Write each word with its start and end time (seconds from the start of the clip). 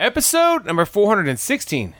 episode 0.00 0.64
number 0.64 0.84
416. 0.84 1.94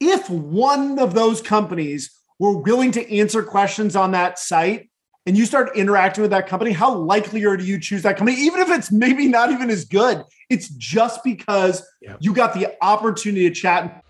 If 0.00 0.28
one 0.30 0.98
of 0.98 1.14
those 1.14 1.40
companies 1.40 2.10
were 2.38 2.56
willing 2.56 2.92
to 2.92 3.16
answer 3.16 3.42
questions 3.42 3.96
on 3.96 4.12
that 4.12 4.38
site 4.38 4.90
and 5.26 5.36
you 5.36 5.46
start 5.46 5.74
interacting 5.76 6.22
with 6.22 6.30
that 6.32 6.46
company, 6.46 6.72
how 6.72 6.94
likely 6.94 7.44
are 7.44 7.58
you 7.58 7.80
choose 7.80 8.02
that 8.02 8.16
company, 8.16 8.38
even 8.38 8.60
if 8.60 8.68
it's 8.68 8.92
maybe 8.92 9.28
not 9.28 9.50
even 9.50 9.70
as 9.70 9.84
good? 9.84 10.22
It's 10.50 10.68
just 10.68 11.24
because 11.24 11.86
Yep. 12.02 12.18
you 12.20 12.34
got 12.34 12.54
the 12.54 12.74
opportunity 12.82 13.48
to 13.48 13.54
chat. 13.54 14.02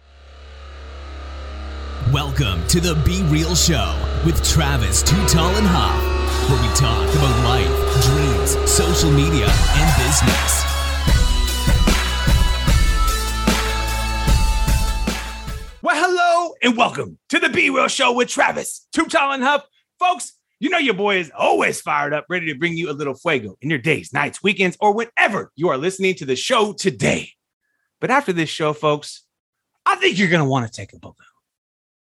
Welcome 2.12 2.66
to 2.68 2.80
the 2.80 2.94
Be 3.04 3.22
Real 3.24 3.54
Show 3.54 3.96
with 4.24 4.42
Travis 4.46 5.02
Too 5.02 5.16
Tall 5.26 5.50
and 5.50 5.66
Huff, 5.66 6.50
where 6.50 6.60
we 6.60 6.68
talk 6.74 7.08
about 7.14 7.44
life, 7.44 8.04
dreams, 8.04 8.70
social 8.70 9.10
media, 9.10 9.46
and 9.48 9.96
business. 10.04 10.73
And 16.64 16.78
welcome 16.78 17.18
to 17.28 17.38
the 17.38 17.50
Be 17.50 17.68
Real 17.68 17.88
Show 17.88 18.14
with 18.14 18.30
Travis, 18.30 18.88
Too 18.90 19.04
Tall 19.04 19.32
and 19.32 19.42
Huff. 19.42 19.66
Folks, 19.98 20.32
you 20.60 20.70
know 20.70 20.78
your 20.78 20.94
boy 20.94 21.18
is 21.18 21.30
always 21.36 21.82
fired 21.82 22.14
up, 22.14 22.24
ready 22.30 22.46
to 22.46 22.58
bring 22.58 22.74
you 22.74 22.90
a 22.90 22.92
little 22.92 23.12
fuego 23.12 23.54
in 23.60 23.68
your 23.68 23.78
days, 23.78 24.14
nights, 24.14 24.42
weekends, 24.42 24.74
or 24.80 24.94
whenever 24.94 25.52
you 25.56 25.68
are 25.68 25.76
listening 25.76 26.14
to 26.14 26.24
the 26.24 26.36
show 26.36 26.72
today. 26.72 27.28
But 28.00 28.10
after 28.10 28.32
this 28.32 28.48
show, 28.48 28.72
folks, 28.72 29.26
I 29.84 29.96
think 29.96 30.18
you're 30.18 30.30
going 30.30 30.42
to 30.42 30.48
want 30.48 30.64
to 30.66 30.72
take 30.72 30.94
a 30.94 30.98
balloon, 30.98 31.14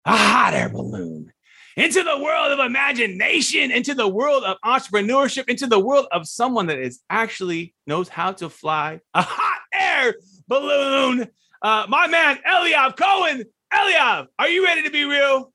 a 0.07 0.17
hot 0.17 0.55
air 0.55 0.71
balloon, 0.71 1.31
into 1.77 2.03
the 2.03 2.19
world 2.19 2.51
of 2.51 2.59
imagination, 2.59 3.71
into 3.71 3.93
the 3.93 4.09
world 4.09 4.45
of 4.45 4.57
entrepreneurship, 4.65 5.51
into 5.51 5.67
the 5.67 5.79
world 5.79 6.07
of 6.11 6.27
someone 6.27 6.69
that 6.69 6.79
is 6.79 7.03
actually 7.11 7.75
knows 7.87 8.09
how 8.09 8.33
to 8.33 8.49
fly 8.49 8.99
a 9.13 9.21
hot 9.21 9.61
air 9.75 10.15
balloon. 10.49 11.29
Uh, 11.61 11.85
my 11.91 12.07
man, 12.07 12.39
Eliav 12.49 12.97
Cohen. 12.97 13.45
Eliav, 13.73 14.27
are 14.39 14.49
you 14.49 14.65
ready 14.65 14.83
to 14.83 14.91
be 14.91 15.05
real? 15.05 15.53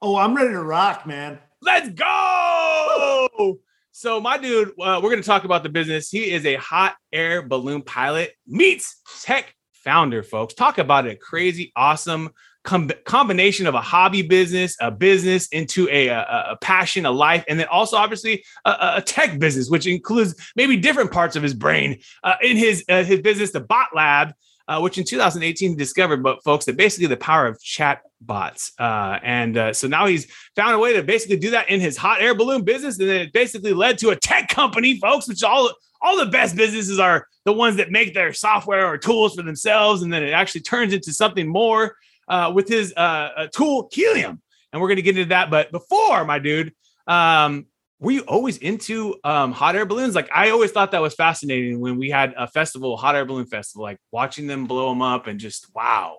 Oh, 0.00 0.16
I'm 0.16 0.34
ready 0.34 0.50
to 0.52 0.62
rock, 0.62 1.06
man. 1.06 1.38
Let's 1.60 1.90
go. 1.90 3.58
So, 3.92 4.18
my 4.20 4.38
dude, 4.38 4.68
uh, 4.80 5.00
we're 5.02 5.10
going 5.10 5.20
to 5.20 5.26
talk 5.26 5.44
about 5.44 5.62
the 5.62 5.68
business. 5.68 6.08
He 6.10 6.30
is 6.30 6.46
a 6.46 6.54
hot 6.56 6.96
air 7.12 7.42
balloon 7.42 7.82
pilot, 7.82 8.32
meets 8.46 9.00
tech 9.22 9.54
founder, 9.72 10.22
folks. 10.22 10.54
Talk 10.54 10.78
about 10.78 11.06
a 11.06 11.16
crazy, 11.16 11.70
awesome 11.76 12.30
com- 12.64 12.90
combination 13.04 13.66
of 13.66 13.74
a 13.74 13.80
hobby 13.82 14.22
business, 14.22 14.74
a 14.80 14.90
business 14.90 15.48
into 15.48 15.86
a, 15.90 16.08
a, 16.08 16.46
a 16.52 16.58
passion, 16.62 17.04
a 17.04 17.10
life, 17.10 17.44
and 17.46 17.60
then 17.60 17.66
also, 17.66 17.98
obviously, 17.98 18.42
a, 18.64 18.70
a- 18.70 18.94
a 18.98 19.02
tech 19.02 19.38
business, 19.38 19.68
which 19.68 19.86
includes 19.86 20.34
maybe 20.56 20.78
different 20.78 21.12
parts 21.12 21.36
of 21.36 21.42
his 21.42 21.52
brain. 21.52 21.98
Uh, 22.24 22.36
in 22.42 22.56
his 22.56 22.82
uh, 22.88 23.04
his 23.04 23.20
business, 23.20 23.52
the 23.52 23.60
Bot 23.60 23.88
Lab, 23.94 24.32
uh, 24.70 24.80
which 24.80 24.98
in 24.98 25.04
2018 25.04 25.70
he 25.70 25.76
discovered, 25.76 26.22
but 26.22 26.42
folks, 26.44 26.64
that 26.64 26.76
basically 26.76 27.08
the 27.08 27.16
power 27.16 27.48
of 27.48 27.60
chat 27.60 28.02
bots. 28.20 28.72
Uh, 28.78 29.18
and 29.24 29.58
uh, 29.58 29.72
so 29.72 29.88
now 29.88 30.06
he's 30.06 30.30
found 30.54 30.74
a 30.74 30.78
way 30.78 30.92
to 30.92 31.02
basically 31.02 31.36
do 31.36 31.50
that 31.50 31.68
in 31.68 31.80
his 31.80 31.96
hot 31.96 32.22
air 32.22 32.36
balloon 32.36 32.62
business. 32.62 32.96
And 33.00 33.08
then 33.08 33.20
it 33.22 33.32
basically 33.32 33.72
led 33.72 33.98
to 33.98 34.10
a 34.10 34.16
tech 34.16 34.48
company, 34.48 35.00
folks, 35.00 35.28
which 35.28 35.42
all 35.42 35.72
all 36.00 36.16
the 36.16 36.30
best 36.30 36.56
businesses 36.56 37.00
are 37.00 37.26
the 37.44 37.52
ones 37.52 37.76
that 37.76 37.90
make 37.90 38.14
their 38.14 38.32
software 38.32 38.86
or 38.86 38.96
tools 38.96 39.34
for 39.34 39.42
themselves. 39.42 40.02
And 40.02 40.12
then 40.12 40.22
it 40.22 40.30
actually 40.30 40.62
turns 40.62 40.94
into 40.94 41.12
something 41.12 41.48
more 41.48 41.96
uh, 42.28 42.52
with 42.54 42.68
his 42.68 42.94
uh, 42.96 43.00
uh, 43.36 43.46
tool, 43.52 43.88
Helium. 43.92 44.40
And 44.72 44.80
we're 44.80 44.88
going 44.88 44.96
to 44.96 45.02
get 45.02 45.18
into 45.18 45.30
that. 45.30 45.50
But 45.50 45.72
before, 45.72 46.24
my 46.24 46.38
dude, 46.38 46.72
um, 47.08 47.66
were 48.00 48.12
you 48.12 48.22
always 48.22 48.56
into 48.56 49.16
um, 49.24 49.52
hot 49.52 49.76
air 49.76 49.86
balloons? 49.86 50.14
Like 50.14 50.30
I 50.34 50.50
always 50.50 50.72
thought 50.72 50.92
that 50.92 51.02
was 51.02 51.14
fascinating 51.14 51.80
when 51.80 51.98
we 51.98 52.10
had 52.10 52.34
a 52.36 52.48
festival, 52.48 52.96
hot 52.96 53.14
air 53.14 53.24
balloon 53.24 53.46
festival, 53.46 53.82
like 53.82 53.98
watching 54.10 54.46
them 54.46 54.66
blow 54.66 54.88
them 54.88 55.02
up 55.02 55.26
and 55.26 55.38
just 55.38 55.66
wow. 55.74 56.18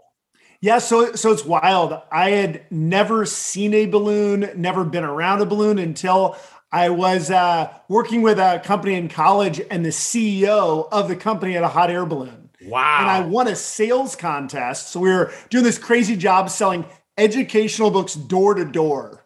Yeah, 0.62 0.78
so 0.78 1.14
so 1.14 1.32
it's 1.32 1.44
wild. 1.44 2.00
I 2.12 2.30
had 2.32 2.66
never 2.70 3.26
seen 3.26 3.74
a 3.74 3.88
balloon, 3.88 4.52
never 4.56 4.84
been 4.84 5.04
around 5.04 5.42
a 5.42 5.46
balloon 5.46 5.80
until 5.80 6.38
I 6.72 6.90
was 6.90 7.32
uh, 7.32 7.74
working 7.90 8.22
with 8.22 8.38
a 8.38 8.62
company 8.64 8.94
in 8.94 9.10
college, 9.10 9.60
and 9.72 9.84
the 9.84 9.90
CEO 9.90 10.88
of 10.92 11.08
the 11.08 11.16
company 11.16 11.54
had 11.54 11.64
a 11.64 11.68
hot 11.68 11.90
air 11.90 12.06
balloon. 12.06 12.42
Wow. 12.64 13.00
and 13.00 13.10
I 13.10 13.22
won 13.22 13.48
a 13.48 13.56
sales 13.56 14.16
contest. 14.16 14.90
So 14.92 15.00
we 15.00 15.10
were 15.10 15.34
doing 15.50 15.64
this 15.64 15.80
crazy 15.80 16.16
job 16.16 16.50
selling 16.52 16.86
educational 17.18 17.90
books 17.90 18.14
door 18.14 18.54
to 18.54 18.66
door. 18.66 19.21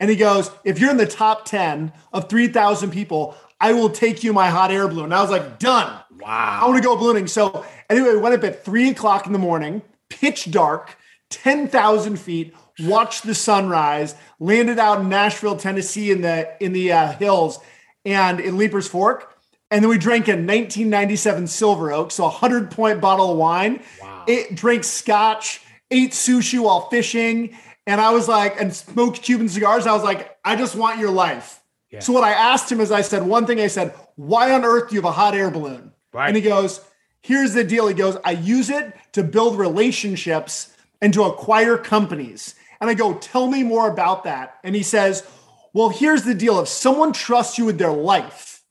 And 0.00 0.10
he 0.10 0.16
goes, 0.16 0.50
If 0.64 0.80
you're 0.80 0.90
in 0.90 0.96
the 0.96 1.06
top 1.06 1.44
10 1.44 1.92
of 2.12 2.28
3,000 2.28 2.90
people, 2.90 3.36
I 3.60 3.74
will 3.74 3.90
take 3.90 4.24
you 4.24 4.32
my 4.32 4.48
hot 4.48 4.72
air 4.72 4.88
balloon. 4.88 5.04
And 5.04 5.14
I 5.14 5.20
was 5.22 5.30
like, 5.30 5.58
Done. 5.58 6.00
Wow. 6.18 6.60
I 6.62 6.66
want 6.66 6.82
to 6.82 6.86
go 6.86 6.96
ballooning. 6.96 7.26
So 7.28 7.64
anyway, 7.88 8.10
we 8.10 8.18
went 8.18 8.34
up 8.34 8.44
at 8.44 8.64
three 8.64 8.90
o'clock 8.90 9.26
in 9.26 9.32
the 9.32 9.38
morning, 9.38 9.82
pitch 10.08 10.50
dark, 10.50 10.96
10,000 11.30 12.18
feet, 12.18 12.54
watched 12.80 13.24
the 13.24 13.34
sunrise, 13.34 14.14
landed 14.38 14.78
out 14.78 15.00
in 15.00 15.08
Nashville, 15.08 15.56
Tennessee 15.56 16.10
in 16.10 16.22
the, 16.22 16.50
in 16.60 16.72
the 16.72 16.92
uh, 16.92 17.12
hills 17.12 17.58
and 18.04 18.40
in 18.40 18.56
Leiper's 18.56 18.88
Fork. 18.88 19.36
And 19.70 19.82
then 19.82 19.88
we 19.88 19.98
drank 19.98 20.26
a 20.26 20.32
1997 20.32 21.46
Silver 21.46 21.92
Oak, 21.92 22.10
so 22.10 22.24
a 22.24 22.28
100 22.28 22.70
point 22.72 23.00
bottle 23.00 23.30
of 23.30 23.38
wine. 23.38 23.82
Wow. 24.02 24.24
It 24.26 24.56
drank 24.56 24.82
scotch, 24.82 25.60
ate 25.90 26.12
sushi 26.12 26.58
while 26.60 26.88
fishing. 26.88 27.56
And 27.86 28.00
I 28.00 28.10
was 28.10 28.28
like, 28.28 28.60
and 28.60 28.74
smoked 28.74 29.22
Cuban 29.22 29.48
cigars. 29.48 29.86
I 29.86 29.92
was 29.92 30.02
like, 30.02 30.38
I 30.44 30.56
just 30.56 30.76
want 30.76 30.98
your 30.98 31.10
life. 31.10 31.60
Yeah. 31.90 32.00
So 32.00 32.12
what 32.12 32.22
I 32.22 32.30
asked 32.32 32.70
him 32.70 32.80
is 32.80 32.92
I 32.92 33.00
said, 33.00 33.24
one 33.24 33.46
thing 33.46 33.60
I 33.60 33.66
said, 33.66 33.94
why 34.14 34.52
on 34.52 34.64
earth 34.64 34.90
do 34.90 34.94
you 34.94 35.00
have 35.00 35.08
a 35.08 35.12
hot 35.12 35.34
air 35.34 35.50
balloon? 35.50 35.92
Right. 36.12 36.28
And 36.28 36.36
he 36.36 36.42
goes, 36.42 36.80
here's 37.20 37.52
the 37.54 37.64
deal. 37.64 37.88
He 37.88 37.94
goes, 37.94 38.16
I 38.24 38.32
use 38.32 38.70
it 38.70 38.94
to 39.12 39.24
build 39.24 39.58
relationships 39.58 40.72
and 41.00 41.12
to 41.14 41.24
acquire 41.24 41.76
companies. 41.76 42.54
And 42.80 42.88
I 42.88 42.94
go, 42.94 43.14
tell 43.14 43.48
me 43.48 43.62
more 43.62 43.90
about 43.90 44.24
that. 44.24 44.58
And 44.62 44.74
he 44.76 44.82
says, 44.82 45.26
well, 45.72 45.88
here's 45.88 46.22
the 46.22 46.34
deal. 46.34 46.60
If 46.60 46.68
someone 46.68 47.12
trusts 47.12 47.58
you 47.58 47.64
with 47.64 47.78
their 47.78 47.92
life, 47.92 48.62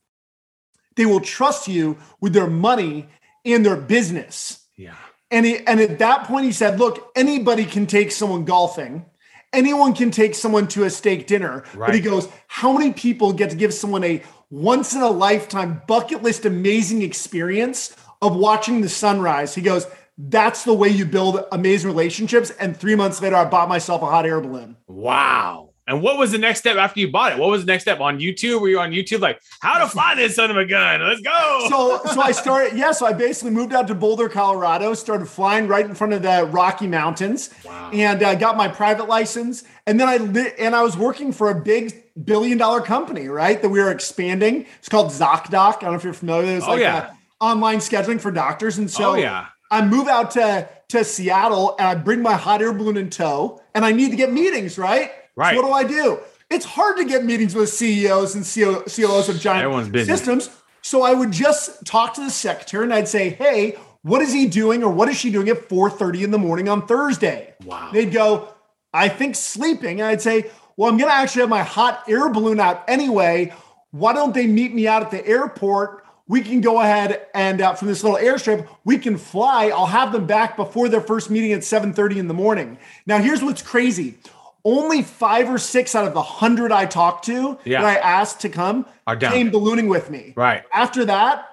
they 0.96 1.06
will 1.06 1.22
trust 1.22 1.68
you 1.68 1.98
with 2.22 2.34
their 2.34 2.48
money 2.48 3.08
and 3.46 3.66
their 3.66 3.78
business. 3.78 4.66
yeah. 4.78 4.96
And 5.32 5.46
he, 5.46 5.58
and 5.60 5.80
at 5.80 6.00
that 6.00 6.24
point, 6.26 6.46
he 6.46 6.52
said, 6.52 6.80
"Look, 6.80 7.12
anybody 7.16 7.66
can 7.66 7.86
take 7.86 8.12
someone 8.12 8.46
golfing, 8.46 9.06
anyone 9.54 9.94
can 9.94 10.12
take 10.12 10.34
someone 10.36 10.68
to 10.70 10.86
a 10.86 10.90
steak 10.90 11.28
dinner." 11.28 11.64
But 11.76 11.94
he 11.94 12.02
goes, 12.02 12.28
"How 12.48 12.72
many 12.74 12.94
people 12.94 13.34
get 13.34 13.52
to 13.52 13.56
give 13.56 13.74
someone 13.74 14.04
a 14.04 14.24
once 14.50 14.96
in 14.96 15.02
a 15.02 15.10
lifetime 15.10 15.82
bucket 15.88 16.24
list 16.24 16.46
amazing 16.46 17.04
experience 17.04 17.96
of 18.22 18.36
watching 18.36 18.82
the 18.82 18.90
sunrise?" 18.90 19.54
He 19.54 19.62
goes, 19.62 19.86
"That's 20.18 20.64
the 20.64 20.74
way 20.74 20.90
you 20.90 21.06
build 21.06 21.46
amazing 21.52 21.90
relationships." 21.90 22.50
And 22.60 22.76
three 22.76 22.96
months 22.96 23.22
later, 23.22 23.36
I 23.36 23.46
bought 23.46 23.70
myself 23.70 24.02
a 24.02 24.08
hot 24.08 24.26
air 24.26 24.42
balloon. 24.42 24.78
Wow. 24.88 25.69
And 25.90 26.02
what 26.04 26.18
was 26.20 26.32
the 26.32 26.38
next 26.38 26.60
step 26.60 26.78
after 26.78 27.00
you 27.00 27.12
bought 27.12 27.32
it? 27.34 27.40
What 27.40 27.50
was 27.50 27.66
the 27.66 27.72
next 27.72 27.84
step 27.84 28.00
on 28.00 28.20
YouTube? 28.20 28.62
Were 28.62 28.70
you 28.70 28.80
on 28.80 28.92
YouTube 28.92 29.22
like 29.22 29.42
how 29.60 29.80
to 29.80 29.88
fly 29.88 30.14
this 30.16 30.36
son 30.36 30.52
of 30.52 30.58
a 30.58 30.64
gun? 30.66 31.02
Let's 31.02 31.20
go. 31.22 31.66
so 31.70 32.00
so 32.14 32.22
I 32.22 32.32
started 32.32 32.78
yeah 32.78 32.92
so 32.92 33.06
I 33.08 33.14
basically 33.14 33.52
moved 33.52 33.74
out 33.74 33.88
to 33.88 33.96
Boulder 33.96 34.30
Colorado 34.30 34.94
started 34.94 35.26
flying 35.26 35.68
right 35.68 35.84
in 35.84 35.96
front 35.96 36.14
of 36.14 36.22
the 36.22 36.46
Rocky 36.52 36.86
Mountains 36.88 37.50
Wow. 37.66 37.90
and 37.92 38.22
uh, 38.22 38.36
got 38.36 38.56
my 38.56 38.68
private 38.68 39.08
license 39.08 39.64
and 39.88 40.00
then 40.00 40.08
I 40.08 40.18
li- 40.18 40.52
and 40.60 40.76
I 40.76 40.84
was 40.84 40.96
working 40.96 41.32
for 41.34 41.50
a 41.50 41.56
big 41.60 42.04
billion 42.24 42.58
dollar 42.60 42.82
company 42.82 43.28
right 43.28 43.60
that 43.62 43.70
we 43.70 43.80
were 43.80 43.90
expanding 43.92 44.68
it's 44.78 44.90
called 44.90 45.08
ZocDoc 45.12 45.54
I 45.78 45.80
don't 45.82 45.92
know 45.92 45.96
if 45.96 46.04
you're 46.04 46.14
familiar 46.14 46.56
it's 46.58 46.66
Oh, 46.68 46.72
like 46.72 46.82
yeah. 46.82 47.14
online 47.42 47.78
scheduling 47.80 48.22
for 48.22 48.30
doctors 48.32 48.78
and 48.78 48.90
so 48.92 49.12
oh 49.12 49.16
yeah. 49.16 49.48
I 49.72 49.84
move 49.84 50.08
out 50.08 50.32
to 50.32 50.70
to 50.90 51.04
Seattle 51.04 51.76
and 51.80 51.88
I 51.88 51.96
bring 51.96 52.22
my 52.22 52.34
hot 52.36 52.62
air 52.62 52.74
balloon 52.74 52.98
in 52.98 53.10
tow 53.10 53.62
and 53.74 53.84
I 53.86 53.92
need 53.92 54.12
to 54.12 54.18
get 54.18 54.32
meetings 54.32 54.78
right 54.78 55.12
Right. 55.40 55.56
so 55.56 55.62
what 55.62 55.68
do 55.68 55.74
I 55.74 56.02
do 56.02 56.20
it's 56.50 56.66
hard 56.66 56.98
to 56.98 57.06
get 57.06 57.24
meetings 57.24 57.54
with 57.54 57.70
CEOs 57.70 58.34
and 58.34 58.44
CO, 58.44 58.82
COOs 58.82 59.30
of 59.30 59.40
giant 59.40 59.96
systems 60.06 60.50
so 60.82 61.04
I 61.04 61.14
would 61.14 61.32
just 61.32 61.86
talk 61.86 62.14
to 62.16 62.22
the 62.22 62.30
secretary 62.30 62.84
and 62.84 62.94
I'd 62.94 63.08
say, 63.08 63.30
"Hey, 63.30 63.78
what 64.02 64.22
is 64.22 64.34
he 64.34 64.48
doing 64.48 64.84
or 64.84 64.92
what 64.92 65.10
is 65.10 65.18
she 65.18 65.32
doing 65.32 65.50
at 65.50 65.68
4:30 65.70 66.24
in 66.24 66.32
the 66.32 66.38
morning 66.38 66.70
on 66.70 66.88
Thursday?" 66.88 67.54
Wow. 67.66 67.90
They'd 67.92 68.12
go, 68.12 68.50
"I 68.94 69.10
think 69.10 69.36
sleeping." 69.36 70.02
And 70.02 70.10
I'd 70.10 70.22
say, 70.22 70.50
"Well, 70.78 70.90
I'm 70.90 70.98
going 70.98 71.10
to 71.10 71.16
actually 71.16 71.42
have 71.42 71.50
my 71.50 71.64
hot 71.64 72.04
air 72.08 72.30
balloon 72.30 72.60
out 72.60 72.84
anyway. 72.88 73.54
Why 73.92 74.14
don't 74.14 74.34
they 74.34 74.48
meet 74.48 74.74
me 74.74 74.88
out 74.88 75.02
at 75.02 75.12
the 75.12 75.26
airport? 75.28 76.06
We 76.28 76.42
can 76.42 76.62
go 76.62 76.80
ahead 76.80 77.26
and 77.34 77.60
uh, 77.60 77.74
from 77.74 77.88
this 77.88 78.04
little 78.04 78.20
airstrip, 78.20 78.68
we 78.86 79.00
can 79.00 79.18
fly. 79.18 79.70
I'll 79.70 79.88
have 79.88 80.12
them 80.12 80.28
back 80.28 80.56
before 80.56 80.88
their 80.88 81.02
first 81.02 81.30
meeting 81.32 81.52
at 81.54 81.62
7:30 81.62 82.18
in 82.18 82.28
the 82.28 82.34
morning." 82.34 82.78
Now, 83.06 83.18
here's 83.18 83.44
what's 83.44 83.62
crazy. 83.62 84.18
Only 84.66 85.04
five 85.04 85.50
or 85.50 85.58
six 85.58 85.96
out 85.96 86.06
of 86.08 86.14
the 86.14 86.22
hundred 86.22 86.72
I 86.72 86.86
talked 86.86 87.26
to 87.26 87.58
Yeah. 87.66 87.82
that 87.82 87.88
I 87.88 87.96
asked 87.96 88.42
to 88.42 88.50
come 88.50 88.86
Are 89.08 89.16
down. 89.16 89.32
came 89.34 89.50
ballooning 89.52 89.88
with 89.88 90.10
me. 90.10 90.34
Right. 90.36 90.64
After 90.74 91.06
that, 91.06 91.46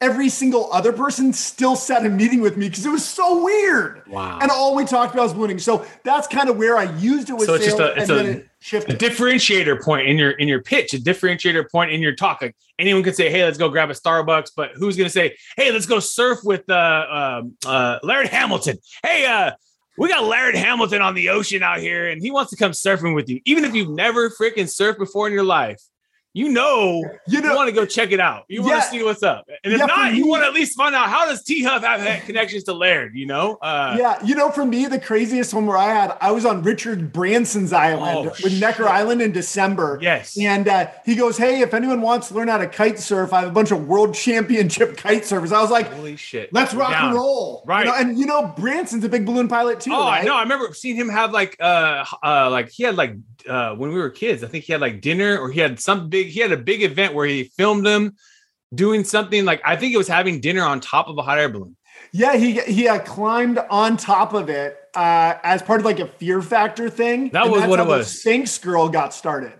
every 0.00 0.30
single 0.30 0.72
other 0.72 0.94
person 0.94 1.30
still 1.34 1.76
sat 1.76 2.06
in 2.06 2.16
meeting 2.16 2.40
with 2.40 2.56
me 2.56 2.70
because 2.70 2.86
it 2.86 2.90
was 2.90 3.04
so 3.06 3.44
weird. 3.44 4.02
Wow. 4.08 4.38
And 4.40 4.50
all 4.50 4.74
we 4.74 4.86
talked 4.86 5.12
about 5.12 5.24
was 5.24 5.34
ballooning. 5.34 5.58
So 5.58 5.84
that's 6.04 6.26
kind 6.26 6.48
of 6.48 6.56
where 6.56 6.78
I 6.78 6.84
used 6.96 7.28
it 7.28 7.34
with 7.34 7.44
So 7.44 7.54
it's 7.54 7.66
just 7.66 7.76
sales, 7.76 7.90
a 7.96 8.00
it's 8.00 8.10
and 8.10 8.18
then 8.18 8.26
a 8.26 8.30
it- 8.38 8.46
shift 8.62 8.90
a 8.90 8.94
differentiator 8.96 9.82
point 9.82 10.08
in 10.08 10.16
your 10.18 10.30
in 10.32 10.48
your 10.48 10.62
pitch, 10.62 10.94
a 10.94 10.98
differentiator 10.98 11.70
point 11.70 11.90
in 11.92 12.00
your 12.00 12.14
talk. 12.14 12.40
Like 12.40 12.56
anyone 12.78 13.02
could 13.02 13.16
say, 13.16 13.30
"Hey, 13.30 13.44
let's 13.44 13.58
go 13.58 13.68
grab 13.68 13.90
a 13.90 13.94
Starbucks," 13.94 14.52
but 14.56 14.70
who's 14.74 14.96
going 14.96 15.06
to 15.06 15.12
say, 15.12 15.34
"Hey, 15.58 15.70
let's 15.72 15.86
go 15.86 15.98
surf 16.00 16.38
with 16.44 16.68
uh, 16.70 17.06
um 17.10 17.54
uh, 17.66 17.98
Laird 18.02 18.28
Hamilton"? 18.28 18.78
Hey, 19.04 19.26
uh, 19.26 19.52
we 20.00 20.08
got 20.08 20.24
Laird 20.24 20.54
Hamilton 20.54 21.02
on 21.02 21.14
the 21.14 21.28
ocean 21.28 21.62
out 21.62 21.78
here, 21.78 22.08
and 22.08 22.22
he 22.22 22.30
wants 22.30 22.48
to 22.52 22.56
come 22.56 22.72
surfing 22.72 23.14
with 23.14 23.28
you, 23.28 23.38
even 23.44 23.66
if 23.66 23.74
you've 23.74 23.90
never 23.90 24.30
freaking 24.30 24.64
surfed 24.64 24.96
before 24.96 25.26
in 25.26 25.32
your 25.34 25.44
life. 25.44 25.82
You 26.32 26.48
know, 26.50 27.02
You 27.26 27.42
you 27.42 27.54
want 27.56 27.68
to 27.68 27.74
go 27.74 27.84
check 27.84 28.12
it 28.12 28.20
out. 28.20 28.44
You 28.48 28.62
want 28.62 28.82
to 28.82 28.88
see 28.88 29.02
what's 29.02 29.24
up, 29.24 29.48
and 29.64 29.72
if 29.72 29.80
Yeah, 29.80 29.86
not, 29.86 30.14
you 30.14 30.28
want 30.28 30.44
to 30.44 30.46
at 30.46 30.54
least 30.54 30.76
find 30.76 30.94
out 30.94 31.08
how 31.08 31.26
does 31.26 31.42
T 31.42 31.64
Huff 31.64 31.82
have 31.82 32.22
connections 32.24 32.62
to 32.64 32.72
Laird. 32.72 33.16
You 33.16 33.26
know, 33.26 33.56
uh, 33.56 33.96
yeah, 33.98 34.24
you 34.24 34.36
know, 34.36 34.48
for 34.50 34.64
me, 34.64 34.86
the 34.86 35.00
craziest 35.00 35.52
one 35.52 35.66
where 35.66 35.76
I 35.76 35.86
had, 35.92 36.16
I 36.20 36.30
was 36.30 36.44
on 36.46 36.62
Richard 36.62 37.12
Branson's 37.12 37.72
island 37.72 38.28
Oh, 38.28 38.32
with 38.44 38.60
Necker 38.60 38.84
shit. 38.84 38.92
Island 38.92 39.22
in 39.22 39.32
December. 39.32 39.98
yes, 40.00 40.38
And 40.38 40.68
uh, 40.68 40.86
he 41.04 41.16
goes, 41.16 41.36
Hey, 41.36 41.62
if 41.62 41.74
anyone 41.74 42.00
wants 42.00 42.28
to 42.28 42.34
learn 42.34 42.46
how 42.46 42.58
to 42.58 42.68
kite 42.68 43.00
surf, 43.00 43.32
I 43.32 43.40
have 43.40 43.48
a 43.48 43.52
bunch 43.52 43.72
of 43.72 43.88
world 43.88 44.14
championship 44.14 44.96
kite 44.96 45.22
surfers. 45.22 45.52
I 45.52 45.60
was 45.60 45.70
like, 45.72 45.92
holy 45.92 46.14
shit, 46.14 46.52
Let's 46.52 46.74
rock 46.74 46.92
Down. 46.92 47.06
and 47.06 47.14
roll. 47.16 47.64
Right. 47.66 47.86
You 47.86 47.90
know, 47.90 47.96
and 47.96 48.18
you 48.18 48.26
know, 48.26 48.54
Branson's 48.56 49.02
a 49.02 49.08
big 49.08 49.26
balloon 49.26 49.48
pilot 49.48 49.80
too. 49.80 49.92
Oh, 49.92 50.04
right? 50.04 50.22
I 50.22 50.24
know. 50.24 50.36
I 50.36 50.42
remember 50.42 50.72
seeing 50.74 50.94
him 50.94 51.08
have 51.08 51.32
like 51.32 51.56
uh 51.58 52.04
uh 52.22 52.48
like 52.50 52.70
he 52.70 52.84
had 52.84 52.94
like 52.94 53.14
uh 53.48 53.74
when 53.74 53.90
we 53.92 53.98
were 53.98 54.10
kids, 54.10 54.44
I 54.44 54.46
think 54.46 54.62
he 54.64 54.72
had 54.72 54.80
like 54.80 55.00
dinner 55.00 55.36
or 55.38 55.50
he 55.50 55.58
had 55.58 55.80
some 55.80 56.08
big 56.08 56.19
he 56.28 56.40
had 56.40 56.52
a 56.52 56.56
big 56.56 56.82
event 56.82 57.14
where 57.14 57.26
he 57.26 57.44
filmed 57.44 57.86
him 57.86 58.16
doing 58.74 59.04
something 59.04 59.44
like 59.44 59.60
I 59.64 59.76
think 59.76 59.94
it 59.94 59.96
was 59.98 60.08
having 60.08 60.40
dinner 60.40 60.62
on 60.62 60.80
top 60.80 61.08
of 61.08 61.18
a 61.18 61.22
hot 61.22 61.38
air 61.38 61.48
balloon. 61.48 61.76
Yeah, 62.12 62.36
he 62.36 62.60
he 62.60 62.88
uh, 62.88 62.98
climbed 63.00 63.58
on 63.70 63.96
top 63.96 64.32
of 64.34 64.48
it 64.48 64.76
uh, 64.94 65.34
as 65.42 65.62
part 65.62 65.80
of 65.80 65.84
like 65.86 66.00
a 66.00 66.06
fear 66.06 66.40
factor 66.42 66.88
thing. 66.90 67.30
That 67.30 67.48
was 67.50 67.66
what 67.66 67.78
it 67.78 67.86
was. 67.86 68.20
Sphinx 68.20 68.58
girl 68.58 68.88
got 68.88 69.12
started. 69.14 69.52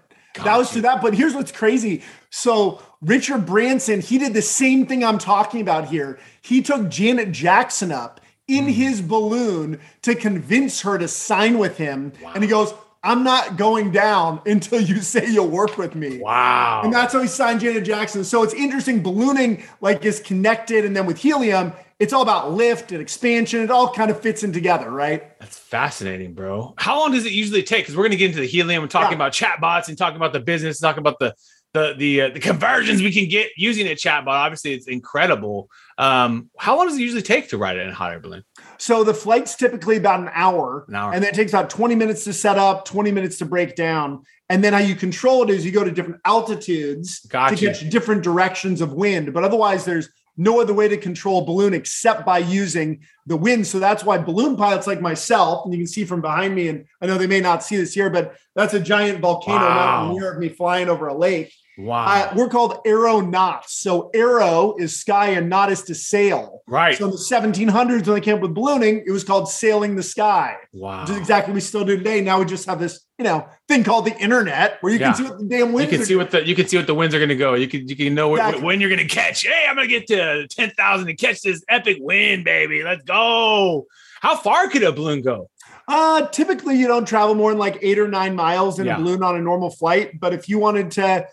That 0.45 0.57
was 0.57 0.71
through 0.73 0.83
that. 0.83 1.03
But 1.03 1.15
here's 1.15 1.35
what's 1.35 1.53
crazy. 1.53 2.03
So 2.31 2.81
Richard 3.03 3.45
Branson, 3.47 4.01
he 4.01 4.17
did 4.19 4.33
the 4.33 4.43
same 4.43 4.87
thing 4.87 5.05
I'm 5.05 5.19
talking 5.19 5.61
about 5.61 5.89
here. 5.89 6.19
He 6.43 6.63
took 6.63 6.89
Janet 6.89 7.33
Jackson 7.33 7.91
up 7.93 8.21
in 8.49 8.65
Hmm. 8.65 8.71
his 8.71 9.01
balloon 9.01 9.81
to 10.03 10.15
convince 10.15 10.81
her 10.83 10.99
to 10.99 11.07
sign 11.09 11.59
with 11.59 11.77
him, 11.77 12.13
and 12.35 12.43
he 12.43 12.49
goes, 12.51 12.75
"I'm 13.03 13.25
not 13.25 13.57
going 13.57 13.91
down 13.93 14.41
until 14.47 14.81
you 14.81 15.01
say 15.01 15.31
you'll 15.31 15.49
work 15.49 15.79
with 15.79 15.95
me." 15.95 16.19
Wow. 16.19 16.83
And 16.85 16.93
that's 16.93 17.13
how 17.13 17.21
he 17.21 17.27
signed 17.29 17.61
Janet 17.61 17.85
Jackson. 17.85 18.25
So 18.25 18.43
it's 18.43 18.55
interesting. 18.55 19.03
Ballooning 19.03 19.63
like 19.81 20.05
is 20.05 20.21
connected, 20.21 20.85
and 20.85 20.97
then 20.97 21.07
with 21.07 21.19
helium, 21.19 21.73
it's 21.99 22.13
all 22.13 22.23
about 22.23 22.53
lift 22.53 22.93
and 22.93 23.01
expansion. 23.01 23.61
It 23.61 23.71
all 23.71 23.93
kind 23.93 24.11
of 24.11 24.21
fits 24.21 24.43
in 24.43 24.53
together, 24.53 24.91
right? 24.91 25.39
That's 25.39 25.59
fascinating, 25.59 26.33
bro. 26.35 26.75
How 26.79 26.99
long 26.99 27.13
does 27.13 27.27
it 27.27 27.33
usually 27.33 27.63
take? 27.63 27.85
Because 27.85 27.97
we're 27.97 28.05
going 28.05 28.13
to 28.13 28.17
get 28.17 28.29
into 28.31 28.41
the 28.41 28.47
helium 28.47 28.83
and 28.83 28.91
talking 28.91 29.19
Yeah. 29.19 29.27
about 29.27 29.33
chatbots 29.33 29.89
and 29.89 29.99
talking 29.99 30.17
about 30.17 30.33
the 30.33 30.41
business, 30.41 30.79
talking 30.81 31.01
about 31.01 31.19
the 31.19 31.35
the 31.73 31.95
the 31.97 32.21
uh, 32.23 32.29
the 32.31 32.41
conversions 32.41 33.01
we 33.01 33.13
can 33.13 33.29
get 33.29 33.51
using 33.57 33.87
a 33.87 33.91
chatbot. 33.91 34.27
Obviously, 34.29 34.73
it's 34.73 34.89
incredible. 34.89 35.69
Um, 35.99 36.51
how 36.59 36.77
long 36.77 36.87
does 36.89 36.97
it 36.97 37.01
usually 37.03 37.23
take 37.23 37.51
to 37.51 37.59
ride 37.59 37.77
it 37.77 37.83
in 37.83 37.91
a 37.91 37.95
hot 37.95 38.13
air 38.13 38.19
balloon? 38.21 38.43
So 38.81 39.05
the 39.05 39.13
flight's 39.13 39.55
typically 39.57 39.99
about 39.99 40.21
an 40.21 40.31
hour, 40.33 40.87
An 40.89 40.95
hour. 40.95 41.13
and 41.13 41.23
then 41.23 41.29
it 41.29 41.37
takes 41.37 41.53
about 41.53 41.69
20 41.69 41.95
minutes 41.95 42.25
to 42.25 42.33
set 42.33 42.57
up, 42.57 42.87
20 42.87 43.13
minutes 43.13 43.37
to 43.39 43.45
break 43.45 43.77
down. 43.77 44.23
And 44.49 44.65
then 44.65 44.73
how 44.73 44.79
you 44.79 44.95
control 44.95 45.43
it 45.43 45.51
is 45.51 45.67
you 45.67 45.71
go 45.71 45.85
to 45.85 45.91
different 45.91 46.21
altitudes 46.25 47.21
Gotcha. 47.29 47.57
to 47.57 47.67
catch 47.67 47.91
different 47.91 48.23
directions 48.23 48.81
of 48.81 48.95
wind. 48.95 49.35
But 49.35 49.45
otherwise, 49.45 49.85
there's 49.85 50.09
no 50.39 50.63
other 50.63 50.73
way 50.73 50.89
to 50.89 50.97
control 50.97 51.43
a 51.43 51.45
balloon 51.45 51.75
except 51.75 52.25
by 52.25 52.39
using 52.39 53.01
the 53.27 53.37
wind. 53.37 53.67
So 53.67 53.79
that's 53.79 54.03
why 54.03 54.17
balloon 54.17 54.57
pilots 54.57 54.87
like 54.87 55.03
myself, 55.03 55.67
and 55.67 55.75
you 55.75 55.81
can 55.81 55.87
see 55.87 56.07
from 56.07 56.23
behind 56.23 56.55
me, 56.55 56.69
and 56.69 56.87
I 57.03 57.07
know 57.07 57.19
they 57.19 57.27
may 57.27 57.41
not 57.43 57.63
see 57.63 57.77
this 57.77 57.93
here, 57.93 58.09
but 58.09 58.35
that's 58.57 58.73
a 58.73 58.81
giant 58.81 59.21
volcano 59.21 59.67
Wow. 59.67 59.75
mountain 59.75 60.17
near 60.19 60.39
me 60.39 60.49
flying 60.49 60.89
over 60.89 61.09
a 61.09 61.15
lake. 61.15 61.53
Wow. 61.83 62.07
Uh, 62.07 62.33
we're 62.37 62.49
called 62.49 62.79
aeronauts. 62.87 63.81
So 63.81 64.11
aero 64.15 64.75
is 64.79 65.01
sky 65.01 65.31
and 65.31 65.49
naut 65.49 65.71
is 65.71 65.83
to 65.85 65.95
sail. 65.95 66.63
right. 66.69 66.97
So 66.97 67.07
in 67.07 67.11
the 67.11 67.17
1700s, 67.17 68.07
when 68.07 68.15
they 68.15 68.21
came 68.21 68.37
up 68.37 68.41
with 68.43 68.55
ballooning, 68.55 69.03
it 69.07 69.11
was 69.11 69.25
called 69.25 69.49
sailing 69.49 69.97
the 69.97 70.03
sky, 70.03 70.57
wow. 70.73 71.03
which 71.03 71.11
is 71.11 71.17
exactly 71.17 71.53
what 71.53 71.57
we 71.57 71.61
still 71.61 71.85
do 71.85 71.97
today. 71.97 72.21
Now 72.21 72.39
we 72.39 72.45
just 72.45 72.67
have 72.67 72.79
this, 72.79 73.05
you 73.19 73.25
know, 73.25 73.47
thing 73.69 73.85
called 73.85 74.05
the 74.05 74.17
internet 74.19 74.79
where 74.83 74.93
you 74.93 74.99
Yeah. 74.99 75.13
can 75.13 75.17
see 75.17 75.31
what 75.31 75.39
the 75.39 75.47
damn 75.47 75.69
you 75.69 75.75
winds 75.75 75.91
can 75.93 76.01
are 76.03 76.05
see 76.05 76.17
what 76.17 76.31
the 76.31 76.47
you 76.47 76.55
can 76.55 76.69
see 76.69 76.77
what 76.77 76.87
the 76.87 76.95
winds 76.95 77.15
are 77.15 77.19
going 77.19 77.29
to 77.31 77.37
go. 77.37 77.55
You 77.55 77.69
can 77.69 77.89
you 77.89 77.97
can 77.97 78.15
know 78.15 78.35
Exactly. 78.35 78.63
when 78.63 78.81
you're 78.81 78.91
going 78.91 79.07
to 79.07 79.15
catch. 79.15 79.43
Hey, 79.47 79.67
I'm 79.69 79.77
going 79.77 79.89
to 79.89 79.93
get 79.99 80.07
to 80.09 80.47
ten 80.49 80.71
thousand 80.71 81.09
and 81.09 81.19
catch 81.19 81.41
this 81.43 81.63
epic 81.69 81.99
wind, 82.01 82.45
baby. 82.45 82.83
Let's 82.83 83.03
go. 83.05 83.87
How 84.21 84.37
far 84.37 84.69
could 84.69 84.83
a 84.83 84.93
balloon 84.93 85.23
go? 85.23 85.49
Uh, 85.89 86.27
typically, 86.29 86.77
you 86.79 86.87
don't 86.87 87.07
travel 87.09 87.35
more 87.35 87.51
than 87.51 87.59
like 87.59 87.79
eight 87.83 87.99
or 87.99 88.07
nine 88.07 88.37
miles 88.37 88.79
in 88.79 88.87
Yeah. 88.87 88.95
a 88.95 88.99
balloon 88.99 89.23
on 89.25 89.35
a 89.37 89.41
normal 89.41 89.71
flight. 89.71 90.21
But 90.21 90.33
if 90.33 90.49
you 90.49 90.59
wanted 90.61 90.91
to, 90.93 91.27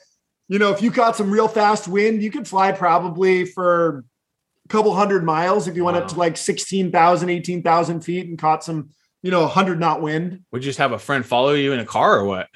you 0.48 0.60
know, 0.60 0.72
if 0.72 0.82
you 0.82 0.92
caught 0.92 1.16
some 1.16 1.30
real 1.32 1.48
fast 1.48 1.88
wind, 1.88 2.22
you 2.22 2.32
could 2.32 2.48
fly 2.48 2.72
probably 2.72 3.46
for 3.46 4.06
a 4.66 4.68
couple 4.70 4.94
hundred 4.94 5.24
miles 5.24 5.68
if 5.68 5.76
you 5.76 5.84
went 5.84 5.98
up 5.98 6.08
to 6.10 6.16
like 6.16 6.38
16,000, 6.38 7.30
18,000 7.30 8.02
feet 8.02 8.28
and 8.28 8.38
caught 8.40 8.64
some, 8.64 8.90
you 9.24 9.32
know, 9.32 9.42
100 9.42 9.80
knot 9.80 10.02
wind. 10.02 10.44
Would 10.52 10.64
you 10.64 10.70
just 10.70 10.80
have 10.80 10.92
a 10.92 11.00
friend 11.00 11.26
follow 11.26 11.54
you 11.54 11.74
in 11.74 11.80
a 11.80 11.86
car 11.86 12.18
or 12.20 12.26
what? 12.26 12.48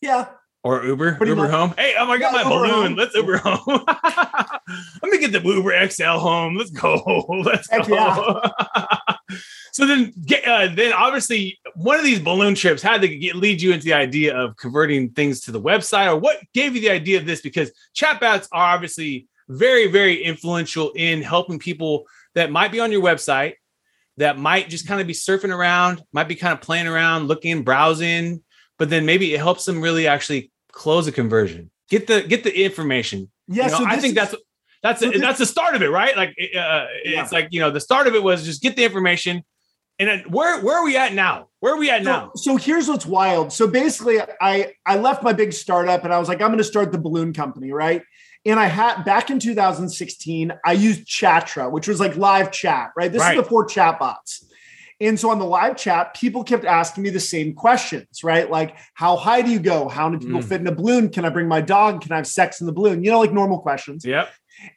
Yeah. 0.00 0.26
Or 0.62 0.84
Uber? 0.84 1.14
Pretty 1.14 1.30
Uber 1.30 1.42
much. 1.42 1.50
home? 1.50 1.74
Hey, 1.78 1.94
oh, 1.98 2.10
I 2.10 2.18
got 2.18 2.34
Yeah, 2.34 2.42
my 2.42 2.50
Uber 2.50 2.66
balloon. 2.66 2.86
home. 2.88 2.94
Let's 2.96 3.14
Uber 3.14 3.36
home. 3.38 3.84
Let 5.02 5.10
me 5.10 5.18
get 5.18 5.32
the 5.32 5.40
Uber 5.42 5.88
XL 5.88 6.18
home. 6.18 6.56
Let's 6.56 6.70
go. 6.70 7.24
Let's 7.44 7.70
Heck 7.70 7.86
go. 7.86 8.42
so 9.72 9.86
then, 9.86 10.12
get, 10.24 10.46
uh, 10.46 10.68
then 10.74 10.92
obviously, 10.92 11.58
one 11.74 11.98
of 11.98 12.04
these 12.04 12.20
balloon 12.20 12.54
trips 12.54 12.82
had 12.82 13.02
to 13.02 13.08
get, 13.08 13.36
lead 13.36 13.62
you 13.62 13.72
into 13.72 13.84
the 13.84 13.94
idea 13.94 14.36
of 14.36 14.56
converting 14.56 15.10
things 15.10 15.40
to 15.42 15.52
the 15.52 15.60
website, 15.60 16.12
or 16.12 16.16
what 16.16 16.38
gave 16.54 16.74
you 16.74 16.80
the 16.80 16.90
idea 16.90 17.18
of 17.18 17.26
this? 17.26 17.40
Because 17.40 17.70
chatbots 17.94 18.48
are 18.52 18.74
obviously 18.74 19.26
very, 19.48 19.86
very 19.88 20.22
influential 20.22 20.92
in 20.94 21.22
helping 21.22 21.58
people 21.58 22.06
that 22.34 22.50
might 22.50 22.72
be 22.72 22.80
on 22.80 22.92
your 22.92 23.02
website, 23.02 23.54
that 24.16 24.38
might 24.38 24.68
just 24.68 24.86
kind 24.86 25.00
of 25.00 25.06
be 25.06 25.12
surfing 25.12 25.54
around, 25.54 26.02
might 26.12 26.28
be 26.28 26.34
kind 26.36 26.52
of 26.52 26.60
playing 26.60 26.86
around, 26.86 27.26
looking, 27.26 27.62
browsing, 27.62 28.42
but 28.78 28.90
then 28.90 29.06
maybe 29.06 29.34
it 29.34 29.38
helps 29.38 29.64
them 29.64 29.80
really 29.80 30.06
actually 30.06 30.50
close 30.72 31.06
a 31.06 31.12
conversion. 31.12 31.70
Get 31.88 32.06
the 32.06 32.22
get 32.22 32.44
the 32.44 32.64
information. 32.64 33.30
Yeah. 33.48 33.64
You 33.66 33.70
know, 33.72 33.78
so 33.78 33.86
I 33.86 33.96
think 33.96 34.12
is- 34.12 34.14
that's 34.14 34.34
that's 34.82 35.00
so 35.00 35.10
this- 35.10 35.20
that's 35.20 35.38
the 35.38 35.46
start 35.46 35.74
of 35.74 35.82
it, 35.82 35.90
right? 35.90 36.16
Like 36.16 36.30
uh, 36.30 36.86
Yeah. 37.04 37.22
it's 37.22 37.32
like 37.32 37.48
you 37.50 37.60
know 37.60 37.70
the 37.70 37.80
start 37.80 38.06
of 38.06 38.14
it 38.14 38.22
was 38.22 38.44
just 38.44 38.62
get 38.62 38.76
the 38.76 38.84
information, 38.84 39.42
and 39.98 40.08
then 40.08 40.20
where 40.28 40.60
where 40.60 40.76
are 40.78 40.84
we 40.84 40.96
at 40.96 41.12
now? 41.14 41.48
Where 41.60 41.74
are 41.74 41.78
we 41.78 41.90
at 41.90 42.02
now? 42.02 42.30
So, 42.36 42.52
so 42.52 42.56
here's 42.56 42.88
what's 42.88 43.04
wild. 43.06 43.52
So 43.52 43.66
basically, 43.66 44.18
I 44.40 44.72
I 44.86 44.96
left 44.96 45.22
my 45.22 45.32
big 45.32 45.52
startup 45.52 46.04
and 46.04 46.12
I 46.12 46.18
was 46.18 46.28
like, 46.28 46.40
I'm 46.40 46.48
going 46.48 46.58
to 46.58 46.64
start 46.64 46.92
the 46.92 46.98
balloon 46.98 47.32
company, 47.32 47.70
right? 47.72 48.02
And 48.46 48.58
I 48.58 48.66
had 48.66 49.04
back 49.04 49.28
in 49.28 49.38
2016, 49.38 50.52
I 50.64 50.72
used 50.72 51.06
Chatra, 51.06 51.70
which 51.70 51.86
was 51.86 52.00
like 52.00 52.16
live 52.16 52.50
chat, 52.50 52.90
right? 52.96 53.12
This 53.12 53.20
Right. 53.20 53.36
is 53.36 53.42
before 53.42 53.66
chatbots. 53.66 54.44
And 54.98 55.18
so 55.20 55.30
on 55.30 55.38
the 55.38 55.44
live 55.46 55.76
chat, 55.76 56.14
people 56.14 56.42
kept 56.44 56.64
asking 56.64 57.02
me 57.04 57.10
the 57.10 57.20
same 57.20 57.54
questions, 57.54 58.22
right? 58.24 58.50
Like, 58.50 58.76
how 58.94 59.16
high 59.16 59.40
do 59.42 59.50
you 59.50 59.58
go? 59.58 59.88
How 59.88 60.08
many 60.08 60.24
people 60.24 60.40
Mm. 60.40 60.44
fit 60.48 60.60
in 60.62 60.66
a 60.66 60.74
balloon? 60.74 61.08
Can 61.10 61.24
I 61.26 61.28
bring 61.30 61.48
my 61.48 61.60
dog? 61.62 62.02
Can 62.02 62.12
I 62.12 62.16
have 62.16 62.26
sex 62.26 62.60
in 62.62 62.66
the 62.66 62.72
balloon? 62.72 63.02
You 63.04 63.10
know, 63.10 63.20
like 63.20 63.32
normal 63.32 63.60
questions. 63.60 64.04
Yep. 64.04 64.30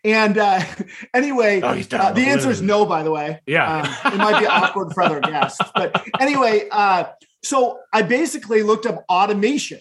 And 0.03 0.37
uh, 0.37 0.61
anyway, 1.13 1.61
Oh, 1.61 1.69
uh, 1.69 2.11
the 2.13 2.25
answer 2.27 2.49
is 2.49 2.61
no, 2.61 2.85
by 2.85 3.03
the 3.03 3.11
way. 3.11 3.41
Yeah. 3.45 3.81
Um, 4.03 4.13
it 4.13 4.17
might 4.17 4.39
be 4.39 4.45
awkward 4.47 4.93
for 4.93 5.01
other 5.03 5.19
guests. 5.19 5.59
But 5.75 6.05
anyway, 6.19 6.67
uh, 6.71 7.05
so 7.43 7.79
I 7.91 8.01
basically 8.01 8.63
looked 8.63 8.85
up 8.85 9.03
automation 9.09 9.79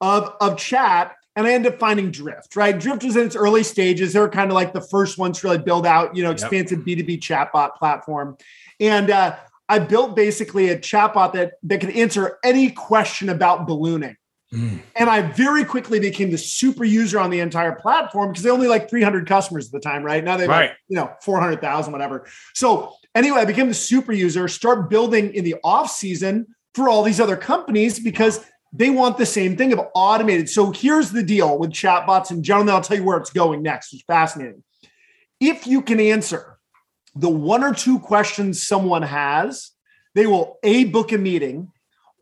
of, 0.00 0.34
of 0.40 0.56
chat 0.58 1.14
and 1.34 1.46
I 1.46 1.52
ended 1.52 1.72
up 1.74 1.78
finding 1.78 2.10
Drift, 2.10 2.56
right? 2.56 2.78
Drift 2.78 3.04
was 3.04 3.16
in 3.16 3.26
its 3.26 3.36
early 3.36 3.62
stages. 3.62 4.12
They 4.12 4.20
were 4.20 4.28
kind 4.28 4.50
of 4.50 4.54
like 4.54 4.72
the 4.72 4.80
first 4.82 5.16
ones 5.16 5.40
to 5.40 5.46
really 5.46 5.58
build 5.62 5.86
out, 5.86 6.14
you 6.14 6.22
know, 6.22 6.30
Yep. 6.30 6.38
expansive 6.40 6.78
B2B 6.80 7.20
chatbot 7.20 7.76
platform. 7.76 8.36
And 8.80 9.10
uh, 9.10 9.36
I 9.68 9.78
built 9.78 10.14
basically 10.14 10.68
a 10.68 10.78
chatbot 10.78 11.32
that, 11.32 11.54
that 11.62 11.80
could 11.80 11.90
answer 11.90 12.38
any 12.44 12.70
question 12.70 13.28
about 13.30 13.66
ballooning. 13.66 14.16
Mm. 14.52 14.80
And 14.96 15.08
I 15.08 15.22
very 15.22 15.64
quickly 15.64 15.98
became 15.98 16.30
the 16.30 16.38
super 16.38 16.84
user 16.84 17.18
on 17.18 17.30
the 17.30 17.40
entire 17.40 17.72
platform 17.72 18.30
because 18.30 18.42
they 18.42 18.50
only 18.50 18.68
like 18.68 18.90
300 18.90 19.26
customers 19.26 19.66
at 19.66 19.72
the 19.72 19.80
time, 19.80 20.02
right? 20.02 20.22
Now 20.22 20.36
they 20.36 20.46
Right. 20.46 20.70
like, 20.70 20.76
you 20.88 20.96
know, 20.96 21.10
400,000, 21.22 21.92
whatever. 21.92 22.26
So 22.54 22.92
anyway, 23.14 23.40
I 23.40 23.44
became 23.46 23.68
the 23.68 23.74
super 23.74 24.12
user, 24.12 24.46
start 24.48 24.90
building 24.90 25.34
in 25.34 25.44
the 25.44 25.56
off 25.64 25.90
season 25.90 26.46
for 26.74 26.88
all 26.88 27.02
these 27.02 27.20
other 27.20 27.36
companies 27.36 27.98
because 27.98 28.44
they 28.74 28.90
want 28.90 29.18
the 29.18 29.26
same 29.26 29.56
thing 29.56 29.72
of 29.72 29.80
automated. 29.94 30.48
So 30.48 30.70
here's 30.70 31.10
the 31.10 31.22
deal 31.22 31.58
with 31.58 31.70
chatbots 31.70 32.30
in 32.30 32.42
general. 32.42 32.62
and 32.62 32.70
I'll 32.70 32.80
tell 32.82 32.96
you 32.96 33.04
where 33.04 33.18
it's 33.18 33.30
going 33.32 33.62
next. 33.62 33.92
It's 33.92 34.02
fascinating. 34.04 34.62
If 35.40 35.66
you 35.66 35.82
can 35.82 35.98
answer 36.00 36.58
the 37.14 37.28
one 37.28 37.62
or 37.64 37.74
two 37.74 37.98
questions 37.98 38.62
someone 38.62 39.02
has, 39.02 39.70
they 40.14 40.26
will 40.26 40.58
A, 40.62 40.84
book 40.84 41.12
a 41.12 41.18
meeting, 41.18 41.70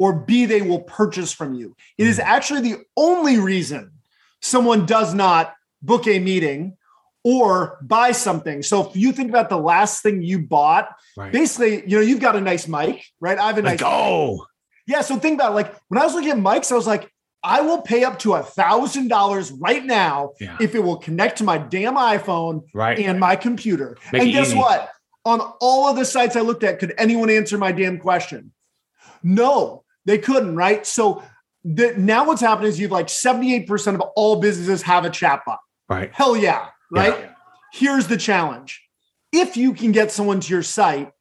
or 0.01 0.15
B, 0.15 0.47
they 0.47 0.63
will 0.63 0.81
purchase 0.81 1.31
from 1.31 1.53
you. 1.53 1.77
It 1.99 2.07
is 2.07 2.19
mm. 2.19 2.25
actually 2.25 2.63
the 2.63 2.79
only 2.97 3.39
reason 3.39 3.93
someone 4.41 4.87
does 4.87 5.13
not 5.13 5.53
book 5.83 6.07
a 6.07 6.19
meeting 6.19 6.79
or 7.23 7.79
buy 7.83 8.13
something. 8.13 8.63
So 8.63 8.89
if 8.89 8.97
you 8.97 9.13
think 9.13 9.29
about 9.29 9.51
the 9.51 9.59
last 9.59 10.03
thing 10.03 10.23
you 10.23 10.39
bought, 10.39 10.89
Right. 11.19 11.31
basically, 11.31 11.83
you 11.87 11.99
know, 11.99 12.01
you've 12.01 12.21
got 12.21 12.35
a 12.35 12.41
nice 12.41 12.67
mic, 12.67 13.05
right? 13.21 13.39
I 13.39 13.49
have 13.49 13.59
a 13.59 13.63
nice 13.63 13.79
go. 13.79 14.47
Yeah. 14.87 15.03
So 15.03 15.17
think 15.17 15.39
about 15.39 15.53
it. 15.53 15.57
like 15.57 15.75
when 15.89 16.01
I 16.01 16.05
was 16.07 16.15
looking 16.15 16.31
at 16.31 16.39
mics, 16.39 16.73
I 16.73 16.77
was 16.77 16.87
like, 16.87 17.13
I 17.43 17.61
will 17.61 17.83
pay 17.83 18.03
up 18.05 18.19
to 18.21 18.35
a 18.35 18.43
thousand 18.43 19.09
dollars 19.09 19.53
right 19.53 19.85
now 19.85 20.33
Yeah. 20.41 20.57
if 20.61 20.75
it 20.75 20.81
will 20.83 20.97
connect 20.97 21.39
to 21.39 21.45
my 21.45 21.59
damn 21.59 21.97
iPhone 21.97 22.63
Right. 22.73 22.99
and 22.99 23.21
my 23.21 23.37
computer. 23.37 23.99
Make 24.15 24.23
and 24.23 24.33
guess 24.33 24.49
easy. 24.49 24.57
what? 24.57 24.91
On 25.27 25.41
all 25.61 25.91
of 25.91 25.97
the 25.97 26.07
sites 26.07 26.37
I 26.37 26.41
looked 26.41 26.65
at, 26.65 26.79
could 26.79 26.95
anyone 26.97 27.29
answer 27.29 27.59
my 27.59 27.73
damn 27.73 27.99
question? 27.99 28.53
No, 29.23 29.85
they 30.05 30.19
couldn't, 30.19 30.57
right? 30.57 30.87
So 30.87 31.23
the, 31.65 31.95
now 31.97 32.27
what's 32.27 32.41
happening 32.41 32.69
is 32.69 32.79
you 32.79 32.87
have 32.87 32.93
like 32.93 33.09
78% 33.09 33.95
of 33.95 34.01
all 34.17 34.41
businesses 34.41 34.83
have 34.83 35.05
a 35.05 35.11
chatbot. 35.11 35.59
Right. 35.89 36.11
Hell 36.13 36.37
yeah, 36.37 36.69
right? 36.91 37.19
Yeah. 37.19 37.31
Here's 37.73 38.07
the 38.07 38.17
challenge. 38.17 38.83
If 39.33 39.57
you 39.57 39.73
can 39.73 39.93
get 39.93 40.11
someone 40.11 40.41
to 40.41 40.53
your 40.53 40.63
site, 40.63 41.13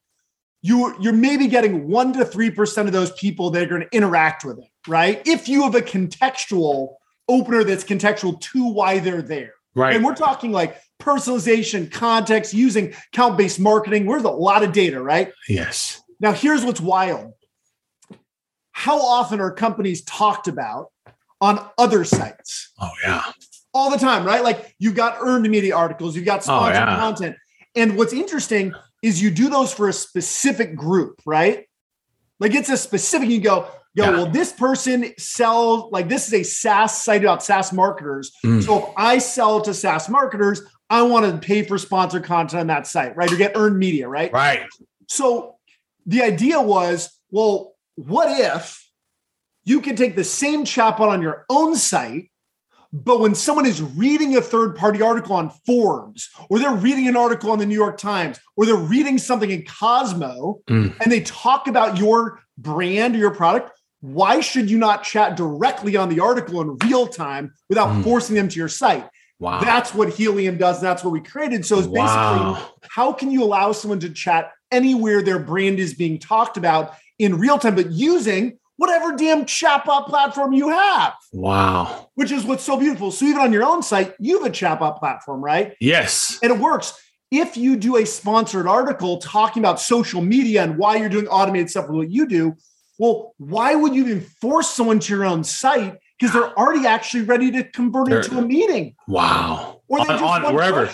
you, 0.61 0.95
you're 0.99 1.13
maybe 1.13 1.47
getting 1.47 1.87
one 1.87 2.13
to 2.13 2.25
3% 2.25 2.85
of 2.85 2.91
those 2.91 3.11
people 3.13 3.49
that 3.51 3.63
are 3.63 3.67
going 3.67 3.81
to 3.81 3.95
interact 3.95 4.43
with 4.43 4.59
it, 4.59 4.69
right? 4.87 5.21
If 5.25 5.47
you 5.47 5.63
have 5.63 5.75
a 5.75 5.81
contextual 5.81 6.95
opener 7.27 7.63
that's 7.63 7.83
contextual 7.83 8.41
to 8.41 8.67
why 8.67 8.99
they're 8.99 9.21
there. 9.21 9.53
Right. 9.75 9.95
And 9.95 10.03
we're 10.03 10.15
talking 10.15 10.51
like 10.51 10.77
personalization, 10.99 11.89
context, 11.91 12.53
using 12.53 12.93
count 13.13 13.37
based 13.37 13.59
marketing. 13.59 14.05
There's 14.05 14.23
a 14.23 14.29
lot 14.29 14.63
of 14.63 14.73
data, 14.73 15.01
right? 15.01 15.31
yes. 15.47 16.01
Now, 16.19 16.33
here's 16.33 16.65
what's 16.65 16.81
wild. 16.81 17.31
How 18.79 18.97
often 19.01 19.41
are 19.41 19.51
companies 19.51 20.03
talked 20.05 20.47
about 20.47 20.87
on 21.41 21.59
other 21.77 22.05
sites? 22.05 22.71
Oh 22.79 22.89
yeah. 23.03 23.23
All 23.73 23.91
the 23.91 23.97
time, 23.97 24.23
right? 24.25 24.41
Like 24.41 24.73
you've 24.79 24.95
got 24.95 25.17
earned 25.19 25.49
media 25.49 25.75
articles, 25.75 26.15
you've 26.15 26.23
got 26.23 26.45
sponsored 26.45 26.77
Oh, 26.77 26.85
yeah. 26.85 26.95
content. 26.95 27.35
And 27.75 27.97
what's 27.97 28.13
interesting 28.13 28.73
is 29.03 29.21
you 29.21 29.31
do 29.31 29.49
those 29.49 29.73
for 29.73 29.89
a 29.89 29.93
specific 29.93 30.77
group, 30.77 31.21
right? 31.25 31.67
Like 32.39 32.55
it's 32.55 32.69
a 32.69 32.77
specific, 32.77 33.27
you 33.27 33.41
go, 33.41 33.67
yo, 33.95 34.05
Yeah. 34.05 34.09
well, 34.11 34.25
this 34.31 34.53
person 34.53 35.13
sells, 35.17 35.91
like 35.91 36.07
this 36.07 36.27
is 36.29 36.33
a 36.33 36.43
SaaS 36.43 37.03
site 37.03 37.21
about 37.21 37.43
SaaS 37.43 37.73
marketers. 37.73 38.31
Mm. 38.45 38.63
So 38.63 38.77
if 38.77 38.93
I 38.95 39.17
sell 39.17 39.59
to 39.59 39.73
SaaS 39.73 40.07
marketers, 40.07 40.61
I 40.89 41.01
want 41.01 41.25
to 41.29 41.45
pay 41.45 41.63
for 41.63 41.77
sponsored 41.77 42.23
content 42.23 42.61
on 42.61 42.67
that 42.67 42.87
site, 42.87 43.13
right? 43.17 43.29
Or 43.29 43.35
get 43.35 43.57
earned 43.57 43.77
media, 43.77 44.07
right? 44.07 44.31
Right. 44.31 44.61
So 45.09 45.57
the 46.05 46.21
idea 46.23 46.61
was, 46.61 47.09
well, 47.29 47.68
what 48.07 48.39
if 48.39 48.89
you 49.65 49.81
can 49.81 49.95
take 49.95 50.15
the 50.15 50.23
same 50.23 50.63
chatbot 50.63 51.09
on 51.09 51.21
your 51.21 51.45
own 51.49 51.75
site, 51.75 52.31
but 52.91 53.19
when 53.19 53.35
someone 53.35 53.65
is 53.65 53.81
reading 53.81 54.35
a 54.35 54.41
third 54.41 54.75
party 54.75 55.01
article 55.01 55.35
on 55.35 55.51
Forbes, 55.65 56.29
or 56.49 56.57
they're 56.59 56.73
reading 56.73 57.07
an 57.07 57.15
article 57.15 57.51
on 57.51 57.59
the 57.59 57.65
New 57.65 57.75
York 57.75 57.97
Times, 57.97 58.39
or 58.55 58.65
they're 58.65 58.75
reading 58.75 59.17
something 59.17 59.51
in 59.51 59.63
Cosmo, 59.65 60.61
Mm. 60.67 60.95
and 61.01 61.11
they 61.11 61.21
talk 61.21 61.67
about 61.67 61.97
your 61.97 62.39
brand 62.57 63.15
or 63.15 63.19
your 63.19 63.31
product, 63.35 63.71
why 64.01 64.39
should 64.39 64.69
you 64.71 64.77
not 64.77 65.03
chat 65.03 65.35
directly 65.35 65.95
on 65.97 66.09
the 66.09 66.19
article 66.21 66.61
in 66.61 66.77
real 66.87 67.05
time 67.05 67.53
without 67.67 67.89
Mm. 67.89 68.03
forcing 68.03 68.35
them 68.35 68.47
to 68.49 68.57
your 68.57 68.69
site? 68.69 69.07
Wow. 69.39 69.59
That's 69.61 69.93
what 69.93 70.09
Helium 70.09 70.57
does. 70.57 70.81
That's 70.81 71.03
what 71.03 71.11
we 71.11 71.19
created. 71.21 71.65
So 71.65 71.77
it's 71.77 71.87
basically 71.87 72.01
Wow. 72.01 72.57
how 72.89 73.13
can 73.13 73.29
you 73.29 73.43
allow 73.43 73.71
someone 73.71 73.99
to 73.99 74.09
chat 74.09 74.51
anywhere 74.71 75.21
their 75.21 75.39
brand 75.39 75.79
is 75.79 75.93
being 75.93 76.17
talked 76.17 76.57
about 76.57 76.93
in 77.19 77.37
real 77.37 77.59
time, 77.59 77.75
but 77.75 77.91
using 77.91 78.57
whatever 78.77 79.15
damn 79.15 79.43
chatbot 79.45 80.07
platform 80.07 80.53
you 80.53 80.69
have, 80.69 81.13
Wow. 81.33 82.09
which 82.15 82.31
is 82.31 82.45
what's 82.45 82.63
so 82.63 82.77
beautiful. 82.77 83.11
So 83.11 83.25
even 83.25 83.41
on 83.41 83.51
your 83.51 83.63
own 83.65 83.83
site, 83.83 84.13
you 84.19 84.37
have 84.41 84.47
a 84.47 84.49
chatbot 84.49 84.97
platform, 84.99 85.43
right? 85.43 85.75
Yes. 85.81 86.39
And 86.41 86.51
it 86.51 86.57
works. 86.59 86.93
If 87.29 87.57
you 87.57 87.75
do 87.75 87.97
a 87.97 88.05
sponsored 88.05 88.65
article 88.67 89.17
talking 89.17 89.61
about 89.61 89.79
social 89.81 90.21
media 90.21 90.63
and 90.63 90.77
why 90.77 90.95
you're 90.95 91.09
doing 91.09 91.27
automated 91.27 91.69
stuff 91.69 91.87
with 91.89 91.97
what 91.97 92.09
you 92.09 92.25
do, 92.25 92.55
well, 92.97 93.33
why 93.37 93.75
would 93.75 93.93
you 93.93 94.03
even 94.05 94.21
force 94.21 94.69
someone 94.69 94.99
to 94.99 95.13
your 95.13 95.25
own 95.25 95.43
site? 95.43 95.97
Because 96.17 96.33
they're 96.33 96.57
already 96.57 96.87
actually 96.87 97.23
ready 97.23 97.51
to 97.51 97.63
convert 97.65 98.09
They're- 98.09 98.19
into 98.21 98.39
a 98.39 98.41
meeting. 98.41 98.95
Wow. 99.07 99.81
Or 99.89 99.99
they 99.99 100.13
on, 100.13 100.19
just 100.19 100.23
on 100.23 100.53
wherever. 100.55 100.89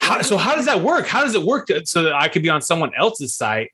How, 0.00 0.22
so 0.22 0.36
how 0.36 0.54
does 0.54 0.66
that 0.66 0.82
work? 0.82 1.06
How 1.06 1.22
does 1.24 1.34
it 1.34 1.42
work 1.42 1.66
to, 1.68 1.84
so 1.86 2.02
that 2.02 2.14
I 2.14 2.28
could 2.28 2.42
be 2.42 2.48
on 2.50 2.60
someone 2.62 2.92
else's 2.98 3.34
site? 3.36 3.70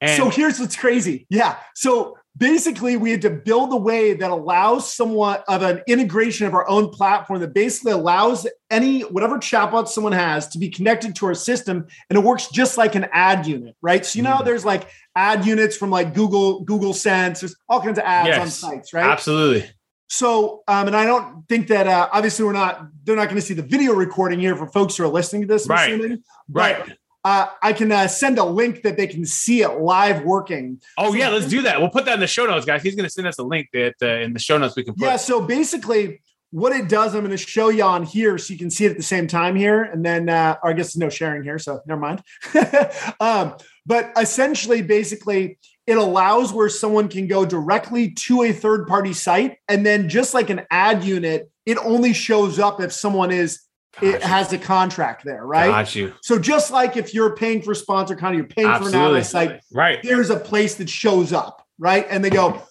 And 0.00 0.16
so 0.16 0.30
here's 0.30 0.58
what's 0.58 0.76
crazy. 0.76 1.26
Yeah. 1.28 1.56
So 1.74 2.16
basically, 2.36 2.96
we 2.96 3.10
had 3.10 3.20
to 3.22 3.30
build 3.30 3.72
a 3.72 3.76
way 3.76 4.14
that 4.14 4.30
allows 4.30 4.90
somewhat 4.92 5.44
of 5.46 5.62
an 5.62 5.82
integration 5.86 6.46
of 6.46 6.54
our 6.54 6.66
own 6.68 6.88
platform 6.88 7.40
that 7.40 7.52
basically 7.52 7.92
allows 7.92 8.46
any 8.70 9.02
whatever 9.02 9.38
chatbot 9.38 9.88
someone 9.88 10.12
has 10.12 10.48
to 10.48 10.58
be 10.58 10.70
connected 10.70 11.14
to 11.16 11.26
our 11.26 11.34
system, 11.34 11.86
and 12.08 12.18
it 12.18 12.22
works 12.24 12.48
just 12.48 12.78
like 12.78 12.94
an 12.94 13.06
ad 13.12 13.46
unit, 13.46 13.76
right? 13.82 14.06
So 14.06 14.16
you 14.16 14.22
know, 14.22 14.38
Mhm. 14.38 14.44
there's 14.46 14.64
like 14.64 14.88
ad 15.16 15.44
units 15.44 15.76
from 15.76 15.90
like 15.90 16.14
Google, 16.14 16.60
Google 16.60 16.94
Sense, 16.94 17.40
there's 17.40 17.56
all 17.68 17.80
kinds 17.82 17.98
of 17.98 18.04
ads 18.04 18.38
on 18.38 18.48
sites, 18.48 18.94
right? 18.94 19.04
absolutely. 19.04 19.68
So, 20.12 20.62
um, 20.66 20.88
and 20.88 20.96
I 20.96 21.04
don't 21.04 21.44
think 21.48 21.68
that 21.68 21.86
uh, 21.86 22.08
obviously 22.12 22.44
we're 22.44 22.52
not, 22.52 22.84
they're 23.04 23.14
not 23.14 23.26
going 23.26 23.36
to 23.36 23.42
see 23.42 23.54
the 23.54 23.62
video 23.62 23.92
recording 23.92 24.40
here 24.40 24.56
for 24.56 24.66
folks 24.66 24.96
who 24.96 25.04
are 25.04 25.08
listening 25.08 25.42
to 25.42 25.46
this, 25.48 25.68
Right. 25.68 25.92
assuming. 25.92 26.22
Right. 26.50 26.82
Uh, 27.22 27.46
I 27.62 27.72
can 27.72 27.92
uh, 27.92 28.08
send 28.08 28.38
a 28.38 28.44
link 28.44 28.82
that 28.82 28.96
they 28.96 29.06
can 29.06 29.26
see 29.26 29.62
it 29.62 29.80
live 29.80 30.24
working. 30.24 30.80
Oh 30.96 31.10
So- 31.10 31.16
yeah, 31.16 31.28
let's 31.28 31.46
do 31.48 31.62
that. 31.62 31.80
We'll 31.80 31.90
put 31.90 32.06
that 32.06 32.14
in 32.14 32.20
the 32.20 32.26
show 32.26 32.46
notes, 32.46 32.64
guys. 32.64 32.82
He's 32.82 32.94
going 32.94 33.04
to 33.04 33.10
send 33.10 33.26
us 33.26 33.38
a 33.38 33.42
link 33.42 33.68
that 33.72 33.94
uh, 34.02 34.20
in 34.20 34.32
the 34.32 34.38
show 34.38 34.56
notes 34.56 34.74
we 34.76 34.84
can 34.84 34.94
put. 34.94 35.04
Yeah. 35.04 35.16
So 35.16 35.42
basically, 35.42 36.22
what 36.50 36.72
it 36.72 36.88
does, 36.88 37.14
I'm 37.14 37.20
going 37.20 37.30
to 37.30 37.36
show 37.36 37.68
you 37.68 37.84
on 37.84 38.02
here 38.02 38.36
so 38.38 38.52
you 38.52 38.58
can 38.58 38.70
see 38.70 38.84
it 38.86 38.90
at 38.90 38.96
the 38.96 39.02
same 39.02 39.26
time 39.26 39.54
here. 39.54 39.82
And 39.82 40.04
then, 40.04 40.28
uh, 40.28 40.56
or 40.62 40.70
I 40.70 40.72
guess 40.72 40.94
there's 40.94 40.96
no 40.96 41.08
sharing 41.10 41.42
here. 41.42 41.58
So 41.58 41.80
never 41.86 42.00
mind. 42.00 42.22
um, 43.20 43.54
but 43.86 44.12
essentially, 44.16 44.82
basically, 44.82 45.58
it 45.86 45.96
allows 45.96 46.52
where 46.52 46.68
someone 46.68 47.08
can 47.08 47.26
go 47.26 47.44
directly 47.44 48.12
to 48.12 48.42
a 48.42 48.52
third 48.52 48.86
party 48.86 49.12
site. 49.12 49.58
And 49.68 49.84
then, 49.84 50.08
just 50.08 50.34
like 50.34 50.50
an 50.50 50.62
ad 50.70 51.04
unit, 51.04 51.50
it 51.66 51.78
only 51.78 52.12
shows 52.12 52.58
up 52.58 52.80
if 52.80 52.92
someone 52.92 53.30
is, 53.30 53.60
it 54.02 54.22
has 54.22 54.52
a 54.52 54.58
contract 54.58 55.24
there, 55.24 55.44
right? 55.44 55.66
Got 55.68 55.94
you. 55.94 56.14
So 56.22 56.38
just 56.38 56.70
like 56.70 56.96
if 56.96 57.12
you're 57.12 57.34
paying 57.36 57.62
for 57.62 57.74
sponsor 57.74 58.14
content, 58.14 58.36
you're 58.38 58.46
paying 58.46 58.68
for 58.78 58.88
an 58.88 58.94
ad 58.94 59.12
Absolutely. 59.14 59.20
a 59.20 59.24
site, 59.24 59.60
Right. 59.72 59.98
there's 60.02 60.30
a 60.30 60.36
place 60.38 60.76
that 60.76 60.88
shows 60.88 61.32
up, 61.32 61.66
right? 61.78 62.06
And 62.08 62.24
they 62.24 62.30
go, 62.30 62.62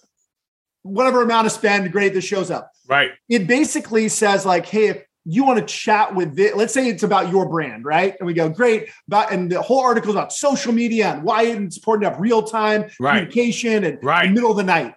whatever 0.82 1.22
amount 1.22 1.46
of 1.46 1.52
spend, 1.52 1.90
great, 1.92 2.14
this 2.14 2.24
shows 2.24 2.50
up. 2.50 2.70
Right. 2.88 3.10
It 3.28 3.46
basically 3.46 4.08
says, 4.08 4.46
like, 4.46 4.66
hey, 4.66 4.86
if 4.88 5.04
you 5.26 5.44
want 5.44 5.58
to 5.58 5.64
chat 5.66 6.14
with 6.14 6.34
this, 6.34 6.54
let's 6.56 6.72
say 6.72 6.88
it's 6.88 7.02
about 7.02 7.30
your 7.30 7.48
brand, 7.48 7.84
right? 7.84 8.14
And 8.18 8.26
we 8.26 8.32
go, 8.32 8.48
great, 8.48 8.88
about 9.06 9.30
and 9.30 9.52
the 9.52 9.60
whole 9.60 9.80
article 9.80 10.10
is 10.10 10.16
about 10.16 10.32
social 10.32 10.72
media 10.72 11.08
and 11.12 11.22
why 11.22 11.42
it's 11.42 11.76
important 11.76 12.04
to 12.04 12.10
have 12.10 12.20
real-time 12.20 12.86
Right. 12.98 13.18
communication 13.28 13.84
and 13.84 13.98
Right. 14.02 14.30
middle 14.32 14.50
of 14.50 14.56
the 14.56 14.64
night. 14.64 14.94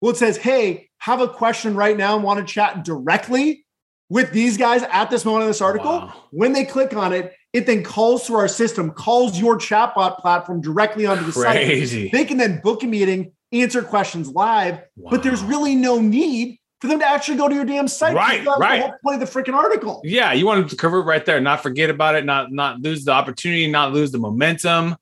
Well, 0.00 0.12
it 0.12 0.16
says, 0.16 0.36
hey, 0.36 0.88
have 0.98 1.20
a 1.20 1.28
question 1.28 1.74
right 1.74 1.96
now 1.96 2.14
and 2.14 2.22
want 2.24 2.38
to 2.38 2.50
chat 2.50 2.84
directly 2.84 3.65
with 4.08 4.32
these 4.32 4.56
guys 4.56 4.82
at 4.84 5.10
this 5.10 5.24
moment 5.24 5.42
in 5.44 5.48
this 5.48 5.60
article. 5.60 5.90
Wow. 5.90 6.24
When 6.30 6.52
they 6.52 6.64
click 6.64 6.94
on 6.94 7.12
it, 7.12 7.32
it 7.52 7.66
then 7.66 7.82
calls 7.82 8.26
through 8.26 8.36
our 8.36 8.48
system, 8.48 8.90
calls 8.90 9.38
your 9.38 9.58
chatbot 9.58 10.18
platform 10.18 10.60
directly 10.60 11.06
onto 11.06 11.24
the 11.24 11.32
site. 11.32 11.66
Crazy. 11.66 12.10
They 12.12 12.24
can 12.24 12.36
then 12.36 12.60
book 12.62 12.82
a 12.82 12.86
meeting, 12.86 13.32
answer 13.52 13.82
questions 13.82 14.28
live, 14.28 14.80
but 14.96 15.22
there's 15.22 15.42
really 15.42 15.74
no 15.74 15.98
need 16.00 16.58
for 16.80 16.88
them 16.88 16.98
to 16.98 17.08
actually 17.08 17.38
go 17.38 17.48
to 17.48 17.54
your 17.54 17.64
damn 17.64 17.88
site. 17.88 18.14
Right, 18.14 18.44
right. 18.58 18.92
The 19.02 19.12
of 19.12 19.20
the 19.20 19.26
freaking 19.26 19.54
article. 19.54 20.02
Yeah, 20.04 20.32
you 20.34 20.44
want 20.46 20.68
to 20.68 20.76
convert 20.76 21.06
right 21.06 21.24
there, 21.24 21.40
not 21.40 21.62
forget 21.62 21.88
about 21.88 22.14
it, 22.14 22.24
not 22.24 22.52
not 22.52 22.80
lose 22.80 23.04
the 23.04 23.12
opportunity, 23.12 23.66
not 23.66 23.92
lose 23.92 24.12
the 24.12 24.18
momentum. 24.18 24.96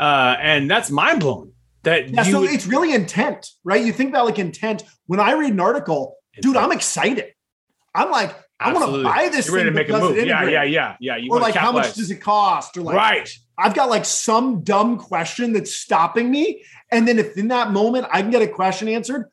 Uh, 0.00 0.36
and 0.40 0.68
that's 0.68 0.90
mind 0.90 1.20
blowing. 1.20 1.52
That 1.84 2.08
Yeah, 2.10 2.24
so 2.24 2.40
would- 2.40 2.50
it's 2.50 2.66
really 2.66 2.92
intent, 2.92 3.48
right? 3.62 3.84
You 3.84 3.92
think 3.92 4.10
about 4.10 4.26
like 4.26 4.38
intent. 4.38 4.82
When 5.06 5.20
I 5.20 5.32
read 5.32 5.52
an 5.52 5.60
article, 5.60 6.16
dude, 6.40 6.56
I'm 6.56 6.72
excited. 6.72 7.32
I'm 7.94 8.10
like, 8.10 8.34
I 8.62 8.72
want 8.72 8.94
to 8.94 9.02
buy 9.02 9.28
this 9.30 9.46
You're 9.46 9.56
ready 9.56 9.68
thing 9.70 9.86
to 9.86 9.92
make 9.94 10.02
a 10.02 10.04
move. 10.04 10.16
Yeah, 10.16 10.48
yeah, 10.48 10.62
yeah, 10.62 10.96
yeah. 11.00 11.16
You 11.16 11.30
Or 11.30 11.40
like, 11.40 11.54
how 11.54 11.72
much 11.72 11.94
does 11.94 12.10
it 12.10 12.16
cost? 12.20 12.76
Or 12.76 12.82
like, 12.82 12.96
right. 12.96 13.38
I've 13.58 13.74
got 13.74 13.90
like 13.90 14.04
some 14.04 14.62
dumb 14.62 14.98
question 14.98 15.52
that's 15.52 15.74
stopping 15.74 16.30
me. 16.30 16.64
And 16.90 17.06
then 17.06 17.18
if 17.18 17.36
in 17.36 17.48
that 17.48 17.70
moment 17.70 18.06
I 18.10 18.22
can 18.22 18.30
get 18.30 18.42
a 18.42 18.48
question 18.48 18.88
answered, 18.88 19.30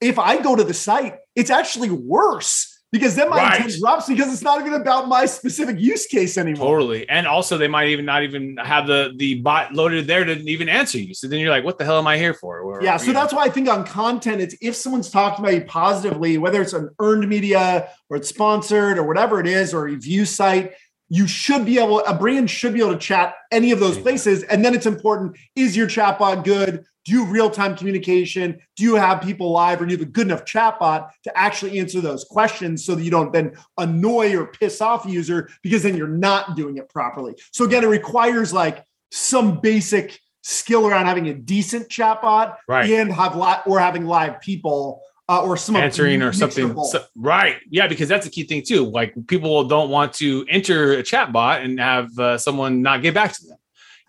if 0.00 0.18
I 0.18 0.40
go 0.42 0.56
to 0.56 0.64
the 0.64 0.74
site, 0.74 1.16
it's 1.34 1.50
actually 1.50 1.90
worse 1.90 2.71
because 2.92 3.16
then 3.16 3.30
my 3.30 3.38
Right. 3.38 3.56
intent 3.56 3.80
drops 3.80 4.06
because 4.06 4.30
it's 4.32 4.42
not 4.42 4.60
even 4.60 4.74
about 4.74 5.08
my 5.08 5.24
specific 5.24 5.80
use 5.80 6.06
case 6.06 6.36
anymore. 6.36 6.66
Totally. 6.78 7.08
And 7.08 7.26
also 7.26 7.56
they 7.56 7.66
might 7.66 7.88
even 7.88 8.04
not 8.04 8.22
even 8.22 8.58
have 8.58 8.86
the 8.86 9.12
the 9.16 9.36
bot 9.36 9.72
loaded 9.72 10.06
there 10.06 10.24
to 10.24 10.32
even 10.48 10.68
answer 10.68 10.98
you. 10.98 11.14
So 11.14 11.26
then 11.26 11.40
you're 11.40 11.50
like, 11.50 11.64
what 11.64 11.78
the 11.78 11.84
hell 11.84 11.98
am 11.98 12.06
I 12.06 12.18
here 12.18 12.34
for? 12.34 12.60
Or, 12.60 12.82
Yeah, 12.82 12.98
so 12.98 13.06
you 13.06 13.14
know, 13.14 13.20
that's 13.20 13.32
why 13.32 13.44
I 13.44 13.48
think 13.48 13.68
on 13.68 13.84
content, 13.84 14.42
it's 14.42 14.54
if 14.60 14.76
someone's 14.76 15.10
talking 15.10 15.42
about 15.44 15.54
you 15.54 15.62
positively, 15.64 16.36
whether 16.36 16.60
it's 16.60 16.74
an 16.74 16.90
earned 17.00 17.26
media 17.28 17.88
or 18.10 18.18
it's 18.18 18.28
sponsored 18.28 18.98
or 18.98 19.04
whatever 19.04 19.40
it 19.40 19.46
is, 19.46 19.72
or 19.72 19.80
a 19.80 19.90
review 19.90 20.26
site, 20.26 20.72
you 21.14 21.26
should 21.26 21.66
be 21.66 21.78
able, 21.78 22.00
a 22.06 22.14
brand 22.14 22.48
should 22.50 22.72
be 22.72 22.80
able 22.80 22.94
to 22.94 22.98
chat 22.98 23.34
any 23.50 23.70
of 23.70 23.78
those 23.78 23.98
places. 23.98 24.44
And 24.44 24.64
then 24.64 24.74
it's 24.74 24.86
important 24.86 25.36
is 25.54 25.76
your 25.76 25.86
chatbot 25.86 26.42
good? 26.42 26.86
Do 27.04 27.12
you 27.12 27.24
have 27.24 27.30
real 27.30 27.50
time 27.50 27.76
communication? 27.76 28.58
Do 28.76 28.82
you 28.84 28.94
have 28.94 29.20
people 29.20 29.50
live 29.52 29.82
or 29.82 29.84
do 29.84 29.92
you 29.92 29.98
have 29.98 30.08
a 30.08 30.10
good 30.10 30.28
enough 30.28 30.46
chatbot 30.46 31.10
to 31.24 31.38
actually 31.38 31.78
answer 31.80 32.00
those 32.00 32.24
questions 32.24 32.86
so 32.86 32.94
that 32.94 33.02
you 33.02 33.10
don't 33.10 33.30
then 33.30 33.52
annoy 33.76 34.34
or 34.34 34.46
piss 34.46 34.80
off 34.80 35.04
a 35.04 35.10
user 35.10 35.50
because 35.62 35.82
then 35.82 35.98
you're 35.98 36.08
not 36.08 36.56
doing 36.56 36.78
it 36.78 36.88
properly? 36.88 37.34
So 37.52 37.66
again, 37.66 37.84
it 37.84 37.88
requires 37.88 38.54
like 38.54 38.82
some 39.10 39.60
basic 39.60 40.18
skill 40.42 40.86
around 40.88 41.04
having 41.04 41.28
a 41.28 41.34
decent 41.34 41.90
chatbot 41.90 42.56
Right. 42.66 42.88
and 42.90 43.12
have 43.12 43.36
li- 43.36 43.62
or 43.66 43.78
having 43.80 44.06
live 44.06 44.40
people 44.40 45.02
uh, 45.28 45.42
or 45.42 45.56
some 45.56 45.76
answering 45.76 46.22
or 46.22 46.32
something. 46.32 46.76
So- 46.84 47.04
right. 47.16 47.56
Yeah, 47.70 47.86
because 47.86 48.08
that's 48.08 48.26
a 48.26 48.30
key 48.30 48.44
thing 48.44 48.62
too. 48.62 48.86
Like 48.86 49.14
people 49.26 49.64
don't 49.64 49.90
want 49.90 50.12
to 50.14 50.44
enter 50.48 50.92
a 50.92 51.02
chat 51.02 51.32
bot 51.32 51.62
and 51.62 51.78
have 51.78 52.18
uh, 52.18 52.38
someone 52.38 52.82
not 52.82 53.02
get 53.02 53.14
back 53.14 53.32
to 53.32 53.46
them. 53.46 53.58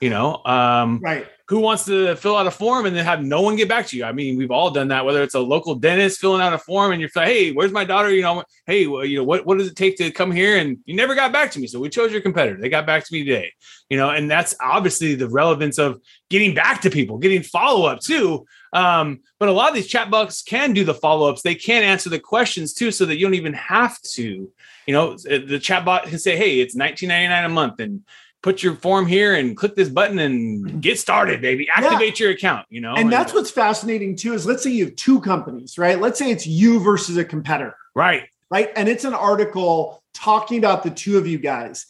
You 0.01 0.09
know, 0.09 0.43
um, 0.43 0.99
right. 1.01 1.25
who 1.47 1.59
wants 1.59 1.85
to 1.85 2.17
fill 2.17 2.35
out 2.35 2.45
a 2.45 2.51
form 2.51 2.85
and 2.85 2.93
then 2.93 3.05
have 3.05 3.23
no 3.23 3.39
one 3.39 3.55
get 3.55 3.69
back 3.69 3.87
to 3.87 3.95
you? 3.95 4.03
I 4.03 4.11
mean, 4.11 4.37
we've 4.37 4.51
all 4.51 4.69
done 4.69 4.89
that. 4.89 5.05
Whether 5.05 5.23
it's 5.23 5.35
a 5.35 5.39
local 5.39 5.75
dentist 5.75 6.19
filling 6.19 6.41
out 6.41 6.51
a 6.51 6.57
form 6.57 6.91
and 6.91 6.99
you're 6.99 7.09
like, 7.15 7.27
"Hey, 7.27 7.51
where's 7.53 7.71
my 7.71 7.85
daughter?" 7.85 8.11
You 8.11 8.21
know, 8.21 8.43
"Hey, 8.65 8.85
well, 8.85 9.05
you 9.05 9.19
know, 9.19 9.23
what 9.23 9.45
what 9.45 9.59
does 9.59 9.67
it 9.67 9.77
take 9.77 9.95
to 9.97 10.11
come 10.11 10.29
here?" 10.29 10.57
And 10.57 10.79
you 10.83 10.93
never 10.93 11.15
got 11.15 11.31
back 11.31 11.51
to 11.51 11.59
me, 11.59 11.67
so 11.67 11.79
we 11.79 11.87
chose 11.87 12.11
your 12.11 12.19
competitor. 12.19 12.59
They 12.59 12.67
got 12.67 12.85
back 12.85 13.05
to 13.05 13.13
me 13.13 13.23
today. 13.23 13.53
You 13.89 13.95
know, 13.95 14.09
and 14.09 14.29
that's 14.29 14.53
obviously 14.59 15.15
the 15.15 15.29
relevance 15.29 15.77
of 15.77 16.01
getting 16.29 16.53
back 16.53 16.81
to 16.81 16.89
people, 16.89 17.17
getting 17.17 17.43
follow 17.43 17.85
up 17.85 18.01
too. 18.01 18.45
Um, 18.73 19.21
but 19.39 19.49
a 19.49 19.51
lot 19.51 19.69
of 19.69 19.75
these 19.75 19.91
chatbots 19.91 20.45
can 20.45 20.73
do 20.73 20.83
the 20.83 20.93
follow 20.93 21.29
ups. 21.29 21.41
They 21.41 21.55
can 21.55 21.83
answer 21.83 22.09
the 22.09 22.19
questions 22.19 22.73
too, 22.73 22.91
so 22.91 23.05
that 23.05 23.17
you 23.17 23.25
don't 23.25 23.35
even 23.35 23.53
have 23.53 24.01
to. 24.13 24.51
You 24.87 24.93
know, 24.93 25.15
the 25.15 25.59
chatbot 25.61 26.03
can 26.03 26.19
say, 26.19 26.35
"Hey, 26.35 26.59
it's 26.59 26.75
19.99 26.75 27.45
a 27.45 27.49
month," 27.49 27.79
and 27.79 28.03
put 28.43 28.61
your 28.61 28.75
form 28.75 29.07
here 29.07 29.33
and 29.35 29.57
click 29.57 29.73
this 29.73 29.89
button 29.89 30.19
and 30.19 30.81
get 30.81 30.99
started, 30.99 31.41
baby. 31.41 31.67
Activate 31.73 32.19
your 32.19 32.31
account. 32.31 32.67
You 32.69 32.81
know, 32.81 32.93
And 32.93 33.11
that's 33.11 33.33
what's 33.33 33.49
fascinating 33.49 34.15
too 34.15 34.33
is 34.33 34.45
let's 34.45 34.61
say 34.61 34.69
you 34.69 34.85
have 34.85 34.95
two 34.95 35.21
companies, 35.21 35.77
right? 35.77 35.99
Let's 35.99 36.19
say 36.19 36.29
it's 36.29 36.45
you 36.45 36.79
versus 36.81 37.17
a 37.17 37.25
competitor, 37.25 37.75
right. 37.95 38.23
right? 38.51 38.69
And 38.75 38.87
it's 38.87 39.05
an 39.05 39.13
article 39.13 40.03
talking 40.13 40.59
about 40.59 40.83
the 40.83 40.91
two 40.91 41.17
of 41.17 41.25
you 41.25 41.39
guys. 41.39 41.85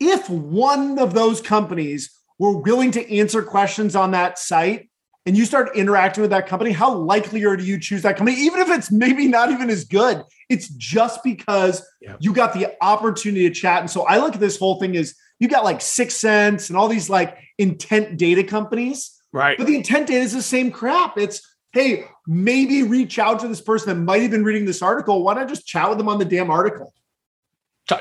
If 0.00 0.28
one 0.28 0.98
of 0.98 1.14
those 1.14 1.40
companies 1.40 2.18
were 2.38 2.56
willing 2.56 2.90
to 2.92 3.16
answer 3.16 3.42
questions 3.42 3.94
on 3.94 4.12
that 4.12 4.38
site 4.38 4.88
and 5.24 5.36
you 5.36 5.44
start 5.44 5.76
interacting 5.76 6.22
with 6.22 6.30
that 6.30 6.48
company, 6.48 6.72
how 6.72 6.92
likely 6.92 7.44
are 7.44 7.58
you 7.58 7.78
choose 7.78 8.02
that 8.02 8.16
company, 8.16 8.36
even 8.40 8.60
if 8.60 8.68
it's 8.68 8.90
maybe 8.90 9.28
not 9.28 9.50
even 9.50 9.70
as 9.70 9.84
good? 9.84 10.22
It's 10.48 10.68
just 10.68 11.22
because 11.22 11.86
you 12.18 12.32
got 12.32 12.52
the 12.54 12.74
opportunity 12.80 13.48
to 13.48 13.54
chat. 13.54 13.80
And 13.80 13.90
so 13.90 14.04
I 14.04 14.18
look 14.18 14.34
at 14.34 14.40
this 14.40 14.58
whole 14.58 14.80
thing 14.80 14.96
as 14.96 15.14
you 15.38 15.48
got 15.48 15.64
like 15.64 15.80
Six 15.80 16.16
Sense 16.16 16.68
and 16.68 16.76
all 16.76 16.88
these 16.88 17.08
like 17.08 17.38
intent 17.58 18.16
data 18.16 18.42
companies. 18.42 19.16
Right. 19.32 19.56
But 19.56 19.66
the 19.66 19.76
intent 19.76 20.08
data 20.08 20.20
is 20.20 20.32
the 20.32 20.42
same 20.42 20.70
crap. 20.70 21.16
It's 21.16 21.40
hey, 21.72 22.04
maybe 22.26 22.82
reach 22.82 23.18
out 23.18 23.40
to 23.40 23.48
this 23.48 23.60
person 23.60 23.88
that 23.88 24.04
might 24.04 24.22
have 24.22 24.30
been 24.30 24.44
reading 24.44 24.66
this 24.66 24.82
article. 24.82 25.22
Why 25.22 25.34
not 25.34 25.48
just 25.48 25.66
chat 25.66 25.88
with 25.88 25.98
them 25.98 26.08
on 26.08 26.18
the 26.18 26.24
damn 26.24 26.50
article? 26.50 26.92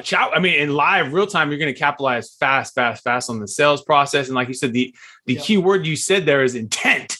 Ch- 0.04 0.14
I 0.14 0.40
mean, 0.40 0.60
in 0.60 0.74
live 0.74 1.12
real 1.12 1.28
time, 1.28 1.50
you're 1.50 1.60
going 1.60 1.74
to 1.74 1.80
capitalize 1.80 2.36
fast, 2.36 2.76
fast, 2.76 3.04
fast 3.04 3.30
on 3.30 3.40
the 3.40 3.48
sales 3.48 3.84
process. 3.84 4.28
And 4.28 4.36
like 4.36 4.48
you 4.48 4.54
said, 4.54 4.74
the 4.74 4.94
the 5.26 5.34
Yeah. 5.34 5.42
key 5.42 5.58
word 5.58 5.86
you 5.88 5.96
said 5.96 6.26
there 6.26 6.44
is 6.44 6.56
intent, 6.56 7.18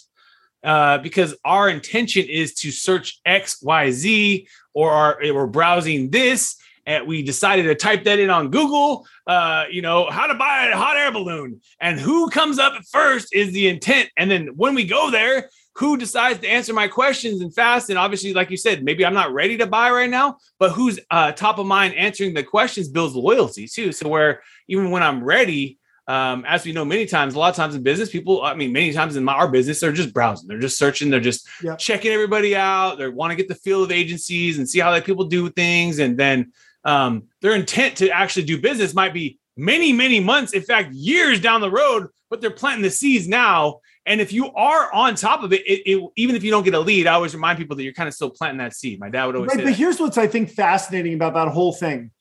uh, 0.64 1.00
because 1.00 1.36
our 1.44 1.70
intention 1.70 2.26
is 2.28 2.54
to 2.56 2.72
search 2.72 3.20
X, 3.26 3.62
Y, 3.62 3.92
Z, 3.92 4.48
or 4.74 4.92
our, 4.92 5.18
we're 5.22 5.48
browsing 5.48 6.12
this, 6.12 6.56
and 6.86 7.08
we 7.08 7.24
decided 7.24 7.64
to 7.64 7.76
type 7.76 8.04
that 8.06 8.20
in 8.20 8.30
on 8.30 8.50
Google. 8.50 9.06
Uh, 9.28 9.66
you 9.72 9.82
know, 9.82 10.10
how 10.10 10.28
to 10.28 10.36
buy 10.36 10.68
a 10.68 10.76
hot 10.78 10.98
air 10.98 11.12
balloon, 11.12 11.62
and 11.80 12.00
who 12.00 12.30
comes 12.30 12.60
up 12.60 12.74
first 12.92 13.34
is 13.34 13.52
the 13.54 13.68
intent. 13.68 14.10
And 14.18 14.30
then 14.30 14.50
when 14.56 14.76
we 14.76 14.86
go 14.86 15.10
there, 15.12 15.50
who 15.76 15.98
decides 15.98 16.40
to 16.40 16.48
answer 16.48 16.74
my 16.74 16.88
questions 16.88 17.42
and 17.42 17.54
fast? 17.54 17.90
And 17.90 17.98
obviously 17.98 18.34
like 18.34 18.50
you 18.50 18.58
said 18.58 18.84
maybe 18.84 19.06
i'm 19.06 19.14
not 19.14 19.34
ready 19.34 19.58
to 19.58 19.68
buy 19.68 19.92
right 19.92 20.10
now 20.10 20.38
but 20.60 20.72
who's 20.72 21.00
uh, 21.10 21.32
top 21.32 21.58
of 21.60 21.66
mind 21.66 21.96
answering 21.96 22.34
the 22.34 22.44
questions 22.44 22.88
builds 22.88 23.16
loyalty 23.16 23.68
too. 23.68 23.92
So 23.92 24.08
where 24.08 24.42
even 24.68 24.92
when 24.92 25.04
i'm 25.04 25.24
ready 25.24 25.78
um, 26.08 26.44
as 26.46 26.66
we 26.66 26.74
know 26.74 26.84
many 26.84 27.06
times 27.06 27.36
a 27.36 27.40
lot 27.40 27.50
of 27.50 27.56
times 27.56 27.76
in 27.76 27.84
business 27.84 28.10
people 28.10 28.44
i 28.44 28.54
mean 28.54 28.74
many 28.74 28.92
times 28.92 29.16
in 29.16 29.24
my, 29.24 29.34
our 29.34 29.48
business 29.48 29.80
they're 29.80 29.92
just 29.92 30.14
browsing 30.14 30.48
they're 30.48 30.60
just 30.60 30.78
searching 30.78 31.10
they're 31.10 31.20
just 31.20 31.48
checking 31.76 32.12
everybody 32.12 32.56
out 32.56 32.98
they 32.98 33.08
want 33.08 33.32
to 33.32 33.36
get 33.36 33.48
the 33.48 33.56
feel 33.56 33.84
of 33.84 33.92
agencies 33.92 34.58
and 34.58 34.68
see 34.68 34.80
how 34.80 34.92
that 34.92 35.06
people 35.06 35.26
do 35.26 35.50
things. 35.50 36.00
And 36.00 36.18
then 36.18 36.52
um, 36.84 37.24
their 37.42 37.54
intent 37.54 37.98
to 37.98 38.10
actually 38.10 38.46
do 38.46 38.60
business 38.60 38.94
might 38.94 39.14
be 39.14 39.40
many 39.58 39.94
many 39.94 40.20
months 40.20 40.54
in 40.54 40.62
fact 40.62 40.94
years 40.94 41.40
down 41.40 41.62
the 41.62 41.70
road 41.70 42.08
but 42.30 42.40
they're 42.40 42.50
planting 42.50 42.82
the 42.82 42.90
seeds 42.90 43.28
now 43.28 43.80
and 44.06 44.20
if 44.20 44.34
you 44.34 44.52
are 44.54 44.92
on 44.94 45.16
top 45.16 45.44
of 45.44 45.54
it, 45.54 45.62
it, 45.62 45.82
it 45.86 46.10
even 46.16 46.36
if 46.36 46.44
you 46.44 46.52
don't 46.52 46.64
get 46.64 46.74
a 46.74 46.80
lead, 46.80 47.08
I 47.08 47.14
always 47.14 47.36
remind 47.36 47.58
people 47.58 47.76
that 47.76 47.84
you're 47.84 47.94
kind 47.94 48.08
of 48.08 48.14
still 48.14 48.32
planting 48.32 48.58
that 48.58 48.74
seed. 48.74 49.00
My 49.00 49.10
dad 49.10 49.26
would 49.28 49.36
always 49.36 49.50
Right, 49.50 49.58
say 49.58 49.64
but 49.64 49.70
that. 49.70 49.78
here's 49.78 50.00
what's 50.00 50.18
I 50.18 50.28
think 50.28 50.50
fascinating 50.50 51.14
about 51.14 51.34
that 51.36 51.50
whole 51.50 51.72
thing. 51.72 52.12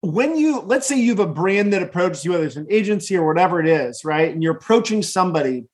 When 0.00 0.36
you 0.36 0.60
let's 0.60 0.86
say 0.86 0.98
you 0.98 1.10
have 1.10 1.20
a 1.20 1.26
brand 1.26 1.72
that 1.72 1.82
approaches 1.82 2.24
you, 2.24 2.32
whether 2.32 2.44
it's 2.44 2.56
an 2.56 2.66
agency 2.70 3.16
or 3.16 3.26
whatever 3.26 3.60
it 3.60 3.66
is, 3.66 4.04
right? 4.04 4.32
And 4.32 4.42
you're 4.42 4.54
approaching 4.54 5.02
somebody 5.02 5.66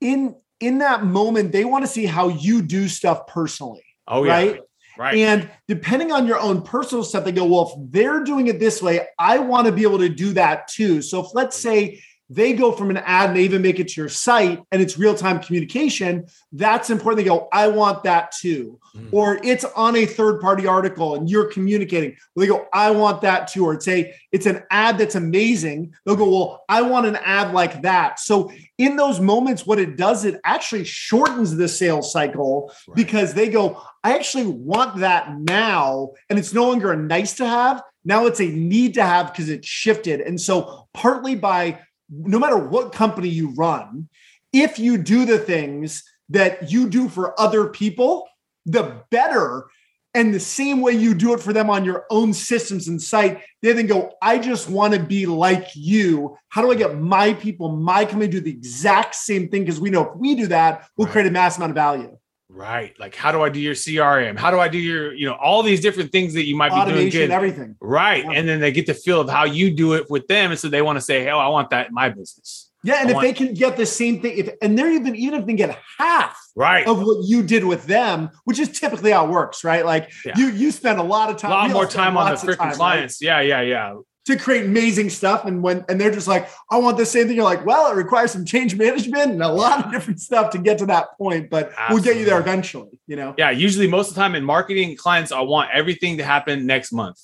in 0.00 0.36
in 0.60 0.78
that 0.78 1.04
moment, 1.04 1.52
they 1.52 1.64
want 1.64 1.84
to 1.84 1.90
see 1.90 2.06
how 2.06 2.28
you 2.28 2.62
do 2.62 2.88
stuff 2.88 3.26
personally. 3.26 3.84
Oh 4.08 4.24
yeah, 4.24 4.32
right? 4.32 4.60
right. 4.98 5.16
And 5.16 5.50
depending 5.66 6.12
on 6.12 6.26
your 6.26 6.38
own 6.38 6.62
personal 6.62 7.04
stuff, 7.04 7.24
they 7.24 7.32
go, 7.32 7.44
well, 7.44 7.72
if 7.74 7.90
they're 7.90 8.22
doing 8.22 8.46
it 8.46 8.60
this 8.60 8.80
way, 8.80 9.08
I 9.18 9.38
want 9.38 9.66
to 9.66 9.72
be 9.72 9.82
able 9.82 9.98
to 9.98 10.08
do 10.08 10.32
that 10.34 10.68
too. 10.68 11.02
So 11.02 11.24
if 11.24 11.34
let's 11.34 11.58
mm. 11.58 11.62
say 11.62 12.02
they 12.28 12.52
go 12.52 12.72
from 12.72 12.90
an 12.90 12.96
ad 12.98 13.28
and 13.30 13.36
they 13.36 13.42
even 13.44 13.62
make 13.62 13.78
it 13.78 13.88
to 13.88 14.00
your 14.00 14.08
site 14.08 14.60
and 14.72 14.82
it's 14.82 14.98
real-time 14.98 15.38
communication, 15.40 16.26
that's 16.52 16.90
important. 16.90 17.18
They 17.18 17.28
go, 17.28 17.48
I 17.52 17.68
want 17.68 18.02
that 18.02 18.32
too. 18.32 18.80
Mhm. 18.96 19.08
Or 19.12 19.38
it's 19.44 19.64
on 19.64 19.94
a 19.94 20.06
third-party 20.06 20.66
article 20.66 21.14
and 21.14 21.30
you're 21.30 21.44
communicating. 21.46 22.16
Well, 22.34 22.40
they 22.44 22.48
go, 22.48 22.66
I 22.72 22.90
want 22.90 23.20
that 23.22 23.46
too. 23.48 23.66
Or 23.66 23.74
it's 23.74 23.86
a 23.86 24.12
it's 24.32 24.46
an 24.46 24.62
ad 24.70 24.98
that's 24.98 25.14
amazing. 25.14 25.92
They'll 26.04 26.16
go, 26.16 26.28
Well, 26.28 26.64
I 26.68 26.82
want 26.82 27.06
an 27.06 27.16
ad 27.16 27.52
like 27.54 27.82
that. 27.82 28.18
So 28.18 28.50
in 28.78 28.96
those 28.96 29.20
moments, 29.20 29.64
what 29.66 29.78
it 29.78 29.96
does, 29.96 30.24
it 30.24 30.40
actually 30.44 30.84
shortens 30.84 31.54
the 31.56 31.68
sales 31.68 32.10
cycle 32.12 32.72
Right. 32.88 32.96
because 32.96 33.34
they 33.34 33.48
go, 33.48 33.80
I 34.02 34.14
actually 34.14 34.46
want 34.46 34.96
that 34.98 35.38
now. 35.38 36.10
And 36.28 36.38
it's 36.38 36.52
no 36.52 36.68
longer 36.68 36.90
a 36.92 36.96
nice 36.96 37.34
to 37.34 37.46
have. 37.46 37.82
Now 38.04 38.26
it's 38.26 38.40
a 38.40 38.46
need 38.46 38.94
to 38.94 39.02
have 39.04 39.32
because 39.32 39.48
it's 39.48 39.66
shifted. 39.68 40.20
And 40.20 40.40
so, 40.40 40.86
partly 40.94 41.34
by 41.34 41.80
no 42.08 42.38
matter 42.38 42.56
what 42.56 42.92
company 42.92 43.28
you 43.28 43.50
run, 43.54 44.08
if 44.52 44.78
you 44.78 44.98
do 44.98 45.24
the 45.24 45.38
things 45.38 46.02
that 46.28 46.70
you 46.70 46.88
do 46.88 47.08
for 47.08 47.38
other 47.40 47.68
people, 47.68 48.28
the 48.64 49.02
better. 49.10 49.66
And 50.14 50.32
the 50.32 50.40
same 50.40 50.80
way 50.80 50.92
you 50.92 51.12
do 51.14 51.34
it 51.34 51.40
for 51.40 51.52
them 51.52 51.68
on 51.68 51.84
your 51.84 52.06
own 52.10 52.32
systems 52.32 52.88
and 52.88 53.00
site, 53.00 53.42
they 53.60 53.72
then 53.74 53.86
go, 53.86 54.14
I 54.22 54.38
just 54.38 54.70
want 54.70 54.94
to 54.94 55.00
be 55.00 55.26
like 55.26 55.68
you. 55.74 56.38
How 56.48 56.62
do 56.62 56.70
I 56.70 56.74
get 56.74 56.98
my 56.98 57.34
people, 57.34 57.76
my 57.76 58.06
company 58.06 58.28
to 58.28 58.32
do 58.32 58.40
the 58.40 58.50
exact 58.50 59.14
same 59.14 59.50
thing? 59.50 59.64
Because 59.64 59.78
we 59.78 59.90
know 59.90 60.10
if 60.10 60.16
we 60.16 60.34
do 60.34 60.46
that, 60.46 60.88
we'll 60.96 61.06
Right. 61.06 61.12
create 61.12 61.26
a 61.26 61.30
mass 61.30 61.58
amount 61.58 61.72
of 61.72 61.74
value. 61.74 62.16
Right. 62.48 62.98
Like 62.98 63.14
how 63.14 63.32
do 63.32 63.42
I 63.42 63.48
do 63.48 63.60
your 63.60 63.74
CRM? 63.74 64.38
How 64.38 64.50
do 64.50 64.58
I 64.60 64.68
do 64.68 64.78
your, 64.78 65.12
you 65.14 65.26
know, 65.26 65.34
all 65.34 65.62
these 65.62 65.80
different 65.80 66.12
things 66.12 66.34
that 66.34 66.44
you 66.44 66.56
might 66.56 66.68
be 66.70 66.74
doing 66.76 66.86
Automation, 66.88 67.20
good. 67.20 67.30
everything. 67.30 67.76
Right. 67.80 68.24
Yeah. 68.24 68.32
And 68.32 68.48
then 68.48 68.60
they 68.60 68.72
get 68.72 68.86
the 68.86 68.94
feel 68.94 69.20
of 69.20 69.28
how 69.28 69.44
you 69.44 69.70
do 69.70 69.94
it 69.94 70.08
with 70.10 70.26
them. 70.28 70.50
And 70.52 70.58
so 70.60 70.68
they 70.68 70.82
want 70.82 70.96
to 70.96 71.00
say, 71.00 71.22
Hey, 71.24 71.30
I 71.30 71.48
want 71.48 71.70
that 71.70 71.88
in 71.88 71.94
my 71.94 72.08
business. 72.08 72.70
Yeah, 72.84 72.98
and 73.00 73.08
I 73.08 73.10
if 73.10 73.14
want- 73.16 73.26
they 73.26 73.32
can 73.32 73.52
get 73.54 73.76
the 73.76 73.86
same 73.86 74.22
thing, 74.22 74.38
if 74.38 74.50
and 74.62 74.78
they're 74.78 74.92
even 74.92 75.16
even 75.16 75.40
if 75.40 75.46
they 75.46 75.54
get 75.54 75.76
half 75.98 76.36
Right. 76.54 76.86
of 76.86 77.02
what 77.02 77.24
you 77.26 77.42
did 77.42 77.64
with 77.64 77.86
them, 77.86 78.30
which 78.44 78.60
is 78.60 78.68
typically 78.78 79.10
how 79.10 79.26
it 79.26 79.30
works, 79.30 79.64
right? 79.64 79.84
Like 79.84 80.08
Yeah. 80.24 80.34
you 80.36 80.46
you 80.50 80.70
spend 80.70 81.00
a 81.00 81.02
lot 81.02 81.30
of 81.30 81.36
time, 81.36 81.50
a 81.50 81.54
lot 81.54 81.70
more 81.72 81.86
time 81.86 82.16
on 82.16 82.30
the 82.30 82.36
freaking 82.36 82.58
time, 82.58 82.68
right, 82.68 82.76
clients. 82.76 83.20
Yeah. 83.20 83.40
Yeah. 83.40 83.60
Yeah. 83.62 83.94
To 84.26 84.36
create 84.36 84.66
amazing 84.66 85.08
stuff. 85.08 85.44
And 85.44 85.62
when 85.62 85.84
and 85.88 86.00
they're 86.00 86.10
just 86.10 86.28
like, 86.28 86.48
I 86.70 86.78
want 86.78 86.96
the 86.96 87.06
same 87.06 87.26
thing. 87.26 87.36
You're 87.36 87.44
like, 87.44 87.64
well, 87.64 87.90
it 87.90 87.96
requires 87.96 88.32
some 88.32 88.44
change 88.44 88.76
management 88.76 89.32
and 89.32 89.42
a 89.42 89.48
lot 89.48 89.84
of 89.84 89.92
different 89.92 90.20
stuff 90.20 90.50
to 90.50 90.58
get 90.58 90.78
to 90.78 90.86
that 90.86 91.16
point, 91.16 91.48
but 91.48 91.72
we'll 91.90 92.02
get 92.02 92.16
you 92.16 92.24
there 92.24 92.40
eventually. 92.40 93.00
You 93.06 93.16
know, 93.16 93.34
Yeah, 93.38 93.50
usually 93.50 93.88
most 93.88 94.08
of 94.08 94.14
the 94.14 94.20
time 94.20 94.34
in 94.34 94.44
marketing, 94.44 94.96
clients 94.96 95.32
I 95.32 95.40
want 95.40 95.70
everything 95.72 96.18
to 96.18 96.24
happen 96.24 96.66
next 96.66 96.92
month. 96.92 97.20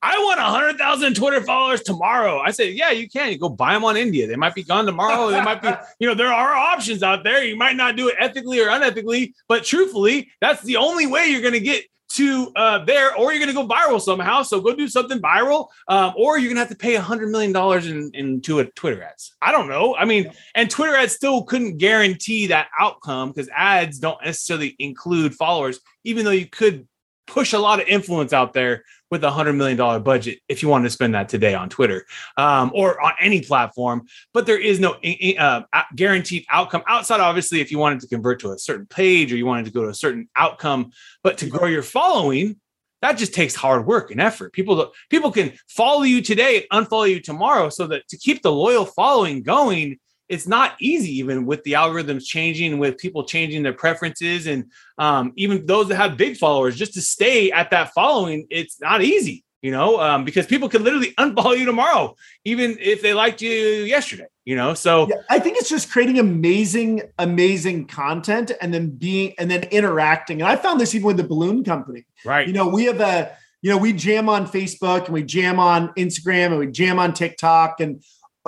I 0.00 0.16
want 0.18 0.38
a 0.38 0.44
hundred 0.44 0.78
thousand 0.78 1.16
Twitter 1.16 1.40
followers 1.40 1.82
tomorrow. 1.82 2.38
I 2.38 2.52
say, 2.52 2.70
yeah, 2.70 2.90
you 2.90 3.08
can. 3.08 3.32
You 3.32 3.38
go 3.38 3.48
buy 3.48 3.74
them 3.74 3.84
on 3.84 3.96
India. 3.96 4.28
They 4.28 4.36
might 4.36 4.54
be 4.54 4.62
gone 4.62 4.86
tomorrow. 4.86 5.30
They 5.30 5.42
might 5.42 5.60
be, 5.60 5.70
you 5.98 6.08
know, 6.08 6.14
there 6.14 6.32
are 6.32 6.54
options 6.54 7.02
out 7.02 7.24
there. 7.24 7.42
You 7.42 7.56
might 7.56 7.74
not 7.74 7.96
do 7.96 8.08
it 8.08 8.14
ethically 8.18 8.60
or 8.60 8.68
unethically, 8.68 9.32
but 9.48 9.64
truthfully, 9.64 10.30
that's 10.40 10.62
the 10.62 10.76
only 10.76 11.06
way 11.06 11.26
you're 11.26 11.42
going 11.42 11.54
to 11.54 11.60
get 11.60 11.84
to 12.10 12.50
uh, 12.56 12.84
there, 12.84 13.14
or 13.16 13.32
you're 13.32 13.44
going 13.44 13.54
to 13.54 13.60
go 13.60 13.66
viral 13.66 14.00
somehow. 14.00 14.42
So 14.42 14.60
go 14.60 14.74
do 14.74 14.88
something 14.88 15.20
viral, 15.20 15.68
um, 15.88 16.14
or 16.16 16.38
you're 16.38 16.48
going 16.48 16.56
to 16.56 16.60
have 16.60 16.70
to 16.70 16.76
pay 16.76 16.94
a 16.94 17.00
hundred 17.00 17.30
million 17.30 17.52
dollars 17.52 17.86
in 17.86 18.10
into 18.14 18.60
a 18.60 18.64
Twitter 18.64 19.02
ads. 19.02 19.36
I 19.42 19.52
don't 19.52 19.68
know. 19.68 19.94
I 19.94 20.04
mean, 20.04 20.32
and 20.54 20.70
Twitter 20.70 20.96
ads 20.96 21.14
still 21.14 21.42
couldn't 21.44 21.78
guarantee 21.78 22.48
that 22.48 22.68
outcome 22.78 23.30
because 23.30 23.50
ads 23.54 23.98
don't 23.98 24.22
necessarily 24.24 24.74
include 24.78 25.34
followers, 25.34 25.80
even 26.04 26.24
though 26.24 26.30
you 26.30 26.46
could 26.46 26.88
push 27.26 27.52
a 27.52 27.58
lot 27.58 27.80
of 27.80 27.86
influence 27.86 28.32
out 28.32 28.54
there 28.54 28.84
with 29.10 29.24
a 29.24 29.30
hundred 29.30 29.54
million 29.54 29.76
dollar 29.76 29.98
budget 30.00 30.40
if 30.48 30.62
you 30.62 30.68
wanted 30.68 30.84
to 30.84 30.90
spend 30.90 31.14
that 31.14 31.28
today 31.28 31.54
on 31.54 31.68
Twitter 31.68 32.06
um, 32.36 32.70
or 32.74 33.00
on 33.00 33.12
any 33.20 33.40
platform. 33.40 34.06
But 34.32 34.46
there 34.46 34.58
is 34.58 34.80
no 34.80 34.96
uh, 35.38 35.62
guaranteed 35.94 36.44
outcome 36.50 36.82
outside, 36.86 37.20
obviously, 37.20 37.60
if 37.60 37.70
you 37.70 37.78
wanted 37.78 38.00
to 38.00 38.08
convert 38.08 38.40
to 38.40 38.52
a 38.52 38.58
certain 38.58 38.86
page 38.86 39.32
or 39.32 39.36
you 39.36 39.46
wanted 39.46 39.66
to 39.66 39.72
go 39.72 39.82
to 39.82 39.88
a 39.88 39.94
certain 39.94 40.28
outcome. 40.36 40.92
But 41.22 41.38
to 41.38 41.46
grow 41.46 41.66
your 41.66 41.82
following, 41.82 42.56
that 43.00 43.16
just 43.16 43.34
takes 43.34 43.54
hard 43.54 43.86
work 43.86 44.10
and 44.10 44.20
effort. 44.20 44.52
People 44.52 44.92
people 45.08 45.30
can 45.30 45.52
follow 45.68 46.02
you 46.02 46.20
today, 46.20 46.66
unfollow 46.72 47.08
you 47.08 47.20
tomorrow, 47.20 47.68
so 47.68 47.86
that 47.86 48.08
to 48.08 48.16
keep 48.16 48.42
the 48.42 48.52
loyal 48.52 48.84
following 48.84 49.42
going, 49.42 49.98
it's 50.28 50.46
not 50.46 50.74
easy 50.80 51.18
even 51.18 51.46
with 51.46 51.62
the 51.64 51.72
algorithms 51.72 52.24
changing 52.24 52.78
with 52.78 52.98
people 52.98 53.24
changing 53.24 53.62
their 53.62 53.72
preferences 53.72 54.46
and 54.46 54.70
um, 54.98 55.32
even 55.36 55.64
those 55.66 55.88
that 55.88 55.96
have 55.96 56.16
big 56.16 56.36
followers 56.36 56.76
just 56.76 56.94
to 56.94 57.00
stay 57.00 57.50
at 57.50 57.70
that 57.70 57.92
following 57.94 58.46
it's 58.50 58.80
not 58.80 59.02
easy 59.02 59.44
you 59.62 59.70
know 59.70 60.00
um, 60.00 60.24
because 60.24 60.46
people 60.46 60.68
could 60.68 60.82
literally 60.82 61.12
unfollow 61.18 61.56
you 61.56 61.64
tomorrow 61.64 62.14
even 62.44 62.76
if 62.80 63.02
they 63.02 63.14
liked 63.14 63.42
you 63.42 63.50
yesterday 63.50 64.26
you 64.44 64.54
know 64.54 64.74
so 64.74 65.08
yeah, 65.08 65.16
i 65.30 65.38
think 65.38 65.56
it's 65.58 65.68
just 65.68 65.90
creating 65.90 66.18
amazing 66.18 67.02
amazing 67.18 67.86
content 67.86 68.52
and 68.60 68.72
then 68.72 68.90
being 68.90 69.34
and 69.38 69.50
then 69.50 69.64
interacting. 69.64 70.40
And 70.40 70.48
i 70.50 70.56
found 70.56 70.80
this 70.80 70.94
even 70.94 71.06
with 71.06 71.16
the 71.16 71.24
balloon 71.24 71.64
company. 71.64 72.04
Right. 72.24 72.46
You 72.46 72.52
know 72.52 72.68
we 72.68 72.84
have 72.84 73.00
a 73.00 73.36
you 73.62 73.70
know 73.70 73.78
we 73.78 73.92
jam 73.92 74.28
on 74.28 74.46
facebook 74.46 75.06
and 75.06 75.14
we 75.14 75.22
jam 75.22 75.58
on 75.58 75.88
instagram 75.94 76.46
and 76.46 76.58
we 76.58 76.68
jam 76.68 76.98
on 76.98 77.12
tiktok 77.12 77.80
and 77.80 78.02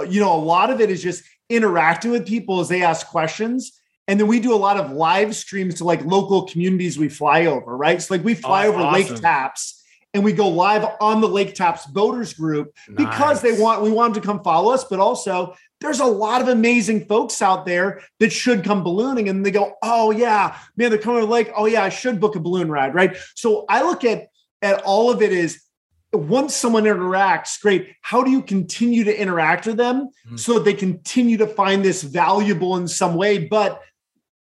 you 0.09 0.21
know 0.21 0.33
a 0.33 0.39
lot 0.39 0.71
of 0.71 0.81
it 0.81 0.91
is 0.91 1.03
just 1.03 1.25
interacting 1.51 2.11
with 2.11 2.27
people 2.27 2.61
as 2.61 2.69
they 2.69 2.83
ask 2.83 3.07
questions. 3.09 3.73
And 4.09 4.19
then 4.19 4.27
we 4.27 4.41
do 4.41 4.55
a 4.55 4.57
lot 4.57 4.79
of 4.79 4.93
live 4.93 5.37
streams 5.37 5.77
to 5.77 5.85
like 5.85 6.05
local 6.05 6.47
communities 6.47 6.99
we 6.99 7.09
fly 7.09 7.47
over, 7.47 7.77
right? 7.77 8.01
So 8.01 8.15
like 8.15 8.25
we 8.25 8.33
oh, 8.33 8.37
fly 8.37 8.67
oh, 8.67 8.71
over 8.71 8.81
awesome. 8.81 9.15
Lake 9.15 9.21
Tapps 9.21 9.85
and 10.15 10.25
we 10.25 10.33
go 10.33 10.49
live 10.49 10.85
on 11.01 11.21
the 11.21 11.29
Lake 11.29 11.55
Tapps 11.55 11.87
Boaters 11.87 12.33
group 12.33 12.75
because 12.95 13.41
they 13.43 13.61
want 13.61 13.83
we 13.83 13.91
want 13.91 14.15
them 14.15 14.23
to 14.23 14.27
come 14.27 14.43
follow 14.43 14.73
us, 14.73 14.85
but 14.85 14.99
also 14.99 15.55
there's 15.81 16.01
a 16.01 16.07
lot 16.07 16.43
of 16.43 16.49
amazing 16.49 17.07
folks 17.07 17.41
out 17.41 17.65
there 17.65 18.03
that 18.19 18.33
should 18.33 18.65
come 18.65 18.83
ballooning 18.83 19.29
and 19.29 19.47
they 19.47 19.51
go, 19.51 19.75
oh 19.83 20.11
yeah, 20.11 20.59
man, 20.77 20.91
they're 20.91 20.99
coming 20.99 21.21
to 21.21 21.27
the 21.27 21.33
lake. 21.33 21.51
Oh 21.55 21.67
yeah, 21.67 21.85
I 21.85 21.89
should 21.89 22.21
book 22.21 22.37
a 22.37 22.41
balloon 22.41 22.71
ride, 22.71 22.95
right? 22.95 23.17
So 23.35 23.65
I 23.69 23.83
look 23.83 24.05
at 24.05 24.29
at 24.63 24.83
all 24.83 25.11
of 25.11 25.23
it 25.23 25.33
is 25.33 25.63
once 26.13 26.57
someone 26.57 26.85
interacts, 26.85 27.61
great. 27.61 27.95
How 28.03 28.23
do 28.23 28.31
you 28.31 28.43
continue 28.43 29.05
to 29.05 29.21
interact 29.21 29.67
with 29.67 29.77
them 29.77 30.09
mm-hmm. 30.27 30.37
so 30.37 30.55
that 30.55 30.65
they 30.65 30.75
continue 30.75 31.37
to 31.39 31.47
find 31.47 31.85
this 31.85 32.03
valuable 32.03 32.77
in 32.77 32.89
some 32.89 33.15
way? 33.15 33.47
But 33.47 33.81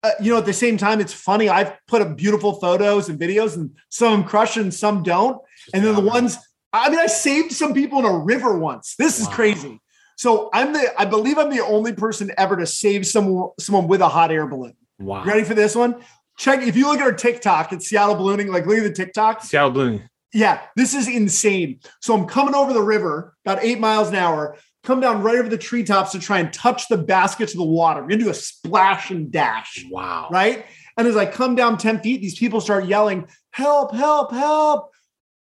uh, 0.04 0.12
you 0.22 0.32
know, 0.32 0.38
at 0.38 0.46
the 0.46 0.54
same 0.54 0.78
time, 0.78 1.02
it's 1.02 1.14
funny. 1.14 1.50
I've 1.50 1.74
put 1.88 2.02
up 2.02 2.16
beautiful 2.16 2.54
photos 2.54 3.10
and 3.10 3.20
videos, 3.20 3.56
and 3.56 3.76
some 3.90 4.24
crush 4.24 4.56
and 4.56 4.74
some 4.74 5.04
don't. 5.04 5.42
And 5.74 5.84
then 5.84 5.96
the 5.96 6.02
ones, 6.02 6.38
I 6.72 6.90
mean, 6.90 7.00
I 7.00 7.08
saved 7.08 7.52
some 7.52 7.74
people 7.74 8.00
in 8.00 8.06
a 8.06 8.18
river 8.18 8.58
once. 8.58 8.96
This 8.98 9.20
wow. 9.20 9.28
is 9.28 9.34
crazy. 9.34 9.82
So 10.16 10.50
I'm 10.54 10.74
the, 10.74 10.94
I 10.98 11.06
believe 11.06 11.38
I'm 11.38 11.50
the 11.50 11.64
only 11.64 11.94
person 11.94 12.32
ever 12.38 12.56
to 12.58 12.66
save 12.66 13.06
someone, 13.06 13.50
someone 13.60 13.88
with 13.88 14.02
a 14.02 14.08
hot 14.08 14.32
air 14.32 14.48
balloon. 14.48 14.76
Wow. 14.98 15.24
You 15.24 15.30
ready 15.30 15.44
for 15.44 15.54
this 15.54 15.76
one? 15.76 16.04
Check 16.38 16.62
if 16.62 16.76
you 16.76 16.88
look 16.88 17.00
at 17.00 17.04
our 17.04 17.14
TikTok, 17.14 17.74
it's 17.74 17.88
Seattle 17.88 18.16
ballooning. 18.16 18.48
Like, 18.48 18.66
look 18.66 18.78
at 18.78 18.84
the 18.84 18.94
TikTok. 18.94 19.44
Seattle 19.44 19.72
ballooning. 19.72 20.10
Yeah, 20.38 20.62
this 20.76 20.94
is 20.94 21.08
insane. 21.08 21.80
So 22.00 22.14
I'm 22.14 22.28
coming 22.28 22.54
over 22.54 22.72
the 22.72 22.82
river 22.82 23.36
about 23.44 23.64
eight 23.64 23.80
miles 23.80 24.10
an 24.10 24.16
hour, 24.16 24.56
come 24.84 25.00
down 25.00 25.24
right 25.24 25.40
over 25.40 25.50
the 25.50 25.58
treetops 25.58 26.12
to 26.12 26.20
try 26.20 26.38
and 26.38 26.54
touch 26.54 26.88
the 26.90 26.98
basket 26.98 27.50
to 27.50 27.58
the 27.58 27.64
water. 27.64 28.02
We're 28.04 28.10
gonna 28.10 28.24
do 28.26 28.30
a 28.30 28.36
splash 28.36 29.10
and 29.10 29.32
dash. 29.32 29.84
Wow. 29.90 30.28
Right. 30.30 30.68
And 30.96 31.08
as 31.08 31.18
I 31.18 31.26
come 31.26 31.56
down 31.56 31.80
10 31.80 32.02
feet, 32.02 32.22
these 32.22 32.38
people 32.38 32.62
start 32.62 32.86
yelling, 32.86 33.28
help, 33.50 33.96
help, 33.96 34.32
help. 34.32 34.92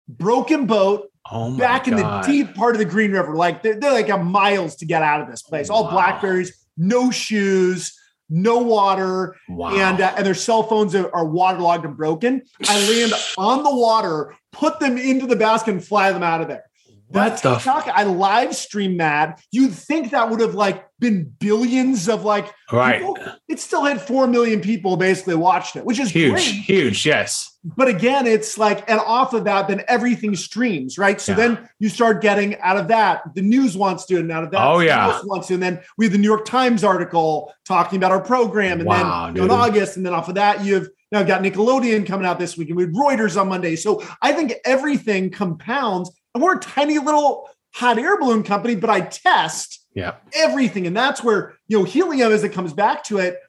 Broken 0.07 0.67
boat. 0.67 1.11
Oh 1.31 1.57
back 1.57 1.85
God. 1.85 1.93
in 1.93 1.97
the 1.97 2.21
deep 2.27 2.53
part 2.53 2.75
of 2.75 2.79
the 2.79 2.85
Green 2.85 3.11
River. 3.11 3.35
Like 3.35 3.63
they're, 3.63 3.79
they're 3.79 3.91
like 3.91 4.09
a 4.09 4.19
miles 4.19 4.75
to 4.75 4.85
get 4.85 5.01
out 5.01 5.19
of 5.19 5.27
this 5.31 5.41
place. 5.41 5.71
All 5.71 5.85
wow. 5.85 5.91
blackberries, 5.93 6.63
no 6.77 7.09
shoes 7.09 7.97
no 8.29 8.57
water, 8.57 9.35
wow. 9.47 9.75
and 9.75 10.01
uh, 10.01 10.13
and 10.17 10.25
their 10.25 10.33
cell 10.33 10.63
phones 10.63 10.95
are, 10.95 11.13
are, 11.13 11.25
waterlogged 11.25 11.85
and 11.85 11.95
broken. 11.95 12.41
I 12.67 12.89
land 12.89 13.13
on 13.37 13.63
the 13.63 13.75
water, 13.75 14.35
put 14.55 14.79
them 14.79 14.97
into 14.97 15.27
the 15.27 15.35
basket, 15.35 15.71
and 15.71 15.83
fly 15.83 16.11
them 16.11 16.23
out 16.23 16.41
of 16.41 16.47
there. 16.47 16.63
That's 17.09 17.41
TikTok. 17.41 17.87
I 17.87 18.03
live 18.03 18.55
stream 18.55 18.97
that. 18.97 19.41
You'd 19.51 19.73
think 19.73 20.11
that 20.11 20.29
would 20.29 20.39
have 20.39 20.55
like 20.55 20.85
been 20.99 21.25
billions 21.39 22.09
of 22.09 22.25
like 22.25 22.51
right. 22.71 22.99
People. 22.99 23.17
It 23.47 23.59
still 23.59 23.83
had 23.83 24.01
four 24.01 24.25
million 24.25 24.59
people 24.59 24.97
basically 24.97 25.35
watched 25.35 25.75
it, 25.75 25.85
which 25.85 25.99
is 25.99 26.09
huge, 26.09 26.31
great. 26.31 26.41
huge. 26.41 27.05
Yes. 27.05 27.51
But 27.63 27.87
again, 27.87 28.27
it's 28.27 28.57
like, 28.57 28.89
and 28.89 28.99
off 28.99 29.33
of 29.33 29.43
that, 29.45 29.67
then 29.67 29.83
everything 29.87 30.35
streams, 30.35 30.97
right? 30.97 31.19
So 31.21 31.31
yeah. 31.31 31.37
then 31.37 31.69
you 31.79 31.89
start 31.89 32.21
getting 32.21 32.59
out 32.59 32.77
of 32.77 32.87
that. 32.89 33.21
The 33.35 33.41
news 33.41 33.77
wants 33.77 34.05
to, 34.07 34.17
and 34.17 34.31
out 34.31 34.43
of 34.43 34.51
that, 34.51 34.65
oh 34.65 34.79
yeah, 34.79 35.19
wants 35.25 35.47
to, 35.47 35.55
and 35.55 35.63
then 35.63 35.81
we 35.97 36.05
have 36.05 36.11
the 36.11 36.19
New 36.19 36.27
York 36.27 36.45
Times 36.45 36.83
article 36.83 37.53
talking 37.65 37.97
about 37.97 38.11
our 38.11 38.21
program, 38.21 38.79
and 38.79 38.87
wow, 38.87 39.31
then 39.31 39.43
in 39.43 39.51
August, 39.51 39.97
and 39.97 40.05
then 40.05 40.13
off 40.13 40.27
of 40.29 40.35
that, 40.35 40.63
you 40.63 40.75
have 40.75 40.87
now 41.11 41.19
I've 41.19 41.27
got 41.27 41.41
Nickelodeon 41.41 42.05
coming 42.05 42.25
out 42.25 42.39
this 42.39 42.57
week, 42.57 42.69
and 42.69 42.77
we 42.77 42.83
had 42.83 42.93
Reuters 42.93 43.39
on 43.39 43.47
Monday. 43.47 43.75
So 43.75 44.03
I 44.21 44.33
think 44.33 44.53
everything 44.65 45.29
compounds 45.29 46.11
and 46.35 46.43
we're 46.43 46.57
a 46.57 46.59
tiny 46.59 46.99
little 46.99 47.49
hot 47.73 47.97
air 47.97 48.19
balloon 48.19 48.43
company, 48.43 48.75
but 48.75 48.89
I 48.89 49.01
test 49.01 49.85
yeah. 49.95 50.15
everything. 50.33 50.85
And 50.85 50.95
that's 50.95 51.23
where, 51.23 51.55
you 51.67 51.79
know, 51.79 51.85
helium 51.85 52.31
as 52.31 52.43
it 52.43 52.49
comes 52.49 52.73
back 52.73 53.03
to 53.05 53.17
it, 53.17 53.39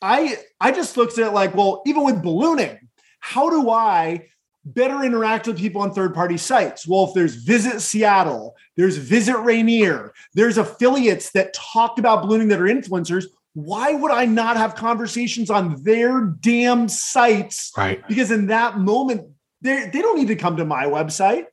I 0.00 0.38
I 0.60 0.70
just 0.70 0.96
looked 0.96 1.18
at 1.18 1.26
it 1.26 1.32
like, 1.32 1.54
well, 1.54 1.82
even 1.84 2.04
with 2.04 2.22
ballooning, 2.22 2.78
how 3.18 3.50
do 3.50 3.68
I 3.70 4.28
better 4.64 5.02
interact 5.02 5.48
with 5.48 5.58
people 5.58 5.82
on 5.82 5.92
third 5.92 6.14
party 6.14 6.36
sites? 6.36 6.86
Well, 6.86 7.08
if 7.08 7.14
there's 7.14 7.34
Visit 7.34 7.80
Seattle, 7.80 8.54
there's 8.76 8.96
Visit 8.96 9.38
Rainier, 9.38 10.12
there's 10.34 10.58
affiliates 10.58 11.32
that 11.32 11.52
talk 11.54 11.98
about 11.98 12.22
ballooning 12.22 12.48
that 12.48 12.60
are 12.60 12.66
influencers. 12.66 13.24
Why 13.58 13.92
would 13.92 14.12
I 14.12 14.24
not 14.24 14.56
have 14.56 14.76
conversations 14.76 15.50
on 15.50 15.82
their 15.82 16.20
damn 16.20 16.88
sites? 16.88 17.72
Right. 17.76 18.06
Because 18.06 18.30
in 18.30 18.46
that 18.46 18.78
moment, 18.78 19.32
they 19.60 19.90
they 19.92 20.00
don't 20.00 20.16
need 20.16 20.28
to 20.28 20.36
come 20.36 20.56
to 20.58 20.64
my 20.64 20.84
website. 20.84 21.46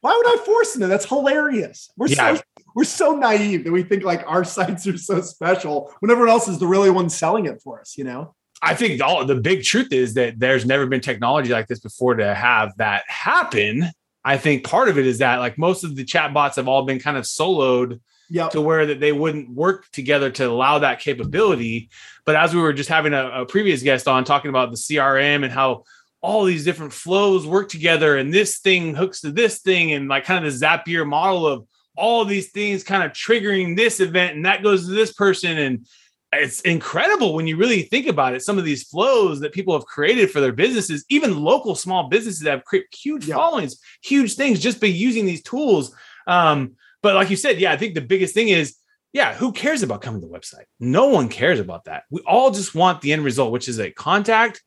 Why 0.00 0.12
would 0.16 0.40
I 0.40 0.44
force 0.44 0.74
them? 0.74 0.88
That's 0.88 1.06
hilarious. 1.06 1.88
We're 1.96 2.08
yeah. 2.08 2.34
so 2.34 2.42
we're 2.74 2.82
so 2.82 3.12
naive 3.12 3.62
that 3.62 3.70
we 3.70 3.84
think 3.84 4.02
like 4.02 4.24
our 4.26 4.42
sites 4.42 4.88
are 4.88 4.98
so 4.98 5.20
special 5.20 5.94
when 6.00 6.10
everyone 6.10 6.30
else 6.30 6.48
is 6.48 6.58
the 6.58 6.66
really 6.66 6.90
one 6.90 7.08
selling 7.08 7.46
it 7.46 7.62
for 7.62 7.80
us, 7.80 7.96
you 7.96 8.02
know? 8.02 8.34
I 8.60 8.74
think 8.74 9.00
all 9.00 9.24
the 9.24 9.36
big 9.36 9.62
truth 9.62 9.92
is 9.92 10.14
that 10.14 10.40
there's 10.40 10.66
never 10.66 10.86
been 10.86 11.00
technology 11.00 11.50
like 11.50 11.68
this 11.68 11.78
before 11.78 12.16
to 12.16 12.34
have 12.34 12.76
that 12.78 13.04
happen. 13.06 13.88
I 14.24 14.36
think 14.36 14.64
part 14.64 14.88
of 14.88 14.98
it 14.98 15.06
is 15.06 15.18
that 15.18 15.38
like 15.38 15.58
most 15.58 15.84
of 15.84 15.94
the 15.94 16.04
chatbots 16.04 16.56
have 16.56 16.66
all 16.66 16.82
been 16.84 16.98
kind 16.98 17.16
of 17.16 17.24
soloed 17.24 18.00
yep. 18.30 18.50
to 18.50 18.60
where 18.60 18.86
that 18.86 19.00
they 19.00 19.12
wouldn't 19.12 19.50
work 19.50 19.90
together 19.90 20.30
to 20.30 20.44
allow 20.44 20.78
that 20.78 21.00
capability. 21.00 21.90
But 22.24 22.36
as 22.36 22.54
we 22.54 22.60
were 22.60 22.72
just 22.72 22.88
having 22.88 23.12
a, 23.12 23.42
a 23.42 23.46
previous 23.46 23.82
guest 23.82 24.08
on 24.08 24.24
talking 24.24 24.48
about 24.48 24.70
the 24.70 24.76
CRM 24.76 25.44
and 25.44 25.52
how 25.52 25.84
all 26.24 26.44
these 26.44 26.64
different 26.64 26.92
flows 26.92 27.46
work 27.46 27.68
together 27.68 28.16
and 28.16 28.32
this 28.32 28.58
thing 28.58 28.94
hooks 28.94 29.20
to 29.20 29.30
this 29.30 29.58
thing 29.58 29.92
and 29.92 30.08
like 30.08 30.24
kind 30.24 30.44
of 30.44 30.50
the 30.50 30.66
Zapier 30.66 31.06
model 31.06 31.46
of 31.46 31.66
all 31.96 32.24
these 32.24 32.50
things 32.50 32.82
kind 32.82 33.02
of 33.02 33.12
triggering 33.12 33.76
this 33.76 34.00
event 34.00 34.34
and 34.34 34.46
that 34.46 34.62
goes 34.62 34.86
to 34.86 34.92
this 34.92 35.12
person 35.12 35.58
and 35.58 35.86
it's 36.32 36.60
incredible 36.62 37.34
when 37.34 37.46
you 37.46 37.56
really 37.56 37.82
think 37.82 38.06
about 38.06 38.34
it 38.34 38.42
some 38.42 38.58
of 38.58 38.64
these 38.64 38.84
flows 38.84 39.38
that 39.40 39.52
people 39.52 39.74
have 39.74 39.86
created 39.86 40.30
for 40.30 40.40
their 40.40 40.52
businesses 40.52 41.04
even 41.08 41.40
local 41.40 41.74
small 41.74 42.08
businesses 42.08 42.40
that 42.40 42.50
have 42.50 42.64
created 42.64 42.88
huge 42.92 43.28
yeah. 43.28 43.34
followings 43.34 43.78
huge 44.02 44.34
things 44.34 44.58
just 44.58 44.80
by 44.80 44.86
using 44.86 45.26
these 45.26 45.42
tools 45.42 45.94
um, 46.26 46.74
but 47.04 47.14
like 47.14 47.30
you 47.30 47.36
said 47.36 47.60
yeah 47.60 47.70
i 47.70 47.76
think 47.76 47.94
the 47.94 48.00
biggest 48.00 48.34
thing 48.34 48.48
is 48.48 48.76
yeah 49.12 49.32
who 49.34 49.52
cares 49.52 49.82
about 49.84 50.02
coming 50.02 50.20
to 50.20 50.26
the 50.26 50.32
website 50.32 50.64
no 50.80 51.06
one 51.06 51.28
cares 51.28 51.60
about 51.60 51.84
that 51.84 52.02
we 52.10 52.20
all 52.26 52.50
just 52.50 52.74
want 52.74 53.00
the 53.00 53.12
end 53.12 53.22
result 53.22 53.52
which 53.52 53.68
is 53.68 53.78
a 53.78 53.90
contact 53.92 54.60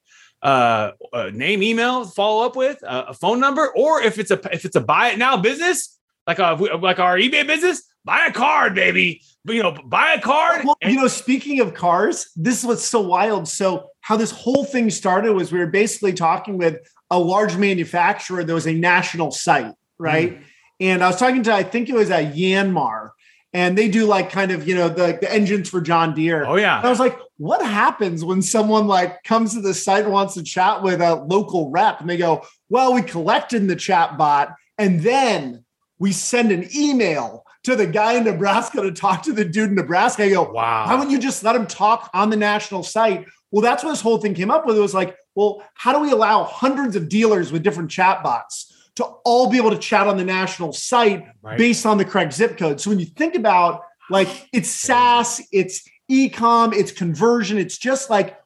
uh, 0.43 0.91
a 1.13 1.32
name, 1.32 1.63
email, 1.63 2.06
follow 2.06 2.45
up 2.45 2.56
with 2.56 2.84
uh, 2.84 3.06
a 3.08 3.13
phone 3.15 3.39
number, 3.39 3.73
or 3.76 4.04
if 4.04 4.19
it's 4.19 4.30
a 4.30 4.39
if 4.54 4.65
it's 4.65 4.76
a 4.76 4.80
buy 4.82 5.10
it 5.10 5.17
now 5.17 5.36
business, 5.36 5.97
like 6.28 6.38
a, 6.38 6.50
uh, 6.50 6.78
like 6.78 7.00
our 7.00 7.17
eBay 7.17 7.45
business, 7.47 7.82
buy 8.08 8.26
a 8.26 8.32
card, 8.32 8.76
baby. 8.76 9.21
But, 9.45 9.56
you 9.56 9.63
know, 9.63 9.71
buy 9.71 10.13
a 10.13 10.21
card. 10.21 10.65
Well, 10.65 10.78
and- 10.82 10.93
you 10.93 11.00
know, 11.00 11.08
speaking 11.08 11.60
of 11.60 11.73
cars, 11.73 12.30
this 12.36 12.60
is 12.60 12.65
what's 12.65 12.84
so 12.84 13.02
wild. 13.02 13.47
So 13.47 13.89
how 14.02 14.17
this 14.17 14.32
whole 14.32 14.65
thing 14.65 14.89
started 14.89 15.34
was 15.34 15.52
we 15.52 15.60
were 15.60 15.67
basically 15.67 16.13
talking 16.13 16.58
with 16.58 16.78
a 17.10 17.19
large 17.19 17.56
manufacturer 17.58 18.43
that 18.43 18.54
was 18.54 18.67
a 18.67 18.73
national 18.73 19.32
site, 19.32 19.73
right? 19.97 20.38
Mm. 20.38 20.43
And 20.80 21.04
I 21.04 21.08
was 21.08 21.18
talking 21.18 21.44
to, 21.44 21.54
I 21.54 21.63
think 21.63 21.90
it 21.90 21.96
was 21.96 22.12
at 22.12 22.36
Yanmar, 22.36 23.12
and 23.54 23.78
they 23.78 23.90
do 23.90 24.06
like 24.06 24.30
kind 24.30 24.52
of 24.52 24.68
you 24.68 24.76
know 24.76 24.90
the, 24.90 25.18
the 25.20 25.32
engines 25.32 25.70
for 25.70 25.82
John 25.82 26.13
Deere. 26.13 26.46
Oh 26.46 26.56
yeah. 26.56 26.78
And 26.78 26.86
I 26.86 26.90
was 26.90 27.00
like, 27.00 27.18
what 27.38 27.66
happens 27.66 28.24
when 28.24 28.42
someone 28.42 28.88
like 28.88 29.24
comes 29.24 29.54
to 29.54 29.62
the 29.62 29.74
site 29.74 30.04
and 30.04 30.13
wants 30.13 30.36
to 30.36 30.44
chat 30.44 30.84
with 30.84 31.02
a 31.02 31.16
local 31.16 31.72
rep, 31.72 32.02
and 32.02 32.10
they 32.10 32.18
go, 32.18 32.46
well, 32.70 32.94
we 32.94 33.02
collected 33.02 33.68
the 33.68 33.76
chat 33.76 34.18
bot, 34.18 34.54
and 34.78 35.02
then 35.02 35.66
we 36.00 36.12
send 36.12 36.52
an 36.52 36.68
email 36.76 37.44
to 37.63 37.76
the 37.76 37.88
guy 37.88 38.13
in 38.13 38.24
Nebraska 38.24 38.82
to 38.82 38.92
talk 38.92 39.24
to 39.24 39.34
the 39.34 39.44
dude 39.44 39.70
in 39.70 39.76
Nebraska. 39.76 40.24
I 40.24 40.30
go, 40.30 40.52
wow. 40.52 40.86
Why 40.86 40.94
wouldn't 40.94 41.12
you 41.12 41.20
just 41.20 41.44
let 41.44 41.56
him 41.56 41.68
talk 41.68 42.10
on 42.13 42.30
the 42.30 42.38
national 42.38 42.84
site? 42.84 43.26
Well, 43.52 43.62
that's 43.62 43.84
what 43.84 43.90
this 43.90 44.02
whole 44.02 44.20
thing 44.20 44.34
came 44.34 44.52
up 44.52 44.66
with. 44.66 44.78
It 44.78 44.82
was 44.82 44.94
like, 44.94 45.18
well, 45.36 45.63
how 45.74 45.94
do 45.94 46.00
we 46.00 46.12
allow 46.12 46.44
hundreds 46.44 46.96
of 46.96 47.10
dealers 47.10 47.52
with 47.52 47.63
different 47.63 47.92
chat 47.92 48.24
bots? 48.24 48.74
To 48.98 49.06
all 49.24 49.50
be 49.50 49.58
able 49.58 49.72
to 49.72 49.78
chat 49.78 50.08
on 50.08 50.18
the 50.18 50.26
national 50.26 50.74
site 50.74 51.26
right. 51.42 51.58
based 51.58 51.86
on 51.86 51.98
the 51.98 52.06
correct 52.06 52.34
zip 52.34 52.58
code. 52.58 52.82
So 52.82 52.90
when 52.90 53.00
you 53.00 53.06
think 53.06 53.36
about 53.36 53.84
like 54.10 54.50
it's 54.52 54.70
SaaS, 54.70 55.42
it's 55.52 55.88
ecom, 56.12 56.74
it's 56.74 56.92
conversion, 56.92 57.58
it's 57.58 57.78
just 57.78 58.10
like 58.10 58.38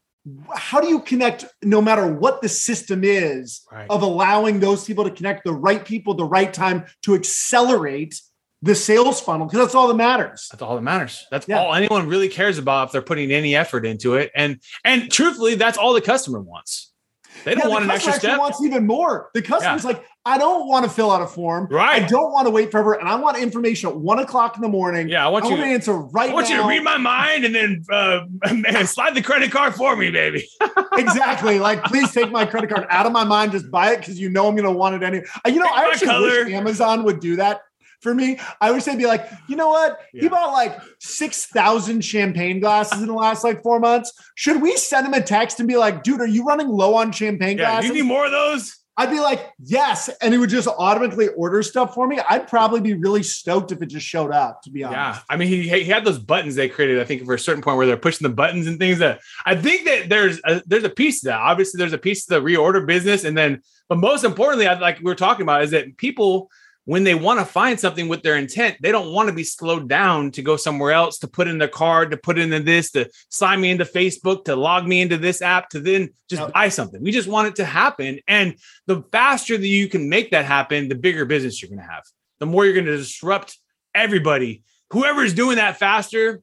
how 0.56 0.80
do 0.80 0.88
you 0.88 1.00
connect 1.00 1.46
no 1.64 1.82
matter 1.82 2.06
what 2.06 2.42
the 2.42 2.50
system 2.50 3.04
is 3.04 3.66
right. 3.72 3.90
of 3.90 4.04
allowing 4.04 4.60
those 4.60 4.86
people 4.86 5.04
to 5.04 5.10
connect 5.10 5.44
the 5.44 5.54
right 5.54 5.84
people 5.84 6.14
the 6.14 6.26
right 6.26 6.54
time 6.54 6.86
to 7.02 7.16
accelerate 7.16 8.22
the 8.62 8.76
sales 8.76 9.20
funnel 9.20 9.48
because 9.48 9.60
that's 9.60 9.74
all 9.74 9.88
that 9.88 9.96
matters. 9.96 10.48
That's 10.52 10.62
all 10.62 10.76
that 10.76 10.82
matters. 10.82 11.26
That's 11.32 11.48
Yeah. 11.48 11.62
all 11.62 11.74
anyone 11.74 12.08
really 12.08 12.30
cares 12.30 12.60
about 12.60 12.88
if 12.88 12.92
they're 12.92 13.02
putting 13.02 13.32
any 13.32 13.56
effort 13.56 13.86
into 13.86 14.16
it. 14.16 14.32
And 14.36 14.60
and 14.84 15.10
truthfully, 15.12 15.56
that's 15.56 15.78
all 15.78 15.94
the 15.94 16.02
customer 16.02 16.40
wants. 16.40 16.91
They 17.46 17.56
don't 17.56 17.66
Yeah, 17.66 17.70
want 17.70 17.86
the 17.86 17.90
an 17.92 17.96
extra 17.96 18.14
step. 18.14 18.40
Wants 18.40 18.62
even 18.64 18.86
more. 18.86 19.30
The 19.34 19.42
customer's 19.42 19.84
like, 19.86 20.04
I 20.26 20.38
don't 20.38 20.68
want 20.68 20.86
to 20.86 20.92
fill 20.92 21.10
out 21.10 21.22
a 21.24 21.26
form. 21.28 21.68
Right. 21.72 22.04
I 22.04 22.08
don't 22.08 22.32
want 22.32 22.46
to 22.46 22.52
wait 22.52 22.70
forever, 22.72 22.94
and 22.94 23.10
I 23.10 23.16
want 23.16 23.38
information 23.38 23.90
at 23.90 23.96
one 23.98 24.20
o'clock 24.20 24.56
in 24.56 24.62
the 24.62 24.68
morning. 24.70 25.10
Yeah, 25.10 25.26
I 25.26 25.30
want 25.30 25.46
I 25.46 25.48
you. 25.48 25.54
want 25.56 25.64
to 25.66 25.70
answer 25.74 25.94
right 25.98 26.30
I 26.30 26.34
want 26.34 26.50
you 26.50 26.58
to 26.58 26.68
read 26.68 26.84
my 26.84 26.98
mind 26.98 27.46
and 27.46 27.56
then 27.56 27.84
uh, 27.92 28.86
slide 28.86 29.16
the 29.16 29.22
credit 29.24 29.52
card 29.52 29.74
for 29.74 29.96
me, 29.96 30.12
baby. 30.12 30.48
exactly. 30.94 31.58
Like, 31.60 31.84
please 31.86 32.12
take 32.12 32.32
my 32.32 32.46
credit 32.46 32.70
card 32.70 32.86
out 32.90 33.06
of 33.08 33.12
my 33.12 33.24
mind. 33.24 33.52
Just 33.54 33.72
buy 33.72 33.94
it 33.94 33.98
because 34.00 34.20
you 34.20 34.30
know 34.30 34.48
I'm 34.48 34.56
going 34.56 34.66
to 34.72 34.78
want 34.78 34.96
it 34.96 35.04
anyway. 35.04 35.26
Uh, 35.46 35.50
You 35.50 35.60
know, 35.60 35.66
Pick 35.68 35.76
I 35.78 35.90
actually 35.90 36.08
color. 36.08 36.44
wish 36.46 36.54
Amazon 36.54 37.04
would 37.06 37.20
do 37.20 37.38
that 37.38 37.62
for 38.02 38.14
me. 38.14 38.40
I 38.60 38.72
wish 38.72 38.84
they'd 38.84 38.98
be 38.98 39.06
like, 39.06 39.30
you 39.48 39.56
know 39.56 39.70
what? 39.70 40.00
He 40.14 40.28
bought 40.28 40.52
like 40.52 40.80
six 41.00 41.46
thousand 41.46 42.04
champagne 42.04 42.60
glasses 42.60 43.02
in 43.02 43.08
the 43.08 43.14
last 43.14 43.44
like 43.44 43.64
four 43.64 43.80
months. 43.80 44.12
Should 44.36 44.62
we 44.62 44.76
send 44.76 45.08
him 45.08 45.14
a 45.14 45.22
text 45.22 45.60
and 45.60 45.68
be 45.68 45.78
like, 45.78 46.04
dude, 46.04 46.22
are 46.22 46.28
you 46.28 46.44
running 46.44 46.68
low 46.68 46.96
on 46.96 47.12
champagne 47.12 47.58
Yeah, 47.58 47.72
glasses? 47.72 47.90
you 47.90 47.96
need 47.96 48.08
more 48.08 48.26
of 48.26 48.32
those. 48.32 48.78
I'd 48.98 49.10
be 49.10 49.22
like, 49.22 49.50
yes, 49.64 50.10
and 50.22 50.34
he 50.34 50.38
would 50.38 50.50
just 50.50 50.68
automatically 50.68 51.30
order 51.30 51.64
stuff 51.64 51.94
for 51.96 52.06
me. 52.08 52.20
I'd 52.30 52.48
probably 52.48 52.82
be 52.82 52.94
really 52.94 53.24
stoked 53.24 53.72
if 53.72 53.82
it 53.82 53.86
just 53.86 54.06
showed 54.06 54.32
up. 54.32 54.62
To 54.64 54.70
be 54.70 54.84
honest. 54.84 54.98
Yeah, 54.98 55.20
I 55.30 55.38
mean, 55.38 55.48
he 55.48 55.70
he 55.70 55.86
had 55.86 56.04
those 56.04 56.20
buttons 56.20 56.56
they 56.56 56.68
created. 56.68 57.00
I 57.00 57.06
think 57.06 57.26
for 57.26 57.34
a 57.34 57.40
certain 57.40 57.64
point 57.64 57.78
where 57.78 57.88
they're 57.88 57.98
pushing 57.98 58.28
the 58.28 58.34
buttons 58.34 58.68
and 58.68 58.78
things. 58.78 59.00
That 59.00 59.22
I 59.46 59.56
think 59.56 59.86
that 59.86 60.10
there's 60.10 60.42
a, 60.44 60.62
there's 60.68 60.84
a 60.84 60.90
piece 60.90 61.22
to 61.22 61.30
that. 61.30 61.40
Obviously, 61.40 61.80
there's 61.80 61.94
a 61.94 61.98
piece 61.98 62.26
to 62.26 62.36
the 62.36 62.42
reorder 62.42 62.86
business, 62.86 63.24
and 63.24 63.36
then, 63.36 63.62
but 63.88 63.98
most 63.98 64.26
importantly, 64.26 64.68
I 64.68 64.78
like 64.78 64.98
we 64.98 65.06
were 65.06 65.16
talking 65.16 65.44
about 65.44 65.64
is 65.64 65.72
that 65.72 65.96
people 65.98 66.52
when 66.86 67.04
they 67.04 67.14
want 67.16 67.40
to 67.40 67.46
find 67.46 67.80
something 67.80 68.08
with 68.08 68.24
their 68.24 68.38
intent, 68.38 68.78
they 68.82 68.92
don't 68.92 69.14
want 69.14 69.30
to 69.30 69.36
be 69.36 69.44
slowed 69.44 69.88
down 69.88 70.32
to 70.32 70.42
go 70.42 70.56
somewhere 70.56 70.92
else 70.92 71.20
to 71.20 71.28
put 71.28 71.48
in 71.48 71.58
their 71.58 71.68
card, 71.68 72.12
to 72.12 72.18
put 72.18 72.40
into 72.40 72.60
this, 72.60 72.92
to 72.92 73.10
sign 73.30 73.62
me 73.62 73.70
into 73.70 73.86
Facebook, 73.86 74.46
to 74.46 74.56
log 74.56 74.88
me 74.88 75.02
into 75.02 75.18
this 75.18 75.42
app, 75.42 75.70
to 75.70 75.80
then 75.80 76.10
just 76.30 76.52
buy 76.54 76.70
something. 76.70 77.02
We 77.02 77.12
just 77.12 77.28
want 77.28 77.48
it 77.50 77.56
to 77.58 77.66
happen, 77.66 78.20
and 78.28 78.56
the 78.88 79.04
faster 79.12 79.58
that 79.58 79.68
you 79.68 79.88
can 79.88 80.10
make 80.10 80.32
that 80.32 80.46
happen, 80.46 80.88
the 80.88 80.96
bigger 80.96 81.26
business 81.26 81.62
you're 81.62 81.70
going 81.70 81.86
to 81.86 81.92
have. 81.92 82.04
The 82.40 82.46
more 82.48 82.66
you're 82.66 82.74
going 82.74 82.86
to 82.86 82.98
disrupt 82.98 83.60
everybody 83.94 84.64
whoever's 84.92 85.34
doing 85.34 85.56
that 85.56 85.78
faster 85.78 86.42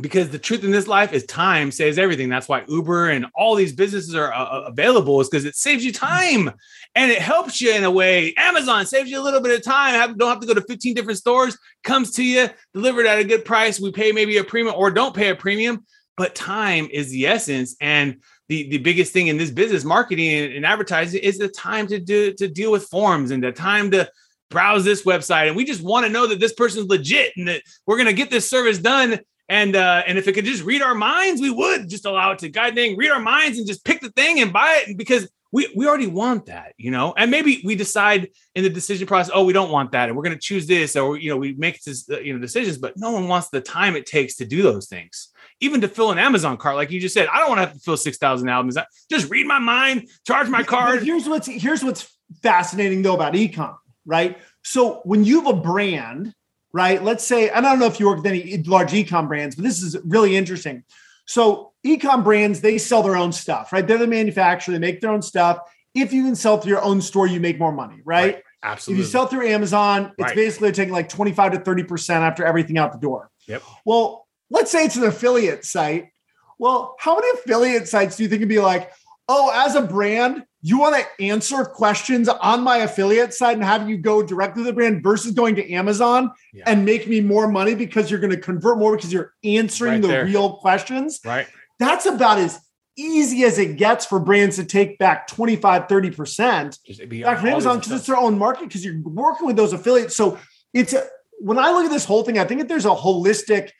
because 0.00 0.30
the 0.30 0.38
truth 0.38 0.64
in 0.64 0.70
this 0.70 0.86
life 0.86 1.12
is 1.12 1.24
time 1.24 1.70
saves 1.70 1.98
everything. 1.98 2.28
That's 2.28 2.48
why 2.48 2.64
uber 2.68 3.10
and 3.10 3.26
all 3.34 3.54
these 3.54 3.72
businesses 3.72 4.14
are 4.14 4.32
uh, 4.32 4.62
available 4.62 5.20
is 5.20 5.28
because 5.28 5.44
it 5.44 5.56
saves 5.56 5.84
you 5.84 5.92
time 5.92 6.50
and 6.94 7.10
it 7.10 7.20
helps 7.20 7.60
you 7.60 7.74
in 7.74 7.84
a 7.84 7.90
way. 7.90 8.34
Amazon 8.36 8.86
saves 8.86 9.10
you 9.10 9.20
a 9.20 9.24
little 9.24 9.40
bit 9.40 9.56
of 9.56 9.64
time. 9.64 9.94
Have, 9.94 10.18
don't 10.18 10.28
have 10.28 10.40
to 10.40 10.46
go 10.46 10.54
to 10.54 10.60
15 10.60 10.94
different 10.94 11.18
stores 11.18 11.56
comes 11.84 12.12
to 12.12 12.24
you 12.24 12.48
delivered 12.74 13.06
at 13.06 13.18
a 13.18 13.24
good 13.24 13.44
price. 13.44 13.80
We 13.80 13.92
pay 13.92 14.12
maybe 14.12 14.36
a 14.36 14.44
premium 14.44 14.74
or 14.76 14.90
don't 14.90 15.14
pay 15.14 15.30
a 15.30 15.36
premium 15.36 15.84
but 16.16 16.34
time 16.34 16.88
is 16.90 17.10
the 17.10 17.26
essence. 17.26 17.76
And 17.80 18.22
the, 18.48 18.68
the 18.68 18.78
biggest 18.78 19.12
thing 19.12 19.26
in 19.26 19.36
this 19.36 19.50
business 19.50 19.84
marketing 19.84 20.30
and, 20.30 20.52
and 20.54 20.66
advertising 20.66 21.22
is 21.22 21.38
the 21.38 21.48
time 21.48 21.86
to 21.88 21.98
do 21.98 22.32
to 22.34 22.48
deal 22.48 22.72
with 22.72 22.88
forms 22.88 23.30
and 23.30 23.42
the 23.42 23.52
time 23.52 23.90
to 23.90 24.10
browse 24.50 24.84
this 24.84 25.04
website. 25.04 25.48
And 25.48 25.56
we 25.56 25.64
just 25.64 25.82
want 25.82 26.06
to 26.06 26.12
know 26.12 26.26
that 26.26 26.40
this 26.40 26.52
person's 26.52 26.86
legit 26.86 27.32
and 27.36 27.48
that 27.48 27.62
we're 27.86 27.96
going 27.96 28.06
to 28.06 28.12
get 28.12 28.30
this 28.30 28.48
service 28.48 28.78
done 28.78 29.20
and 29.48 29.76
uh 29.76 30.02
and 30.06 30.18
if 30.18 30.26
it 30.28 30.32
could 30.32 30.44
just 30.44 30.64
read 30.64 30.82
our 30.82 30.94
minds 30.94 31.40
we 31.40 31.50
would 31.50 31.88
just 31.88 32.04
allow 32.06 32.32
it 32.32 32.38
to 32.38 32.48
god 32.48 32.74
dang 32.74 32.96
read 32.96 33.10
our 33.10 33.20
minds 33.20 33.58
and 33.58 33.66
just 33.66 33.84
pick 33.84 34.00
the 34.00 34.10
thing 34.10 34.40
and 34.40 34.52
buy 34.52 34.84
it 34.86 34.96
because 34.96 35.28
we 35.52 35.68
we 35.76 35.86
already 35.86 36.08
want 36.08 36.46
that 36.46 36.72
you 36.76 36.90
know? 36.90 37.14
And 37.16 37.30
maybe 37.30 37.62
we 37.64 37.76
decide 37.76 38.28
in 38.54 38.64
the 38.64 38.70
decision 38.70 39.06
process 39.06 39.30
oh 39.34 39.44
we 39.44 39.52
don't 39.52 39.70
want 39.70 39.92
that 39.92 40.08
and 40.08 40.16
we're 40.16 40.24
going 40.24 40.34
to 40.34 40.40
choose 40.40 40.66
this 40.66 40.96
or 40.96 41.16
you 41.16 41.30
know 41.30 41.36
we 41.36 41.54
make 41.54 41.82
this 41.82 42.08
uh, 42.10 42.18
you 42.18 42.32
know 42.32 42.40
decisions 42.40 42.78
but 42.78 42.94
no 42.96 43.12
one 43.12 43.28
wants 43.28 43.48
the 43.48 43.60
time 43.60 43.96
it 43.96 44.06
takes 44.06 44.36
to 44.36 44.44
do 44.44 44.62
those 44.62 44.88
things. 44.88 45.28
Even 45.60 45.80
to 45.80 45.88
fill 45.88 46.10
an 46.10 46.18
amazon 46.18 46.56
cart 46.56 46.76
like 46.76 46.90
you 46.90 47.00
just 47.00 47.14
said 47.14 47.28
i 47.32 47.38
don't 47.38 47.48
want 47.48 47.58
to 47.58 47.66
have 47.66 47.72
to 47.74 47.80
fill 47.80 47.96
6000 47.96 48.48
albums. 48.48 48.76
Just 49.10 49.30
read 49.30 49.46
my 49.46 49.58
mind 49.60 50.08
charge 50.26 50.48
my 50.48 50.58
But 50.58 50.66
card. 50.66 51.02
here's 51.04 51.28
what's 51.28 51.46
here's 51.46 51.82
what's 51.84 52.12
fascinating 52.42 53.02
though 53.02 53.14
about 53.14 53.34
ecom, 53.34 53.76
right? 54.04 54.38
So 54.64 55.00
when 55.04 55.24
you 55.24 55.42
have 55.42 55.54
a 55.56 55.58
brand, 55.58 56.34
right? 56.76 57.02
Let's 57.02 57.24
say, 57.24 57.48
and 57.48 57.66
I 57.66 57.70
don't 57.70 57.78
know 57.78 57.86
if 57.86 57.98
you 57.98 58.06
work 58.06 58.18
with 58.18 58.26
any 58.26 58.62
large 58.64 58.92
ecom 58.92 59.28
brands, 59.28 59.56
but 59.56 59.64
this 59.64 59.82
is 59.82 59.96
really 60.04 60.36
interesting. 60.36 60.84
So 61.24 61.72
ecom 61.84 62.22
brands, 62.22 62.60
they 62.60 62.76
sell 62.76 63.02
their 63.02 63.16
own 63.16 63.32
stuff, 63.32 63.72
right? 63.72 63.86
They're 63.86 63.96
the 63.96 64.06
manufacturer, 64.06 64.72
they 64.72 64.78
make 64.78 65.00
their 65.00 65.10
own 65.10 65.22
stuff. 65.22 65.58
If 65.94 66.12
you 66.12 66.22
can 66.22 66.36
sell 66.36 66.58
through 66.58 66.72
your 66.72 66.82
own 66.82 67.00
store, 67.00 67.26
you 67.26 67.40
make 67.40 67.58
more 67.58 67.72
money, 67.72 68.02
right? 68.04 68.36
If 68.36 68.42
absolutely 68.62 69.00
If 69.00 69.06
you 69.06 69.10
sell 69.10 69.26
through 69.26 69.46
Amazon, 69.48 70.12
it's 70.18 70.28
Right. 70.28 70.36
basically 70.36 70.72
taking 70.72 70.92
like 70.92 71.08
25 71.08 71.52
to 71.52 71.58
30% 71.60 72.22
after 72.22 72.44
everything 72.44 72.76
out 72.76 72.92
the 72.92 72.98
door. 72.98 73.30
Yep. 73.46 73.62
Well, 73.86 74.26
let's 74.50 74.70
say 74.70 74.84
it's 74.84 74.96
an 74.96 75.04
affiliate 75.04 75.64
site. 75.64 76.10
Well, 76.58 76.94
how 76.98 77.14
many 77.14 77.28
affiliate 77.38 77.88
sites 77.88 78.16
do 78.18 78.24
you 78.24 78.28
think 78.28 78.40
would 78.40 78.50
be 78.50 78.60
like, 78.60 78.92
oh, 79.30 79.50
as 79.54 79.76
a 79.76 79.80
brand, 79.80 80.44
you 80.68 80.78
want 80.78 80.96
to 80.96 81.24
answer 81.24 81.64
questions 81.64 82.28
on 82.28 82.60
my 82.62 82.78
affiliate 82.78 83.32
site 83.32 83.54
and 83.54 83.62
have 83.64 83.88
you 83.88 83.96
go 83.96 84.20
directly 84.20 84.62
to 84.62 84.66
the 84.66 84.72
brand 84.72 85.00
versus 85.00 85.30
going 85.30 85.54
to 85.54 85.72
Amazon 85.72 86.32
Yeah. 86.52 86.64
and 86.66 86.84
make 86.84 87.06
me 87.06 87.20
more 87.20 87.46
money 87.46 87.76
because 87.76 88.10
you're 88.10 88.18
going 88.18 88.32
to 88.32 88.36
convert 88.40 88.76
more 88.76 88.96
because 88.96 89.12
you're 89.12 89.32
answering 89.44 89.92
Right 89.94 90.02
the 90.02 90.08
there. 90.08 90.24
real 90.24 90.54
questions? 90.54 91.20
right 91.24 91.46
That's 91.78 92.04
about 92.06 92.38
as 92.38 92.58
easy 92.96 93.44
as 93.44 93.60
it 93.60 93.76
gets 93.76 94.06
for 94.06 94.18
brands 94.18 94.56
to 94.56 94.64
take 94.64 94.98
back 94.98 95.28
25, 95.28 95.86
30% 95.86 97.22
back 97.22 97.38
from 97.38 97.48
Amazon 97.48 97.76
because 97.78 97.92
it's 97.92 98.06
their 98.06 98.16
own 98.16 98.36
market 98.36 98.64
because 98.64 98.84
you're 98.84 99.00
working 99.04 99.46
with 99.46 99.54
those 99.56 99.72
affiliates. 99.72 100.16
So 100.16 100.36
it's 100.74 100.94
a, 100.94 101.04
when 101.38 101.58
I 101.58 101.70
look 101.70 101.84
at 101.84 101.90
this 101.92 102.06
whole 102.06 102.24
thing, 102.24 102.38
I 102.40 102.44
think 102.44 102.60
that 102.60 102.68
there's 102.68 102.86
a 102.86 102.90
holistic 102.90 103.70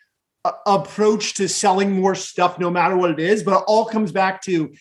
uh, 0.44 0.53
approach 0.66 1.35
to 1.35 1.49
selling 1.49 1.90
more 1.92 2.14
stuff, 2.14 2.59
no 2.61 2.70
matter 2.70 2.96
what 2.96 3.11
it 3.11 3.18
is. 3.18 3.42
But 3.42 3.55
it 3.59 3.64
all 3.66 3.87
comes 3.87 4.12
back 4.12 4.42
to 4.42 4.72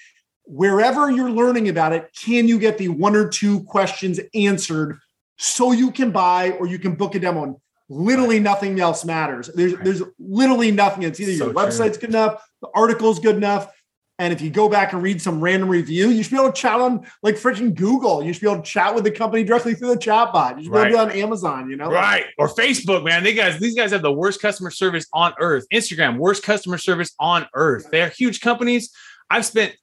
wherever 0.45 1.09
you're 1.09 1.29
learning 1.29 1.69
about 1.69 1.93
it, 1.93 2.09
can 2.15 2.47
you 2.47 2.59
get 2.59 2.77
the 2.77 2.89
one 2.89 3.15
or 3.15 3.27
two 3.27 3.61
questions 3.63 4.19
answered 4.33 4.97
so 5.37 5.71
you 5.71 5.91
can 5.91 6.11
buy 6.11 6.51
or 6.51 6.67
you 6.67 6.79
can 6.79 6.95
book 6.95 7.15
a 7.15 7.19
demo? 7.19 7.43
And 7.43 7.55
literally 7.89 8.39
nothing 8.39 8.79
else 8.79 9.05
matters. 9.05 9.49
There's 9.53 9.73
Right. 9.73 9.83
there's 9.83 10.01
literally 10.19 10.71
nothing. 10.71 11.03
It's 11.03 11.19
either 11.19 11.33
So 11.33 11.45
your 11.45 11.53
true. 11.53 11.63
website's 11.63 11.97
good 11.97 12.09
enough, 12.09 12.41
the 12.61 12.69
article's 12.75 13.19
good 13.19 13.35
enough. 13.35 13.71
And 14.17 14.31
if 14.31 14.39
you 14.39 14.49
go 14.49 14.69
back 14.69 14.93
and 14.93 15.03
read 15.03 15.21
some 15.21 15.41
random 15.41 15.67
review, 15.67 16.07
you 16.09 16.23
should 16.23 16.31
be 16.31 16.37
able 16.37 16.53
to 16.53 16.61
chat 16.61 16.79
on 16.79 17.05
like 17.21 17.35
freaking 17.35 17.75
Google. 17.75 18.23
You 18.23 18.31
should 18.31 18.43
be 18.43 18.49
able 18.49 18.61
to 18.63 18.69
chat 18.69 18.95
with 18.95 19.03
the 19.03 19.11
company 19.11 19.43
directly 19.43 19.73
through 19.75 19.89
the 19.89 19.97
chat 19.99 20.31
bot. 20.31 20.57
You 20.57 20.63
should 20.63 20.71
be 20.71 20.77
able 20.79 20.85
to 20.85 20.91
do 20.91 20.97
it 20.97 21.01
on 21.01 21.11
Amazon, 21.11 21.69
you 21.69 21.75
know? 21.75 21.89
Right. 21.91 22.23
Or 22.37 22.47
Facebook, 22.47 23.03
man. 23.03 23.23
They 23.23 23.33
guys, 23.33 23.59
these 23.59 23.75
guys 23.75 23.91
have 23.91 24.03
the 24.03 24.13
worst 24.13 24.41
customer 24.41 24.71
service 24.71 25.05
on 25.11 25.33
earth. 25.41 25.65
Instagram, 25.73 26.17
worst 26.17 26.43
customer 26.43 26.77
service 26.77 27.13
on 27.19 27.45
earth. 27.55 27.89
They're 27.91 28.07
huge 28.07 28.39
companies. 28.39 28.89
I've 29.29 29.45
spent 29.45 29.75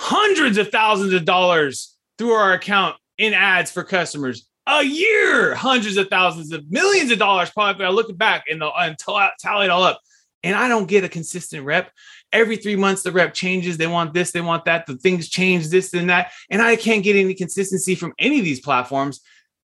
hundreds 0.00 0.58
of 0.58 0.70
thousands 0.70 1.12
of 1.12 1.24
dollars 1.24 1.96
through 2.18 2.30
our 2.30 2.52
account 2.52 2.96
in 3.18 3.34
ads 3.34 3.70
for 3.72 3.82
customers 3.82 4.46
a 4.68 4.84
year, 4.84 5.56
hundreds 5.56 5.96
of 5.96 6.08
thousands 6.08 6.52
of 6.52 6.70
millions 6.70 7.10
of 7.10 7.18
dollars. 7.18 7.50
Probably 7.50 7.84
I 7.84 7.88
look 7.88 8.16
back 8.16 8.44
and, 8.48 8.60
the, 8.60 8.70
and 8.70 8.96
tally, 8.96 9.26
tally 9.40 9.64
it 9.66 9.70
all 9.70 9.82
up, 9.82 10.00
and 10.44 10.54
I 10.54 10.68
don't 10.68 10.86
get 10.86 11.02
a 11.02 11.08
consistent 11.08 11.64
rep. 11.64 11.90
Every 12.32 12.56
three 12.58 12.76
months, 12.76 13.02
the 13.02 13.10
rep 13.10 13.34
changes. 13.34 13.76
They 13.76 13.86
want 13.88 14.14
this, 14.14 14.30
they 14.30 14.40
want 14.40 14.66
that. 14.66 14.86
The 14.86 14.96
things 14.98 15.28
change, 15.28 15.68
this 15.68 15.94
and 15.94 16.10
that. 16.10 16.30
And 16.48 16.62
I 16.62 16.76
can't 16.76 17.02
get 17.02 17.16
any 17.16 17.34
consistency 17.34 17.94
from 17.96 18.12
any 18.18 18.38
of 18.38 18.44
these 18.44 18.60
platforms. 18.60 19.20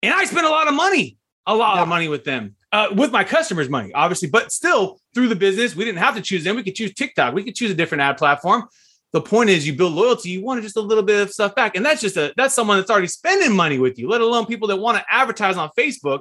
And 0.03 0.13
I 0.13 0.25
spend 0.25 0.47
a 0.47 0.51
lot 0.51 0.67
of 0.67 0.75
money, 0.75 1.19
a 1.47 1.55
lot 1.55 1.77
Yeah. 1.77 1.83
of 1.83 1.89
money 1.89 2.09
with 2.09 2.25
them, 2.25 2.57
uh, 2.73 2.89
with 2.93 3.13
my 3.13 3.23
customers' 3.23 3.69
money, 3.69 3.93
obviously. 3.93 4.31
But 4.31 4.51
still, 4.51 4.99
through 5.15 5.29
the 5.29 5.37
business, 5.37 5.77
we 5.77 5.85
didn't 5.85 5.99
have 5.99 6.17
to 6.17 6.23
choose 6.23 6.43
them. 6.43 6.57
We 6.57 6.63
could 6.65 6.75
choose 6.75 6.95
TikTok. 6.95 7.35
We 7.35 7.45
could 7.45 7.55
choose 7.55 7.71
a 7.71 7.75
different 7.75 8.03
ad 8.03 8.17
platform. 8.17 8.65
The 9.13 9.21
point 9.21 9.49
is, 9.49 9.67
you 9.67 9.75
build 9.75 9.95
loyalty. 9.95 10.31
You 10.31 10.45
want 10.45 10.63
just 10.63 10.77
a 10.77 10.83
little 10.83 11.03
bit 11.03 11.23
of 11.23 11.31
stuff 11.31 11.55
back, 11.55 11.77
and 11.77 11.85
that's 11.85 12.01
just 12.01 12.17
a 12.17 12.33
that's 12.37 12.55
someone 12.55 12.77
that's 12.77 12.91
already 12.91 13.07
spending 13.07 13.57
money 13.57 13.79
with 13.79 13.99
you. 13.99 14.09
Let 14.09 14.21
alone 14.21 14.47
people 14.47 14.69
that 14.69 14.77
want 14.77 14.99
to 14.99 15.05
advertise 15.11 15.57
on 15.57 15.71
Facebook. 15.79 16.21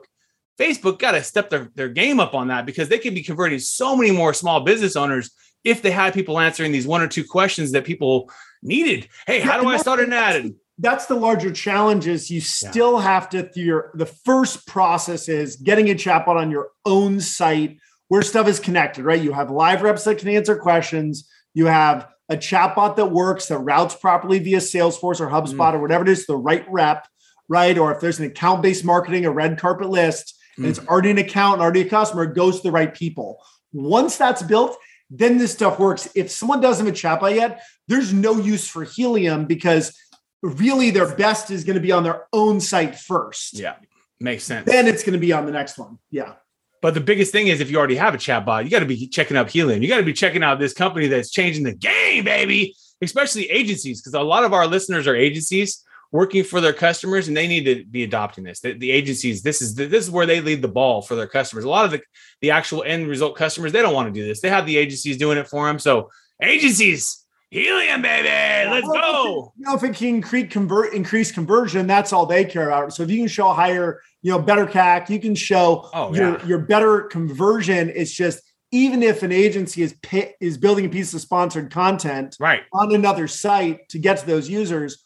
Facebook 0.59 0.97
got 0.97 1.11
to 1.11 1.21
step 1.21 1.49
their, 1.49 1.69
their 1.75 1.89
game 1.89 2.19
up 2.19 2.33
on 2.33 2.47
that 2.47 2.65
because 2.65 2.89
they 2.89 2.97
could 2.97 3.13
be 3.13 3.21
converting 3.21 3.59
so 3.59 3.95
many 3.95 4.09
more 4.09 4.33
small 4.33 4.61
business 4.61 4.95
owners 4.95 5.29
if 5.63 5.81
they 5.81 5.91
had 5.91 6.13
people 6.13 6.39
answering 6.39 6.71
these 6.71 6.87
one 6.87 7.01
or 7.01 7.07
two 7.07 7.23
questions 7.23 7.73
that 7.73 7.83
people 7.85 8.31
needed. 8.63 9.07
Hey, 9.27 9.39
how 9.39 9.61
do 9.61 9.67
I 9.67 9.77
start 9.77 9.99
an 9.99 10.13
ad? 10.13 10.53
That's 10.79 11.07
the 11.07 11.15
larger 11.15 11.51
challenge 11.51 12.07
is 12.07 12.31
you 12.31 12.39
still 12.39 12.99
have 12.99 13.29
to 13.29 13.43
through 13.43 13.63
your 13.63 13.91
the 13.95 14.05
first 14.05 14.67
process 14.67 15.27
is 15.27 15.55
getting 15.57 15.89
a 15.89 15.95
chatbot 15.95 16.37
on 16.37 16.51
your 16.51 16.69
own 16.85 17.19
site 17.19 17.79
where 18.07 18.21
stuff 18.21 18.47
is 18.47 18.59
connected, 18.59 19.03
right? 19.03 19.21
You 19.21 19.33
have 19.33 19.51
live 19.51 19.81
reps 19.81 20.05
that 20.05 20.19
can 20.19 20.29
answer 20.29 20.55
questions. 20.55 21.29
You 21.53 21.65
have 21.65 22.07
a 22.29 22.35
chatbot 22.35 22.95
that 22.97 23.07
works 23.07 23.47
that 23.47 23.59
routes 23.59 23.95
properly 23.95 24.39
via 24.39 24.57
Salesforce 24.57 25.19
or 25.19 25.27
HubSpot 25.27 25.71
mm. 25.71 25.75
or 25.75 25.79
whatever 25.79 26.03
it 26.03 26.09
is, 26.09 26.25
the 26.25 26.35
right 26.35 26.65
rep, 26.69 27.07
right? 27.47 27.77
Or 27.77 27.93
if 27.93 28.01
there's 28.01 28.19
an 28.19 28.25
account-based 28.25 28.83
marketing, 28.83 29.25
a 29.25 29.31
red 29.31 29.59
carpet 29.59 29.89
list, 29.89 30.37
and 30.57 30.65
it's 30.65 30.79
mm. 30.79 30.87
already 30.87 31.11
an 31.11 31.17
account 31.17 31.53
and 31.53 31.61
already 31.61 31.81
a 31.81 31.89
customer, 31.89 32.23
it 32.23 32.35
goes 32.35 32.57
to 32.57 32.63
the 32.63 32.71
right 32.71 32.93
people. 32.93 33.41
Once 33.71 34.17
that's 34.17 34.41
built, 34.41 34.77
then 35.09 35.37
this 35.37 35.53
stuff 35.53 35.79
works. 35.79 36.09
If 36.15 36.31
someone 36.31 36.59
doesn't 36.59 36.85
have 36.85 36.93
a 36.93 36.97
chatbot 36.97 37.35
yet, 37.35 37.61
there's 37.87 38.11
no 38.11 38.37
use 38.37 38.67
for 38.67 38.83
Helium 38.83 39.45
because 39.45 39.97
really 40.41 40.91
their 40.91 41.15
best 41.15 41.49
is 41.51 41.63
going 41.63 41.75
to 41.75 41.81
be 41.81 41.91
on 41.91 42.03
their 42.03 42.27
own 42.33 42.59
site 42.59 42.95
first. 42.95 43.57
yeah, 43.57 43.75
makes 44.19 44.43
sense. 44.43 44.65
Then 44.69 44.87
it's 44.87 45.03
going 45.03 45.13
to 45.13 45.19
be 45.19 45.31
on 45.31 45.45
the 45.45 45.51
next 45.51 45.77
one. 45.77 45.99
Yeah. 46.11 46.33
But 46.81 46.93
the 46.93 47.01
biggest 47.01 47.31
thing 47.31 47.47
is 47.47 47.59
if 47.59 47.71
you 47.71 47.77
already 47.77 47.95
have 47.95 48.13
a 48.13 48.17
chatbot, 48.17 48.63
you 48.63 48.69
got 48.69 48.79
to 48.79 48.85
be 48.85 49.07
checking 49.07 49.37
out 49.37 49.49
Helium. 49.49 49.81
You 49.81 49.89
got 49.89 49.97
to 49.97 50.03
be 50.03 50.13
checking 50.13 50.43
out 50.43 50.59
this 50.59 50.73
company 50.73 51.07
that's 51.07 51.31
changing 51.31 51.63
the 51.63 51.73
game, 51.73 52.23
baby. 52.23 52.75
Especially 53.01 53.49
agencies, 53.49 54.01
because 54.01 54.15
a 54.15 54.21
lot 54.21 54.43
of 54.43 54.53
our 54.53 54.65
listeners 54.65 55.05
are 55.05 55.15
agencies 55.15 55.83
working 56.11 56.43
for 56.43 56.61
their 56.61 56.73
customers, 56.73 57.27
and 57.27 57.35
they 57.35 57.47
need 57.47 57.65
to 57.65 57.85
be 57.85 58.03
adopting 58.03 58.43
this. 58.43 58.59
The, 58.59 58.73
the 58.73 58.91
agencies, 58.91 59.43
this 59.43 59.61
is 59.61 59.75
the, 59.75 59.85
this 59.85 60.05
is 60.05 60.11
where 60.11 60.25
they 60.25 60.41
lead 60.41 60.61
the 60.61 60.67
ball 60.67 61.01
for 61.01 61.15
their 61.15 61.27
customers. 61.27 61.63
A 61.63 61.69
lot 61.69 61.85
of 61.85 61.91
the 61.91 62.01
the 62.41 62.51
actual 62.51 62.83
end 62.83 63.07
result 63.07 63.35
customers, 63.35 63.71
they 63.71 63.81
don't 63.81 63.93
want 63.93 64.13
to 64.13 64.19
do 64.19 64.25
this. 64.25 64.41
They 64.41 64.49
have 64.49 64.65
the 64.65 64.77
agencies 64.77 65.17
doing 65.17 65.37
it 65.37 65.47
for 65.47 65.67
them. 65.67 65.79
So 65.79 66.09
agencies, 66.41 67.25
Helium, 67.49 68.01
baby, 68.01 68.27
let's 68.69 68.87
go. 68.87 69.53
You 69.57 69.65
know, 69.65 69.75
if 69.75 69.83
it 69.83 69.95
can 69.95 70.07
increase 70.15 70.51
convert 70.51 70.93
increase 70.93 71.31
conversion, 71.31 71.87
that's 71.87 72.11
all 72.11 72.25
they 72.25 72.43
care 72.43 72.67
about. 72.67 72.93
So 72.93 73.03
if 73.03 73.09
you 73.09 73.17
can 73.19 73.27
show 73.29 73.49
a 73.49 73.53
higher, 73.53 74.01
you 74.21 74.31
know, 74.31 74.39
better 74.39 74.65
CAC, 74.65 75.09
you 75.09 75.19
can 75.19 75.33
show 75.33 75.89
Oh, 75.93 76.13
your 76.13 76.37
yeah. 76.39 76.45
your 76.45 76.59
better 76.59 77.03
conversion. 77.03 77.89
It's 77.95 78.11
just 78.11 78.41
even 78.71 79.01
if 79.01 79.23
an 79.23 79.31
agency 79.31 79.81
is 79.81 79.95
is 80.41 80.57
building 80.57 80.85
a 80.85 80.89
piece 80.89 81.13
of 81.13 81.21
sponsored 81.21 81.71
content 81.71 82.35
Right. 82.37 82.63
on 82.73 82.93
another 82.93 83.29
site 83.29 83.87
to 83.89 83.97
get 83.99 84.17
to 84.17 84.25
those 84.27 84.49
users, 84.49 85.05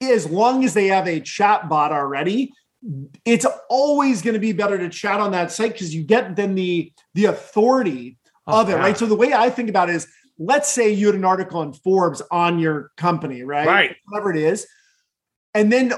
as 0.00 0.24
long 0.30 0.64
as 0.64 0.72
they 0.72 0.86
have 0.86 1.06
a 1.06 1.20
chat 1.20 1.68
bot 1.68 1.92
already, 1.92 2.52
it's 3.26 3.44
always 3.68 4.22
going 4.22 4.32
to 4.32 4.40
be 4.40 4.52
better 4.52 4.78
to 4.78 4.88
chat 4.88 5.20
on 5.20 5.32
that 5.32 5.52
site 5.52 5.72
because 5.74 5.94
you 5.94 6.04
get 6.04 6.36
then 6.36 6.54
the 6.54 6.90
the 7.12 7.26
authority 7.26 8.16
Oh, 8.46 8.62
of 8.62 8.70
it, 8.70 8.72
yeah. 8.72 8.78
right? 8.78 8.96
So 8.96 9.04
the 9.04 9.14
way 9.14 9.34
I 9.34 9.50
think 9.50 9.68
about 9.68 9.90
it 9.90 9.96
is, 9.96 10.08
let's 10.40 10.68
say 10.68 10.90
you 10.90 11.06
had 11.06 11.14
an 11.14 11.24
article 11.24 11.62
in 11.62 11.72
Forbes 11.72 12.22
on 12.32 12.58
your 12.58 12.90
company, 12.96 13.42
right? 13.42 13.66
Right. 13.66 13.96
Whatever 14.06 14.30
it 14.32 14.38
is, 14.38 14.66
and 15.54 15.70
then 15.70 15.92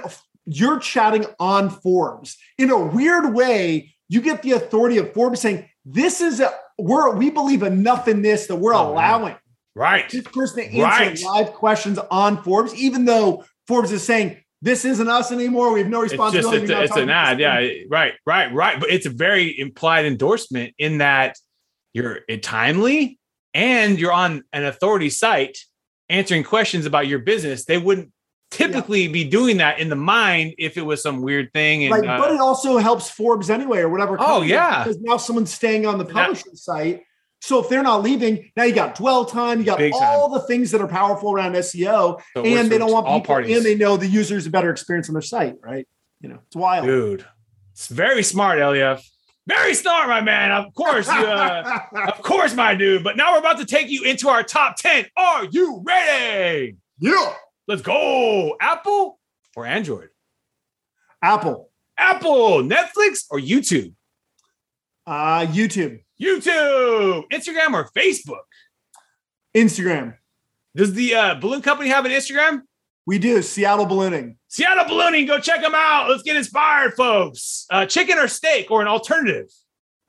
you're 0.45 0.81
chatting 0.81 1.25
on 1.39 1.71
Forbes 1.71 2.37
in 2.59 2.69
a 2.71 2.79
weird 2.79 3.33
way. 3.35 3.95
You 4.09 4.21
get 4.21 4.43
the 4.43 4.53
authority 4.53 4.99
of 4.99 5.15
Forbes 5.15 5.41
saying, 5.41 5.69
"This 5.87 6.21
is 6.21 6.41
a 6.41 6.53
we're 6.79 7.15
we 7.15 7.31
believe 7.31 7.63
enough 7.63 8.09
in 8.09 8.21
this 8.23 8.49
that 8.49 8.57
we're 8.57 8.75
Oh, 8.75 8.91
allowing." 8.91 9.37
Right. 9.75 10.11
this 10.11 10.23
person 10.25 10.57
to 10.59 10.65
answer 10.67 10.83
Right. 10.83 11.23
live 11.23 11.55
questions 11.55 11.99
on 12.11 12.43
Forbes, 12.43 12.75
even 12.75 13.07
though 13.07 13.45
Forbes 13.67 13.91
is 13.91 14.03
saying 14.03 14.37
this 14.61 14.85
isn't 14.85 15.09
us 15.09 15.33
anymore. 15.33 15.73
We 15.73 15.81
have 15.81 15.89
no 15.89 16.03
It's 16.03 16.13
just 16.13 16.21
responsibility. 16.35 16.73
it's, 16.75 16.91
it's 16.91 16.97
an 16.97 17.09
ad, 17.11 17.41
yeah, 17.41 17.67
right, 17.89 18.13
right, 18.27 18.53
right. 18.53 18.79
But 18.79 18.91
it's 18.91 19.07
a 19.07 19.11
very 19.11 19.59
implied 19.59 20.05
endorsement 20.05 20.75
in 20.79 20.99
that 20.99 21.37
you're 21.95 22.21
timely 22.43 23.19
and 23.55 23.99
you're 23.99 24.13
on 24.13 24.43
an 24.53 24.65
authority 24.65 25.11
site 25.11 25.59
answering 26.09 26.45
questions 26.45 26.87
about 26.87 27.07
your 27.07 27.19
business. 27.21 27.65
They 27.65 27.79
wouldn't 27.79 28.11
typically 28.51 29.09
be 29.09 29.25
doing 29.25 29.57
that 29.59 29.79
in 29.79 29.89
the 29.89 29.97
mind 29.97 30.55
if 30.59 30.77
it 30.77 30.83
was 30.83 31.03
some 31.03 31.23
weird 31.23 31.53
thing. 31.53 31.85
And 31.85 31.93
Right, 31.93 32.09
uh, 32.09 32.19
but 32.19 32.33
it 32.33 32.41
also 32.41 32.77
helps 32.79 33.09
Forbes 33.11 33.49
anyway, 33.49 33.79
or 33.79 33.89
whatever. 33.89 34.17
Oh, 34.21 34.43
yeah. 34.43 34.85
because 34.85 35.01
now 35.01 35.17
someone's 35.17 35.53
staying 35.55 35.87
on 35.87 35.99
the 35.99 36.05
That- 36.05 36.13
publishing 36.13 36.55
site. 36.55 37.03
So 37.41 37.59
if 37.59 37.69
they're 37.69 37.83
not 37.83 38.03
leaving, 38.05 38.53
now 38.57 38.63
you 38.63 38.73
got 38.73 38.95
dwell 38.95 39.25
time, 39.25 39.59
you 39.59 39.65
got 39.65 39.79
Big 39.79 39.93
time. 39.93 40.03
all 40.03 40.29
the 40.29 40.41
things 40.43 40.71
that 40.71 40.81
are 40.81 40.87
powerful 40.87 41.33
around 41.35 41.57
SEO, 41.57 42.21
so 42.37 42.45
and 42.45 42.71
they 42.71 42.79
don't 42.79 42.93
want 42.93 43.05
people, 43.07 43.21
parties. 43.23 43.57
and 43.57 43.67
they 43.67 43.75
know 43.75 43.97
the 43.97 44.07
user's 44.07 44.47
a 44.47 44.51
better 44.51 44.71
experience 44.71 45.09
on 45.09 45.15
their 45.15 45.23
site, 45.23 45.57
right? 45.61 45.89
You 46.21 46.29
know, 46.29 46.39
it's 46.47 46.55
wild. 46.55 46.87
Dude, 46.87 47.27
it's 47.73 47.89
very 47.89 48.23
smart, 48.23 48.61
Elioff. 48.61 49.03
Very 49.47 49.75
smart, 49.75 50.09
my 50.09 50.21
man. 50.21 50.53
Of 50.53 50.73
course, 50.75 51.07
you, 51.09 51.15
uh, 51.15 51.81
of 52.09 52.23
course, 52.23 52.55
my 52.55 52.75
dude. 52.75 53.03
But 53.03 53.17
now 53.17 53.33
we're 53.33 53.41
about 53.41 53.59
to 53.59 53.65
take 53.67 53.89
you 53.91 54.05
into 54.05 54.29
our 54.29 54.43
top 54.43 54.77
10. 54.77 55.07
Are 55.17 55.45
you 55.47 55.83
ready? 55.85 56.77
yeah, 56.99 57.33
Let's 57.67 57.83
go. 57.83 58.57
Apple 58.61 59.19
or 59.57 59.67
Android? 59.67 60.09
Apple, 61.23 61.71
Apple, 61.99 62.63
Netflix, 62.63 63.25
or 63.31 63.39
YouTube? 63.39 63.95
uh, 65.07 65.47
YouTube, 65.47 66.01
YouTube, 66.21 67.25
Instagram, 67.33 67.73
or 67.75 67.89
Facebook? 67.97 68.45
Instagram. 69.57 70.17
Does 70.75 70.95
the 70.95 71.15
uh, 71.15 71.35
balloon 71.35 71.63
company 71.63 71.91
have 71.91 72.05
an 72.05 72.13
Instagram? 72.13 72.63
We 73.07 73.19
do 73.19 73.43
Seattle 73.43 73.87
ballooning. 73.87 74.37
Seattle 74.49 74.85
Ballooning, 74.85 75.27
go 75.27 75.39
check 75.41 75.61
them 75.63 75.75
out. 75.75 76.09
Let's 76.09 76.23
get 76.23 76.37
inspired, 76.37 76.95
folks. 76.95 77.67
Uh, 77.71 77.87
chicken 77.87 78.19
or 78.19 78.29
steak 78.29 78.71
or 78.71 78.81
an 78.83 78.87
alternative? 78.89 79.47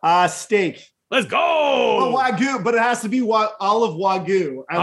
Uh, 0.03 0.27
steak. 0.27 0.85
Let's 1.09 1.25
go. 1.27 1.37
Oh, 1.39 2.13
wagyu, 2.15 2.63
but 2.63 2.73
it 2.75 2.81
has 2.81 3.01
to 3.01 3.09
be 3.09 3.21
wa- 3.21 3.51
olive 3.59 3.95
wagyu. 3.95 4.63
I 4.69 4.75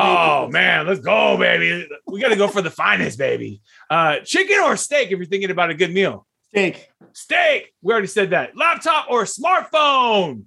Oh 0.44 0.48
man, 0.48 0.86
let's 0.86 1.00
go, 1.00 1.36
baby. 1.36 1.88
We 2.06 2.20
got 2.20 2.28
to 2.28 2.36
go 2.36 2.46
for 2.48 2.62
the 2.62 2.70
finest, 2.70 3.18
baby. 3.18 3.60
Uh, 3.90 4.20
chicken 4.24 4.60
or 4.60 4.76
steak 4.76 5.10
if 5.10 5.18
you're 5.18 5.26
thinking 5.26 5.50
about 5.50 5.70
a 5.70 5.74
good 5.74 5.92
meal. 5.92 6.26
steak. 6.48 6.88
Steak. 7.12 7.72
We 7.82 7.92
already 7.92 8.06
said 8.06 8.30
that. 8.30 8.56
Laptop 8.56 9.06
or 9.10 9.24
smartphone. 9.24 10.44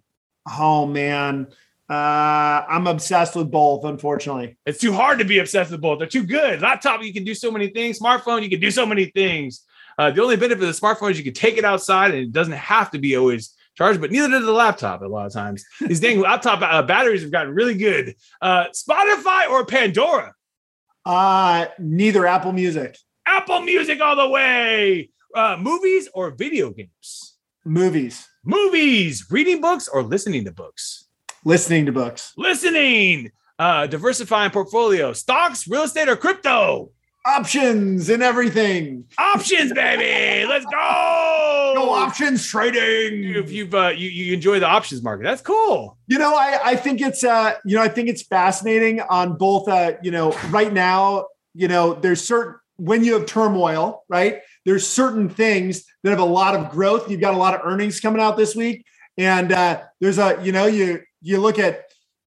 Oh 0.57 0.85
man, 0.85 1.47
uh, 1.89 1.93
I'm 2.69 2.87
obsessed 2.87 3.35
with 3.35 3.51
both. 3.51 3.83
Unfortunately, 3.83 4.57
It's 4.65 4.79
too 4.79 4.93
hard 4.93 5.19
to 5.19 5.25
be 5.25 5.39
obsessed 5.39 5.71
with 5.71 5.81
both. 5.81 5.99
They're 5.99 6.07
too 6.07 6.25
good. 6.25 6.61
Laptop, 6.61 7.03
you 7.03 7.13
can 7.13 7.23
do 7.23 7.33
so 7.35 7.51
many 7.51 7.67
things. 7.67 7.99
Smartphone, 7.99 8.41
you 8.43 8.49
can 8.49 8.59
do 8.59 8.71
so 8.71 8.85
many 8.85 9.05
things. 9.05 9.63
Uh, 9.97 10.09
the 10.09 10.23
only 10.23 10.35
benefit 10.37 10.63
of 10.63 10.67
the 10.67 10.79
smartphone 10.87 11.11
is 11.11 11.17
you 11.17 11.23
can 11.23 11.33
take 11.33 11.57
it 11.57 11.65
outside 11.65 12.11
and 12.11 12.19
it 12.19 12.31
doesn't 12.31 12.53
have 12.53 12.89
to 12.91 12.97
be 12.99 13.15
always 13.15 13.53
charged, 13.77 13.99
but 14.01 14.11
neither 14.11 14.29
does 14.29 14.45
the 14.45 14.51
laptop 14.51 15.01
a 15.01 15.05
lot 15.05 15.25
of 15.27 15.33
times. 15.33 15.63
These 15.81 15.99
dang 15.99 16.19
laptop 16.29 16.61
uh, 16.61 16.81
batteries 16.83 17.21
have 17.21 17.31
gotten 17.31 17.53
really 17.53 17.75
good. 17.75 18.15
Uh, 18.41 18.65
Spotify 18.69 19.49
or 19.49 19.65
Pandora? 19.65 20.33
uh, 21.05 21.65
neither 21.79 22.25
Apple 22.25 22.53
Music, 22.53 22.97
Apple 23.25 23.61
Music 23.61 23.99
all 24.01 24.15
the 24.15 24.29
way. 24.29 25.09
Uh, 25.35 25.57
movies 25.59 26.07
or 26.13 26.31
video 26.31 26.69
games? 26.71 27.37
movies, 27.65 28.27
Movies, 28.45 29.25
reading 29.31 29.61
books 29.61 29.87
or 29.87 30.03
listening 30.03 30.43
to 30.45 30.51
books? 30.51 31.02
Listening 31.43 31.85
to 31.85 31.91
books, 31.91 32.33
Listening, 32.37 33.31
uh, 33.59 33.87
diversifying 33.87 34.51
portfolio, 34.51 35.13
stocks, 35.13 35.67
real 35.67 35.83
estate, 35.83 36.09
or 36.09 36.15
crypto? 36.15 36.89
options 37.25 38.09
and 38.09 38.21
everything. 38.21 39.05
Options, 39.17 39.71
baby. 39.73 40.45
Let's 40.47 40.65
go. 40.65 41.73
No 41.75 41.89
options 41.91 42.45
trading. 42.45 43.35
If 43.35 43.51
you've 43.51 43.73
uh, 43.73 43.89
you, 43.95 44.09
you 44.09 44.33
enjoy 44.33 44.59
the 44.59 44.67
options 44.67 45.01
market, 45.03 45.23
that's 45.23 45.41
cool. 45.41 45.97
You 46.07 46.19
know, 46.19 46.35
I, 46.35 46.59
I 46.63 46.75
think 46.75 47.01
it's 47.01 47.23
uh, 47.23 47.53
you 47.65 47.75
know, 47.75 47.81
I 47.81 47.87
think 47.87 48.09
it's 48.09 48.23
fascinating 48.23 49.01
on 49.01 49.37
both 49.37 49.67
uh, 49.67 49.93
you 50.01 50.11
know, 50.11 50.31
right 50.49 50.71
now, 50.71 51.27
you 51.53 51.67
know, 51.67 51.93
there's 51.93 52.25
certain 52.25 52.55
when 52.77 53.03
you 53.03 53.13
have 53.13 53.25
turmoil, 53.25 54.03
right? 54.09 54.41
There's 54.65 54.87
certain 54.87 55.29
things 55.29 55.85
that 56.03 56.09
have 56.09 56.19
a 56.19 56.25
lot 56.25 56.55
of 56.55 56.71
growth. 56.71 57.09
You've 57.09 57.21
got 57.21 57.33
a 57.33 57.37
lot 57.37 57.53
of 57.53 57.61
earnings 57.63 57.99
coming 57.99 58.21
out 58.21 58.35
this 58.35 58.55
week. 58.55 58.85
And 59.17 59.51
uh 59.51 59.81
there's 59.99 60.17
a, 60.17 60.39
you 60.43 60.51
know, 60.51 60.65
you 60.65 61.01
you 61.21 61.39
look 61.39 61.59
at 61.59 61.85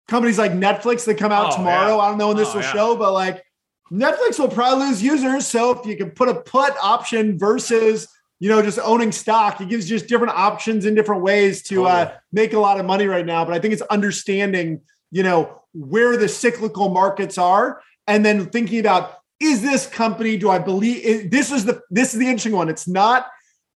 companies 0.08 0.38
like 0.38 0.52
Netflix 0.52 1.06
that 1.06 1.18
come 1.18 1.32
out 1.32 1.54
Oh, 1.54 1.58
tomorrow. 1.58 1.96
yeah. 1.96 2.02
I 2.02 2.10
don't 2.10 2.18
know 2.18 2.28
when 2.30 2.38
this 2.38 2.50
Oh, 2.50 2.56
will 2.56 2.62
yeah. 2.62 2.74
show, 2.74 2.96
but 2.96 3.12
like 3.14 3.44
Netflix 3.92 4.40
will 4.40 4.48
probably 4.50 4.88
lose 4.88 5.02
users. 5.04 5.48
So 5.48 5.72
if 5.72 5.86
you 5.86 5.96
can 5.98 6.12
put 6.12 6.30
a 6.30 6.36
put 6.36 6.74
option 6.82 7.38
versus 7.38 8.08
you 8.40 8.50
know, 8.50 8.62
just 8.62 8.78
owning 8.80 9.14
stock, 9.14 9.62
it 9.62 9.70
gives 9.70 9.88
just 9.88 10.08
different 10.08 10.34
options 10.34 10.86
in 10.86 10.94
different 10.94 11.24
ways 11.24 11.64
to 11.64 11.86
uh, 11.86 12.12
make 12.34 12.52
a 12.52 12.60
lot 12.60 12.78
of 12.78 12.86
money 12.86 13.08
right 13.08 13.26
now. 13.26 13.46
But 13.46 13.54
I 13.54 13.60
think 13.60 13.72
it's 13.72 13.82
understanding, 13.84 14.82
you 15.10 15.24
know, 15.24 15.62
where 15.74 16.18
the 16.18 16.28
cyclical 16.28 16.90
markets 16.90 17.38
are, 17.38 17.82
and 18.08 18.26
then 18.26 18.48
thinking 18.48 18.80
about 18.80 19.20
is 19.40 19.62
this 19.62 19.88
company? 19.88 20.36
Do 20.38 20.50
I 20.50 20.60
believe 20.60 21.04
is, 21.04 21.30
this 21.30 21.50
is 21.52 21.64
the 21.64 21.82
this 21.90 22.14
is 22.14 22.20
the 22.20 22.26
interesting 22.26 22.52
one? 22.52 22.68
It's 22.70 22.88
not 22.90 23.28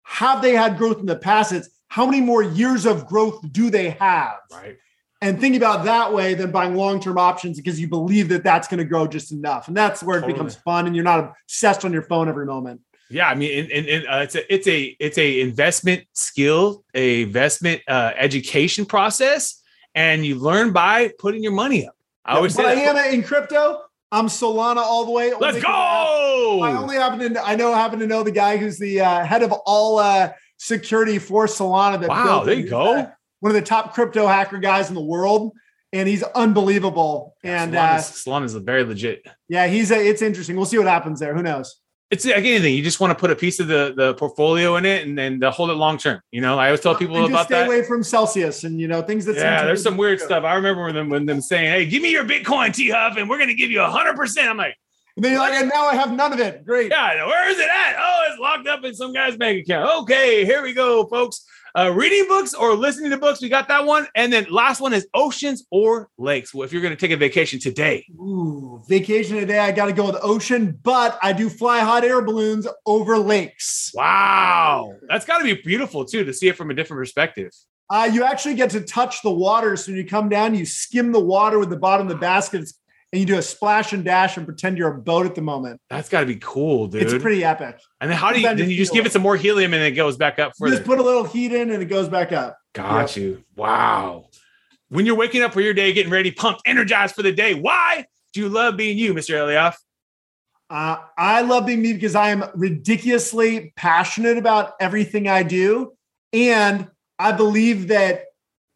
have 0.02 0.42
they 0.42 0.54
had 0.54 0.76
growth 0.76 0.98
in 0.98 1.06
the 1.06 1.16
past? 1.16 1.52
It's 1.52 1.68
how 1.90 2.06
many 2.06 2.20
more 2.20 2.42
years 2.42 2.86
of 2.86 3.06
growth 3.06 3.40
do 3.52 3.68
they 3.68 3.90
have? 3.90 4.38
Right. 4.50 4.78
And 5.20 5.38
think 5.38 5.56
about 5.56 5.84
that 5.84 6.14
way 6.14 6.32
than 6.34 6.50
buying 6.50 6.74
long 6.76 6.98
term 7.00 7.18
options 7.18 7.58
because 7.58 7.78
you 7.78 7.88
believe 7.88 8.28
that 8.30 8.42
that's 8.42 8.68
going 8.68 8.78
to 8.78 8.84
grow 8.84 9.06
just 9.06 9.32
enough, 9.32 9.68
and 9.68 9.76
that's 9.76 10.02
where 10.02 10.18
it 10.18 10.26
becomes 10.26 10.54
fun, 10.54 10.86
and 10.86 10.96
you're 10.96 11.04
not 11.04 11.18
obsessed 11.44 11.84
on 11.84 11.92
your 11.92 12.02
phone 12.02 12.26
every 12.26 12.46
moment. 12.46 12.80
Yeah, 13.10 13.28
I 13.28 13.34
mean, 13.34 13.64
and, 13.64 13.70
and, 13.72 13.86
and, 13.88 14.06
uh, 14.06 14.20
it's 14.22 14.34
a 14.36 14.54
it's 14.54 14.66
a 14.66 14.96
it's 14.98 15.18
a 15.18 15.40
investment 15.40 16.04
skill, 16.14 16.84
a 16.94 17.22
investment 17.22 17.82
uh, 17.86 18.12
education 18.16 18.86
process, 18.86 19.60
and 19.94 20.24
you 20.24 20.36
learn 20.36 20.72
by 20.72 21.12
putting 21.18 21.42
your 21.42 21.52
money 21.52 21.86
up. 21.86 21.96
I 22.24 22.36
always 22.36 22.54
say 22.54 22.64
I 22.64 22.76
that. 22.76 22.96
am 22.96 23.12
in 23.14 23.22
crypto. 23.22 23.82
I'm 24.12 24.26
Solana 24.26 24.78
all 24.78 25.04
the 25.04 25.10
way. 25.10 25.32
Let's 25.38 25.56
Only 25.56 25.66
I- 25.66 26.70
I 26.70 26.76
only 26.76 26.96
happen 26.96 27.34
to 27.34 27.44
I 27.46 27.56
know 27.56 27.74
happen 27.74 27.98
to 27.98 28.06
know 28.06 28.22
the 28.22 28.30
guy 28.30 28.56
who's 28.56 28.78
the 28.78 29.00
uh, 29.02 29.24
head 29.24 29.42
of 29.42 29.52
all 29.52 29.98
uh, 29.98 30.30
security 30.60 31.18
for 31.18 31.46
Solana. 31.46 31.98
That 32.00 32.08
Wow, 32.08 32.24
built 32.24 32.46
there 32.46 32.54
you 32.54 32.68
go. 32.68 32.98
uh, 32.98 33.10
one 33.40 33.50
of 33.50 33.54
the 33.54 33.66
top 33.66 33.94
crypto 33.94 34.26
hacker 34.26 34.58
guys 34.58 34.88
in 34.90 34.94
the 34.94 35.00
world, 35.00 35.52
and 35.92 36.06
he's 36.06 36.22
unbelievable. 36.22 37.34
And 37.42 37.74
uh, 37.74 38.00
is 38.00 38.54
very 38.54 38.84
legit. 38.84 39.26
yeah, 39.48 39.66
he's 39.66 39.90
a, 39.90 39.96
it's 39.96 40.22
interesting. 40.22 40.56
We'll 40.56 40.66
see 40.66 40.78
what 40.78 40.86
happens 40.86 41.18
there. 41.18 41.34
Who 41.34 41.42
knows? 41.42 41.80
It's 42.10 42.26
like 42.26 42.38
anything. 42.38 42.74
You 42.74 42.82
just 42.82 42.98
want 42.98 43.12
to 43.12 43.14
put 43.14 43.30
a 43.30 43.36
piece 43.36 43.60
of 43.60 43.68
the 43.68 43.94
the 43.96 44.14
portfolio 44.14 44.76
in 44.76 44.84
it 44.84 45.06
and 45.06 45.16
then 45.16 45.40
hold 45.42 45.70
it 45.70 45.74
long 45.74 45.96
term. 45.96 46.20
You 46.32 46.40
know, 46.40 46.58
I 46.58 46.66
always 46.66 46.80
tell 46.80 46.96
people 46.96 47.24
about 47.24 47.46
stay 47.46 47.60
that. 47.60 47.66
away 47.66 47.84
from 47.84 48.02
Celsius 48.02 48.64
and 48.64 48.80
you 48.80 48.88
know 48.88 49.00
things 49.00 49.24
that. 49.26 49.36
Yeah, 49.36 49.64
there's 49.64 49.82
some 49.82 49.96
weird 49.96 50.20
stuff. 50.20 50.42
I 50.42 50.54
remember 50.54 50.82
when 50.84 50.94
them 50.94 51.08
when 51.08 51.24
them 51.24 51.40
saying, 51.40 51.70
"Hey, 51.70 51.86
give 51.86 52.02
me 52.02 52.10
your 52.10 52.24
Bitcoin, 52.24 52.74
T 52.74 52.90
Huff, 52.90 53.16
and 53.16 53.30
we're 53.30 53.38
gonna 53.38 53.54
give 53.54 53.70
you 53.70 53.80
a 53.80 53.88
hundred 53.88 54.16
percent." 54.16 54.48
I'm 54.48 54.56
like, 54.56 54.74
And 55.20 55.24
then 55.26 55.32
you're 55.32 55.40
like, 55.42 55.52
and 55.52 55.68
now 55.68 55.84
I 55.84 55.96
have 55.96 56.12
none 56.14 56.32
of 56.32 56.40
it. 56.40 56.64
Great. 56.64 56.90
Yeah, 56.90 57.26
where 57.26 57.50
is 57.50 57.58
it 57.58 57.68
at? 57.68 57.96
Oh, 57.98 58.24
it's 58.30 58.38
locked 58.40 58.66
up 58.66 58.84
in 58.84 58.94
some 58.94 59.12
guy's 59.12 59.36
bank 59.36 59.60
account. 59.60 59.90
Okay, 60.04 60.46
here 60.46 60.62
we 60.62 60.72
go, 60.72 61.04
folks. 61.08 61.44
uh, 61.76 61.92
reading 61.94 62.26
books 62.26 62.54
or 62.54 62.72
listening 62.74 63.10
to 63.10 63.18
books. 63.18 63.42
We 63.42 63.50
got 63.50 63.68
that 63.68 63.84
one. 63.84 64.06
And 64.14 64.32
then 64.32 64.46
last 64.48 64.80
one 64.80 64.94
is 64.94 65.06
oceans 65.12 65.66
or 65.70 66.08
lakes. 66.16 66.54
Well, 66.54 66.64
if 66.64 66.72
you're 66.72 66.80
going 66.80 66.96
to 66.96 66.98
take 66.98 67.10
a 67.10 67.18
vacation 67.18 67.60
today, 67.60 68.06
Ooh, 68.14 68.82
vacation 68.88 69.36
today. 69.36 69.58
I 69.58 69.72
got 69.72 69.86
to 69.86 69.92
go 69.92 70.06
with 70.06 70.16
ocean, 70.22 70.78
but 70.82 71.18
I 71.22 71.34
do 71.34 71.50
fly 71.50 71.80
hot 71.80 72.02
air 72.02 72.22
balloons 72.22 72.66
over 72.86 73.18
lakes. 73.18 73.90
wow, 73.94 74.94
that's 75.06 75.26
got 75.26 75.36
to 75.38 75.44
be 75.44 75.52
beautiful 75.60 76.06
too 76.06 76.24
to 76.24 76.32
see 76.32 76.48
it 76.48 76.56
from 76.56 76.70
a 76.70 76.74
different 76.74 76.98
perspective. 76.98 77.50
Uh, 77.90 78.08
you 78.10 78.22
actually 78.24 78.54
get 78.54 78.70
to 78.70 78.80
touch 78.80 79.20
the 79.22 79.30
water. 79.30 79.76
So 79.76 79.90
when 79.92 80.00
you 80.00 80.06
come 80.06 80.28
down, 80.28 80.54
you 80.54 80.64
skim 80.64 81.10
the 81.12 81.20
water 81.20 81.58
with 81.58 81.68
the 81.70 81.76
bottom 81.76 82.06
of 82.06 82.12
the 82.12 82.18
baskets 82.20 82.74
and 83.12 83.20
you 83.20 83.26
do 83.26 83.38
a 83.38 83.42
splash 83.42 83.92
and 83.92 84.04
dash 84.04 84.36
and 84.36 84.46
pretend 84.46 84.78
you're 84.78 84.94
a 84.94 84.98
boat 84.98 85.26
at 85.26 85.34
the 85.34 85.42
moment. 85.42 85.80
That's 85.90 86.08
got 86.08 86.20
to 86.20 86.26
be 86.26 86.36
cool, 86.36 86.86
dude. 86.86 87.02
It's 87.02 87.22
pretty 87.22 87.44
epic. 87.44 87.80
and 88.00 88.10
then 88.10 88.16
how 88.16 88.32
do 88.32 88.40
you? 88.40 88.46
Then 88.54 88.70
you 88.70 88.76
just 88.76 88.92
give 88.92 89.06
it. 89.06 89.12
some 89.12 89.22
more 89.22 89.36
helium 89.36 89.74
and 89.74 89.82
it 89.82 89.92
goes 89.92 90.16
back 90.16 90.38
up 90.38 90.52
for 90.56 90.68
You 90.68 90.74
just 90.74 90.86
put 90.86 90.98
a 90.98 91.02
little 91.02 91.24
heat 91.24 91.52
in 91.52 91.70
and 91.70 91.82
it 91.82 91.86
goes 91.86 92.08
back 92.08 92.32
up. 92.32 92.56
Got 92.72 93.16
you. 93.16 93.44
Wow. 93.56 94.28
When 94.88 95.06
you're 95.06 95.16
waking 95.16 95.42
up 95.42 95.52
for 95.52 95.60
your 95.60 95.74
day, 95.74 95.92
getting 95.92 96.12
ready, 96.12 96.30
pumped, 96.30 96.62
energized 96.66 97.14
for 97.14 97.22
the 97.22 97.32
day, 97.32 97.54
why 97.54 98.06
do 98.32 98.40
you 98.40 98.48
love 98.48 98.76
being 98.76 98.98
you, 98.98 99.14
Mr. 99.14 99.34
Elioff? 99.34 99.74
Uh, 100.68 100.98
I 101.18 101.42
love 101.42 101.66
being 101.66 101.82
me 101.82 101.92
because 101.92 102.14
I 102.14 102.30
am 102.30 102.44
ridiculously 102.54 103.72
passionate 103.76 104.38
about 104.38 104.74
everything 104.80 105.28
I 105.28 105.42
do. 105.42 105.94
And 106.32 106.88
I 107.18 107.32
believe 107.32 107.88
that 107.88 108.26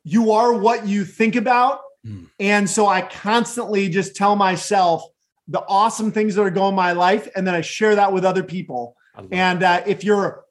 you 0.03 0.32
are 0.32 0.53
what 0.53 0.87
you 0.87 1.05
think 1.05 1.37
about. 1.37 1.80
Hmm. 2.05 2.25
And 2.39 2.69
so 2.69 2.87
I 2.87 3.03
constantly 3.03 3.89
just 3.89 4.15
tell 4.17 4.37
myself 4.37 5.05
the 5.49 5.65
awesome 5.67 6.11
things 6.11 6.35
that 6.35 6.43
are 6.43 6.51
going 6.51 6.71
in 6.71 6.75
my 6.75 6.93
life. 6.93 7.29
And 7.35 7.47
then 7.47 7.55
I 7.55 7.61
share 7.61 7.95
that 7.97 8.13
with 8.13 8.25
other 8.25 8.43
people. 8.43 8.97
And 9.33 9.63
uh, 9.63 9.83
if 9.87 10.03
you're, 10.05 10.45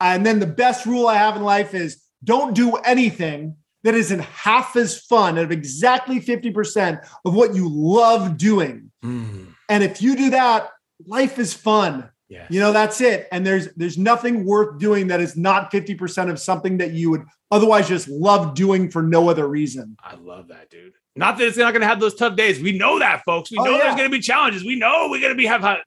and 0.00 0.24
then 0.24 0.38
the 0.40 0.46
best 0.46 0.86
rule 0.86 1.06
I 1.06 1.14
have 1.16 1.36
in 1.36 1.42
life 1.42 1.74
is 1.74 2.02
don't 2.24 2.54
do 2.54 2.74
anything 2.76 3.56
that 3.84 3.94
isn't 3.94 4.20
half 4.20 4.74
as 4.76 4.98
fun 4.98 5.38
at 5.38 5.52
exactly 5.52 6.20
50% 6.20 7.06
of 7.24 7.34
what 7.34 7.54
you 7.54 7.68
love 7.68 8.36
doing. 8.36 8.90
Mm, 9.04 9.54
And 9.68 9.84
if 9.84 10.02
you 10.02 10.16
do 10.16 10.30
that, 10.30 10.70
life 11.06 11.38
is 11.38 11.54
fun. 11.54 12.10
You 12.50 12.60
know, 12.60 12.72
that's 12.72 13.00
it. 13.00 13.26
And 13.32 13.46
there's 13.46 13.68
there's 13.74 13.96
nothing 13.98 14.44
worth 14.44 14.78
doing 14.78 15.06
that 15.08 15.20
is 15.20 15.36
not 15.36 15.70
50% 15.72 16.30
of 16.30 16.38
something 16.38 16.78
that 16.78 16.92
you 16.92 17.10
would 17.10 17.22
otherwise 17.50 17.88
just 17.88 18.08
love 18.08 18.54
doing 18.54 18.90
for 18.90 19.02
no 19.02 19.28
other 19.30 19.48
reason. 19.48 19.96
I 20.02 20.14
love 20.16 20.48
that, 20.48 20.68
dude. 20.70 20.92
Not 21.16 21.38
that 21.38 21.48
it's 21.48 21.56
not 21.56 21.72
going 21.72 21.80
to 21.80 21.86
have 21.88 22.00
those 22.00 22.14
tough 22.14 22.36
days. 22.36 22.60
We 22.60 22.72
know 22.78 22.98
that, 22.98 23.22
folks. 23.24 23.50
We 23.50 23.58
Oh, 23.58 23.64
know 23.64 23.72
yeah. 23.72 23.84
there's 23.84 23.96
going 23.96 24.10
to 24.10 24.16
be 24.16 24.20
challenges. 24.20 24.62
We 24.64 24.76
know 24.78 25.08
we're 25.10 25.20
going 25.20 25.32
to 25.32 25.38
be 25.38 25.46
have 25.46 25.64
uh, 25.64 25.78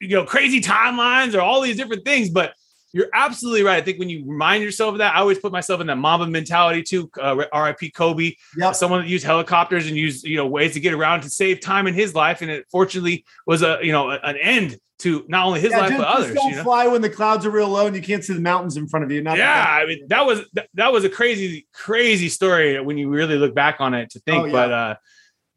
you 0.00 0.08
know 0.16 0.24
crazy 0.24 0.60
timelines 0.60 1.34
or 1.34 1.40
all 1.40 1.60
these 1.60 1.76
different 1.76 2.04
things. 2.04 2.30
But 2.30 2.54
you're 2.92 3.08
absolutely 3.12 3.64
right. 3.64 3.76
I 3.76 3.82
think 3.82 3.98
when 3.98 4.08
you 4.08 4.24
remind 4.24 4.62
yourself 4.62 4.92
of 4.92 4.98
that, 4.98 5.16
I 5.16 5.18
always 5.18 5.40
put 5.40 5.50
myself 5.50 5.80
in 5.80 5.88
that 5.88 5.96
Mamba 5.96 6.28
mentality 6.28 6.82
too. 6.84 7.10
Uh, 7.20 7.44
R.I.P. 7.52 7.90
Kobe, 7.90 8.32
Yep. 8.56 8.76
someone 8.76 9.00
that 9.02 9.08
used 9.08 9.24
helicopters 9.24 9.88
and 9.88 9.96
used 9.96 10.24
you 10.24 10.36
know 10.36 10.46
ways 10.46 10.74
to 10.74 10.80
get 10.80 10.94
around 10.94 11.22
to 11.22 11.28
save 11.30 11.60
time 11.60 11.88
in 11.88 11.94
his 11.94 12.14
life, 12.14 12.40
and 12.40 12.50
it 12.50 12.64
fortunately 12.70 13.24
was 13.46 13.62
a 13.62 13.80
you 13.82 13.90
know 13.92 14.10
an 14.10 14.36
end 14.36 14.78
to 15.00 15.24
not 15.28 15.46
only 15.46 15.60
his 15.60 15.70
Yeah, 15.72 15.78
life 15.80 15.88
just, 15.90 15.98
but 15.98 16.04
just 16.08 16.18
others. 16.24 16.34
don't 16.34 16.50
You 16.50 16.56
know? 16.56 16.62
fly 16.62 16.86
when 16.86 17.02
the 17.02 17.10
clouds 17.10 17.44
are 17.44 17.50
real 17.50 17.68
low 17.68 17.86
and 17.86 17.96
you 17.96 18.02
can't 18.02 18.22
see 18.24 18.32
the 18.32 18.40
mountains 18.40 18.76
in 18.76 18.86
front 18.88 19.04
of 19.04 19.10
you. 19.10 19.20
Not 19.22 19.36
yeah 19.38 19.66
i 19.68 19.84
mean 19.86 20.06
that 20.08 20.24
was 20.24 20.42
that, 20.54 20.68
that 20.74 20.92
was 20.92 21.04
a 21.04 21.08
crazy 21.08 21.66
crazy 21.72 22.28
story 22.28 22.80
when 22.80 22.96
you 22.98 23.08
really 23.08 23.36
look 23.36 23.54
back 23.54 23.76
on 23.80 23.92
it 23.94 24.10
to 24.10 24.20
think 24.20 24.42
Oh, 24.42 24.46
yeah. 24.46 24.52
but 24.52 24.72
uh 24.72 24.94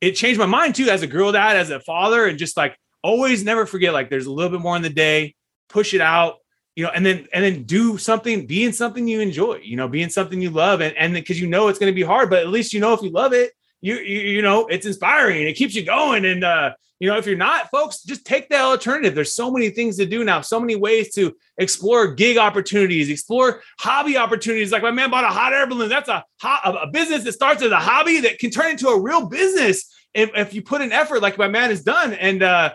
it 0.02 0.12
changed 0.14 0.40
my 0.40 0.46
mind 0.46 0.76
too 0.76 0.90
as 0.90 1.02
a 1.04 1.08
girl 1.08 1.32
dad 1.32 1.56
as 1.56 1.70
a 1.70 1.80
father 1.80 2.26
and 2.26 2.38
just 2.40 2.58
like 2.58 2.78
always 3.04 3.44
never 3.44 3.66
forget 3.66 3.94
like 3.94 4.10
there's 4.10 4.26
a 4.26 4.32
little 4.32 4.52
bit 4.52 4.62
more 4.62 4.76
in 4.76 4.82
the 4.82 4.90
day 4.90 5.36
push 5.70 5.94
it 5.94 6.02
out 6.02 6.36
you 6.76 6.84
know 6.84 6.90
and 6.94 7.06
then 7.06 7.28
and 7.34 7.44
then 7.44 7.64
do 7.64 7.98
something 7.98 8.46
be 8.48 8.64
in 8.66 8.74
something 8.74 9.08
you 9.08 9.20
enjoy 9.22 9.56
you 9.64 9.76
know 9.76 9.88
be 9.88 10.02
in 10.02 10.10
something 10.10 10.42
you 10.42 10.50
love 10.50 10.82
and 10.82 10.96
and 10.98 11.14
because 11.14 11.40
you 11.40 11.48
know 11.48 11.68
it's 11.68 11.80
going 11.80 11.92
to 11.92 11.96
be 11.96 12.04
hard 12.04 12.30
but 12.30 12.40
at 12.40 12.48
least 12.50 12.74
you 12.74 12.80
know 12.80 12.94
if 12.94 13.02
you 13.02 13.10
love 13.12 13.34
it 13.34 13.52
you, 13.82 13.96
you 13.96 14.20
you 14.36 14.42
know 14.42 14.66
it's 14.68 14.86
inspiring 14.88 15.44
it 15.48 15.54
keeps 15.54 15.76
you 15.76 15.84
going 15.86 16.26
and 16.26 16.44
uh 16.44 16.72
you 17.00 17.10
know 17.10 17.18
if 17.18 17.26
you're 17.26 17.38
not 17.38 17.70
folks 17.70 18.04
just 18.04 18.26
take 18.26 18.50
the 18.50 18.60
alternative 18.60 19.16
there's 19.16 19.34
so 19.34 19.52
many 19.52 19.70
things 19.70 19.98
to 19.98 20.06
do 20.06 20.24
now 20.24 20.42
so 20.42 20.60
many 20.60 20.76
ways 20.76 21.14
to 21.14 21.36
explore 21.58 22.14
gig 22.14 22.38
opportunities 22.38 23.10
explore 23.10 23.62
hobby 23.80 24.18
opportunities 24.18 24.72
like 24.72 24.82
my 24.82 24.92
man 24.92 25.10
bought 25.10 25.24
a 25.24 25.28
hot 25.28 25.54
air 25.54 25.68
balloon 25.68 25.90
that's 25.90 26.10
a 26.10 26.24
hot 26.42 26.62
a 26.66 26.88
a 26.88 26.88
business 26.88 27.24
that 27.24 27.34
starts 27.34 27.62
as 27.62 27.72
a 27.72 27.80
hobby 27.80 28.22
that 28.22 28.40
can 28.40 28.50
turn 28.50 28.72
into 28.72 28.88
a 28.88 29.00
real 29.00 29.28
business 29.28 29.94
if, 30.14 30.32
if 30.36 30.54
you 30.54 30.62
put 30.62 30.82
an 30.82 30.92
effort 30.92 31.22
like 31.22 31.38
my 31.38 31.48
man 31.48 31.70
has 31.70 31.84
done 31.84 32.14
and 32.14 32.44
uh 32.44 32.74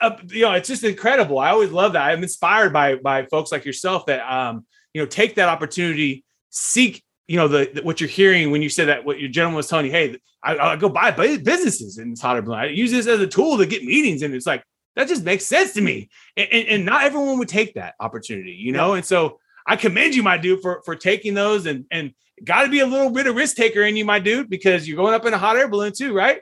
uh, 0.00 0.16
you 0.28 0.42
know, 0.42 0.52
it's 0.52 0.68
just 0.68 0.84
incredible. 0.84 1.38
I 1.38 1.50
always 1.50 1.72
love 1.72 1.94
that. 1.94 2.02
I'm 2.02 2.22
inspired 2.22 2.72
by 2.72 2.96
by 2.96 3.24
folks 3.24 3.50
like 3.50 3.64
yourself 3.64 4.06
that 4.06 4.20
um, 4.20 4.66
you 4.94 5.02
know, 5.02 5.06
take 5.06 5.36
that 5.36 5.48
opportunity, 5.48 6.24
seek, 6.50 7.02
you 7.30 7.36
know, 7.36 7.46
the, 7.46 7.70
the- 7.72 7.82
what 7.82 8.00
you're 8.00 8.10
hearing 8.10 8.50
when 8.50 8.60
you 8.60 8.68
said 8.68 8.88
that 8.88 9.04
what 9.04 9.20
your 9.20 9.28
gentleman 9.30 9.56
was 9.56 9.68
telling 9.68 9.86
you, 9.86 9.92
hey, 9.92 10.16
I, 10.42 10.56
I 10.58 10.76
go 10.76 10.88
buy 10.88 11.12
businesses 11.12 11.96
in 11.98 12.10
this 12.10 12.20
hot 12.20 12.34
air 12.34 12.42
balloon. 12.42 12.58
I 12.58 12.64
use 12.66 12.90
this 12.90 13.06
as 13.06 13.20
a 13.20 13.26
tool 13.26 13.56
to 13.58 13.66
get 13.66 13.84
meetings, 13.84 14.22
and 14.22 14.34
it's 14.34 14.46
like 14.46 14.64
that 14.96 15.06
just 15.06 15.22
makes 15.22 15.46
sense 15.46 15.72
to 15.74 15.80
me. 15.80 16.10
And, 16.36 16.48
and, 16.50 16.68
and 16.68 16.84
not 16.84 17.04
everyone 17.04 17.38
would 17.38 17.48
take 17.48 17.74
that 17.74 17.94
opportunity, 18.00 18.50
you 18.52 18.72
know. 18.72 18.94
And 18.94 19.04
so 19.04 19.38
I 19.64 19.76
commend 19.76 20.16
you, 20.16 20.24
my 20.24 20.38
dude, 20.38 20.60
for 20.60 20.82
for 20.84 20.96
taking 20.96 21.34
those 21.34 21.66
and 21.66 21.84
and 21.92 22.12
got 22.42 22.64
to 22.64 22.68
be 22.68 22.80
a 22.80 22.86
little 22.86 23.10
bit 23.10 23.28
of 23.28 23.36
risk 23.36 23.54
taker 23.56 23.82
in 23.82 23.96
you, 23.96 24.04
my 24.04 24.18
dude, 24.18 24.50
because 24.50 24.88
you're 24.88 24.96
going 24.96 25.14
up 25.14 25.24
in 25.24 25.32
a 25.32 25.38
hot 25.38 25.56
air 25.56 25.68
balloon 25.68 25.92
too, 25.92 26.12
right? 26.12 26.40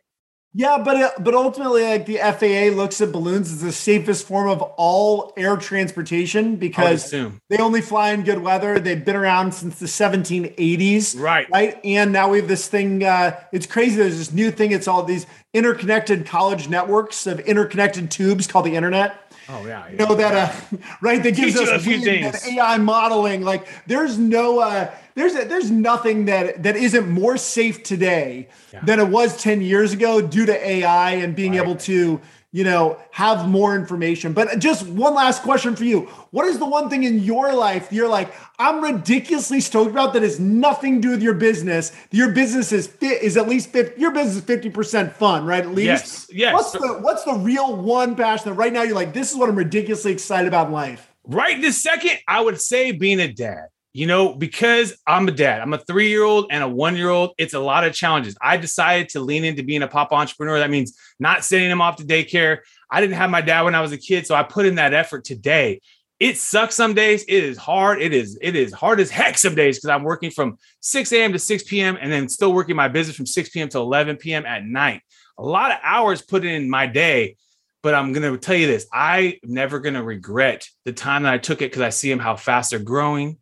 Yeah, 0.58 0.82
but 0.84 0.96
uh, 0.96 1.10
but 1.20 1.34
ultimately, 1.36 1.84
like 1.84 2.06
the 2.06 2.16
FAA 2.16 2.76
looks 2.76 3.00
at 3.00 3.12
balloons 3.12 3.52
as 3.52 3.60
the 3.60 3.70
safest 3.70 4.26
form 4.26 4.48
of 4.48 4.60
all 4.76 5.32
air 5.36 5.56
transportation 5.56 6.56
because 6.56 7.12
they 7.12 7.58
only 7.58 7.80
fly 7.80 8.10
in 8.10 8.24
good 8.24 8.40
weather. 8.42 8.80
They've 8.80 9.04
been 9.04 9.14
around 9.14 9.54
since 9.54 9.78
the 9.78 9.86
1780s. 9.86 11.16
Right. 11.16 11.48
right? 11.52 11.78
And 11.84 12.12
now 12.12 12.30
we 12.30 12.38
have 12.38 12.48
this 12.48 12.66
thing. 12.66 13.04
Uh, 13.04 13.38
it's 13.52 13.66
crazy. 13.66 13.98
There's 13.98 14.18
this 14.18 14.32
new 14.32 14.50
thing. 14.50 14.72
It's 14.72 14.88
all 14.88 15.04
these 15.04 15.26
interconnected 15.54 16.26
college 16.26 16.68
networks 16.68 17.28
of 17.28 17.38
interconnected 17.38 18.10
tubes 18.10 18.48
called 18.48 18.66
the 18.66 18.74
internet. 18.74 19.27
Oh 19.50 19.66
yeah. 19.66 19.88
You 19.88 19.96
know 19.96 20.14
that, 20.14 20.34
uh, 20.34 20.76
right? 21.00 21.22
That 21.22 21.34
gives 21.34 21.54
Teach 21.54 21.62
us 21.62 21.70
a 21.70 21.78
few 21.78 22.00
things. 22.00 22.46
AI 22.46 22.76
modeling. 22.78 23.42
Like, 23.42 23.66
there's 23.86 24.18
no, 24.18 24.58
uh, 24.58 24.90
there's 25.14 25.32
there's 25.32 25.70
nothing 25.70 26.26
that 26.26 26.62
that 26.62 26.76
isn't 26.76 27.08
more 27.08 27.36
safe 27.38 27.82
today 27.82 28.48
Yeah. 28.72 28.80
than 28.84 29.00
it 29.00 29.08
was 29.08 29.36
10 29.42 29.62
years 29.62 29.92
ago 29.94 30.20
due 30.20 30.44
to 30.46 30.68
AI 30.68 31.12
and 31.12 31.34
being 31.34 31.52
Right. 31.52 31.62
able 31.62 31.76
to, 31.76 32.20
you 32.52 32.64
know, 32.64 32.98
have 33.10 33.48
more 33.48 33.76
information. 33.76 34.32
But 34.32 34.58
just 34.58 34.86
one 34.86 35.14
last 35.14 35.42
question 35.42 35.76
for 35.76 35.84
you: 35.84 36.02
What 36.30 36.46
is 36.46 36.58
the 36.58 36.66
one 36.66 36.88
thing 36.88 37.04
in 37.04 37.20
your 37.20 37.52
life 37.52 37.92
you're 37.92 38.08
like, 38.08 38.32
I'm 38.58 38.82
ridiculously 38.82 39.60
stoked 39.60 39.90
about 39.90 40.12
that 40.14 40.22
has 40.22 40.40
nothing 40.40 40.96
to 40.96 41.00
do 41.00 41.10
with 41.10 41.22
your 41.22 41.34
business? 41.34 41.92
Your 42.10 42.32
business 42.32 42.72
is 42.72 42.86
fit 42.86 43.22
is 43.22 43.36
at 43.36 43.48
least 43.48 43.70
50, 43.70 44.00
your 44.00 44.12
business 44.12 44.36
is 44.36 44.44
50 44.44 44.70
percent 44.70 45.12
fun, 45.12 45.44
right? 45.44 45.64
At 45.64 45.70
least. 45.70 45.86
Yes. 45.86 46.26
Yes. 46.30 46.54
What's 46.54 46.72
the 46.72 46.98
what's 47.00 47.24
the 47.24 47.34
real 47.34 47.76
one 47.76 48.16
passion 48.16 48.50
that 48.50 48.54
right 48.54 48.72
now 48.72 48.82
you're 48.82 48.94
like, 48.94 49.12
this 49.12 49.30
is 49.30 49.36
what 49.36 49.48
I'm 49.48 49.56
ridiculously 49.56 50.12
excited 50.12 50.48
about 50.48 50.68
in 50.68 50.72
life? 50.72 51.08
right 51.28 51.60
this 51.60 51.80
second, 51.80 52.18
I 52.26 52.40
would 52.40 52.60
say 52.60 52.92
being 52.92 53.20
a 53.20 53.32
dad. 53.32 53.68
You 53.98 54.06
know, 54.06 54.32
because 54.32 54.96
I'm 55.08 55.26
a 55.26 55.32
dad, 55.32 55.60
I'm 55.60 55.72
a 55.72 55.78
three 55.78 56.08
year 56.08 56.22
old 56.22 56.46
and 56.52 56.62
a 56.62 56.68
one 56.68 56.94
year 56.94 57.08
old. 57.08 57.32
It's 57.36 57.54
a 57.54 57.58
lot 57.58 57.82
of 57.82 57.92
challenges. 57.92 58.36
I 58.40 58.56
decided 58.56 59.08
to 59.08 59.20
lean 59.20 59.44
into 59.44 59.64
being 59.64 59.82
a 59.82 59.88
pop 59.88 60.12
entrepreneur. 60.12 60.60
That 60.60 60.70
means 60.70 60.96
not 61.18 61.42
sending 61.42 61.68
him 61.68 61.80
off 61.80 61.96
to 61.96 62.04
daycare. 62.04 62.58
I 62.92 63.00
didn't 63.00 63.16
have 63.16 63.28
my 63.28 63.40
dad 63.40 63.62
when 63.62 63.74
I 63.74 63.80
was 63.80 63.90
a 63.90 63.98
kid, 63.98 64.24
so 64.24 64.36
I 64.36 64.44
put 64.44 64.66
in 64.66 64.76
that 64.76 64.94
effort 64.94 65.24
today. 65.24 65.80
It 66.20 66.38
sucks 66.38 66.76
some 66.76 66.94
days. 66.94 67.24
It 67.24 67.42
is 67.42 67.58
hard. 67.58 68.00
It 68.00 68.14
is 68.14 68.38
it 68.40 68.54
is 68.54 68.72
hard 68.72 69.00
as 69.00 69.10
heck 69.10 69.36
some 69.36 69.56
days 69.56 69.78
because 69.78 69.90
I'm 69.90 70.04
working 70.04 70.30
from 70.30 70.58
6 70.78 71.10
a.m. 71.10 71.32
to 71.32 71.40
6 71.40 71.64
p.m. 71.64 71.98
and 72.00 72.12
then 72.12 72.28
still 72.28 72.52
working 72.52 72.76
my 72.76 72.86
business 72.86 73.16
from 73.16 73.26
6 73.26 73.48
p.m. 73.48 73.68
to 73.70 73.78
11 73.78 74.18
p.m. 74.18 74.46
at 74.46 74.64
night. 74.64 75.02
A 75.38 75.42
lot 75.42 75.72
of 75.72 75.78
hours 75.82 76.22
put 76.22 76.44
in 76.44 76.70
my 76.70 76.86
day 76.86 77.34
but 77.82 77.94
I'm 77.94 78.12
gonna 78.12 78.36
tell 78.36 78.56
you 78.56 78.66
this: 78.66 78.86
I'm 78.92 79.34
never 79.44 79.78
gonna 79.80 80.02
regret 80.02 80.68
the 80.84 80.92
time 80.92 81.24
that 81.24 81.32
I 81.32 81.38
took 81.38 81.62
it 81.62 81.70
because 81.70 81.82
I 81.82 81.90
see 81.90 82.10
them 82.10 82.18
how 82.18 82.36
fast 82.36 82.70
they're 82.70 82.80
growing, 82.80 83.38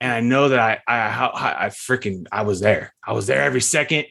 and 0.00 0.12
I 0.12 0.20
know 0.20 0.48
that 0.48 0.58
I 0.58 0.78
I 0.86 1.26
I, 1.26 1.66
I 1.66 1.68
freaking 1.68 2.26
I 2.32 2.42
was 2.42 2.60
there. 2.60 2.94
I 3.06 3.12
was 3.12 3.26
there 3.26 3.42
every 3.42 3.60
second. 3.60 4.06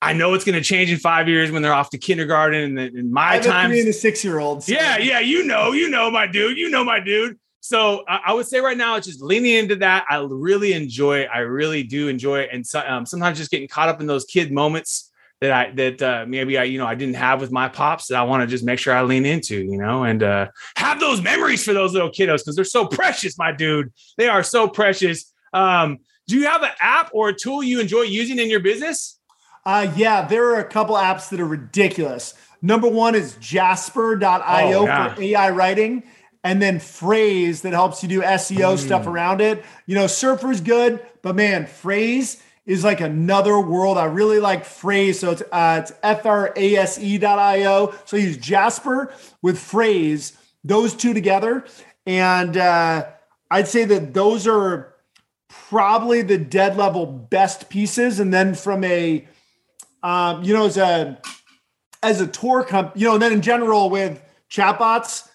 I 0.00 0.12
know 0.12 0.34
it's 0.34 0.44
gonna 0.44 0.60
change 0.60 0.90
in 0.90 0.98
five 0.98 1.28
years 1.28 1.50
when 1.50 1.62
they're 1.62 1.72
off 1.72 1.90
to 1.90 1.98
kindergarten 1.98 2.62
and 2.62 2.78
then 2.78 2.96
in 2.96 3.12
my 3.12 3.38
time. 3.38 3.70
three 3.70 3.80
and 3.80 3.88
a 3.88 3.92
six 3.92 4.24
year 4.24 4.38
old. 4.38 4.66
Yeah, 4.68 4.98
yeah, 4.98 5.20
you 5.20 5.44
know, 5.44 5.72
you 5.72 5.88
know, 5.88 6.10
my 6.10 6.26
dude, 6.26 6.58
you 6.58 6.70
know, 6.70 6.84
my 6.84 7.00
dude. 7.00 7.38
So 7.60 8.04
I, 8.06 8.20
I 8.26 8.34
would 8.34 8.46
say 8.46 8.60
right 8.60 8.76
now 8.76 8.96
it's 8.96 9.06
just 9.06 9.22
leaning 9.22 9.54
into 9.54 9.76
that. 9.76 10.04
I 10.10 10.16
really 10.28 10.74
enjoy 10.74 11.20
it. 11.20 11.30
I 11.32 11.38
really 11.38 11.82
do 11.82 12.08
enjoy 12.08 12.40
it, 12.40 12.50
and 12.52 12.66
so, 12.66 12.80
um, 12.80 13.06
sometimes 13.06 13.38
just 13.38 13.50
getting 13.50 13.68
caught 13.68 13.88
up 13.88 14.00
in 14.00 14.06
those 14.06 14.24
kid 14.24 14.52
moments 14.52 15.10
that 15.40 15.52
I 15.52 15.70
that 15.72 16.02
uh, 16.02 16.24
maybe 16.26 16.58
I 16.58 16.64
you 16.64 16.78
know 16.78 16.86
I 16.86 16.94
didn't 16.94 17.16
have 17.16 17.40
with 17.40 17.50
my 17.50 17.68
pops 17.68 18.08
that 18.08 18.16
I 18.16 18.22
want 18.22 18.42
to 18.42 18.46
just 18.46 18.64
make 18.64 18.78
sure 18.78 18.94
I 18.94 19.02
lean 19.02 19.26
into, 19.26 19.62
you 19.62 19.78
know, 19.78 20.04
and 20.04 20.22
uh, 20.22 20.48
have 20.76 21.00
those 21.00 21.22
memories 21.22 21.64
for 21.64 21.72
those 21.72 21.92
little 21.92 22.10
kiddos 22.10 22.38
because 22.38 22.56
they're 22.56 22.64
so 22.64 22.86
precious, 22.86 23.38
my 23.38 23.52
dude. 23.52 23.92
They 24.16 24.28
are 24.28 24.42
so 24.42 24.68
precious. 24.68 25.32
Um, 25.54 26.00
do 26.26 26.36
you 26.36 26.46
have 26.46 26.62
an 26.62 26.70
app 26.80 27.10
or 27.14 27.30
a 27.30 27.34
tool 27.34 27.62
you 27.62 27.80
enjoy 27.80 28.02
using 28.02 28.38
in 28.38 28.50
your 28.50 28.60
business? 28.60 29.18
Uh, 29.64 29.90
yeah, 29.96 30.26
there 30.26 30.54
are 30.54 30.60
a 30.60 30.64
couple 30.68 30.94
apps 30.96 31.30
that 31.30 31.40
are 31.40 31.46
ridiculous. 31.46 32.34
Number 32.60 32.88
one 32.88 33.14
is 33.14 33.36
Jasper.io 33.40 34.78
Oh, 34.80 34.84
yeah. 34.86 35.14
for 35.14 35.22
AI 35.22 35.50
writing. 35.50 36.02
and 36.42 36.60
then 36.60 36.78
Frase 36.78 37.62
that 37.62 37.72
helps 37.72 38.02
you 38.02 38.08
do 38.08 38.20
SEO 38.20 38.76
stuff 38.78 39.06
around 39.06 39.40
it. 39.40 39.64
You 39.86 39.94
know, 39.94 40.06
Surfer's 40.06 40.60
good, 40.60 41.00
but 41.22 41.34
man, 41.36 41.64
Frase 41.66 42.40
is 42.66 42.84
like 42.84 43.00
another 43.00 43.58
world. 43.60 43.96
I 43.98 44.04
really 44.06 44.40
like 44.40 44.64
Frase. 44.64 45.16
So 45.16 45.30
it's 45.32 45.42
uh, 45.52 45.80
it's 45.82 45.92
F-R-A-S-E.io. 46.78 47.94
So 48.04 48.16
use 48.16 48.36
Jasper 48.36 49.12
with 49.42 49.56
Frase, 49.58 50.36
those 50.62 50.94
two 50.94 51.14
together. 51.14 51.64
And 52.06 52.56
uh, 52.56 53.06
I'd 53.50 53.68
say 53.68 53.84
that 53.86 54.14
those 54.14 54.46
are 54.46 54.93
probably 55.68 56.22
the 56.22 56.38
dead 56.38 56.76
level 56.76 57.06
best 57.06 57.68
pieces. 57.68 58.20
And 58.20 58.32
then 58.32 58.54
from 58.54 58.84
a, 58.84 59.26
um, 60.02 60.42
you 60.42 60.54
know, 60.54 60.66
as 60.66 60.76
a 60.76 61.20
as 62.02 62.20
a 62.20 62.26
tour 62.26 62.62
company, 62.62 63.02
you 63.02 63.08
know, 63.08 63.14
and 63.14 63.22
then 63.22 63.32
in 63.32 63.40
general 63.40 63.88
with 63.88 64.22
chatbots, 64.50 65.28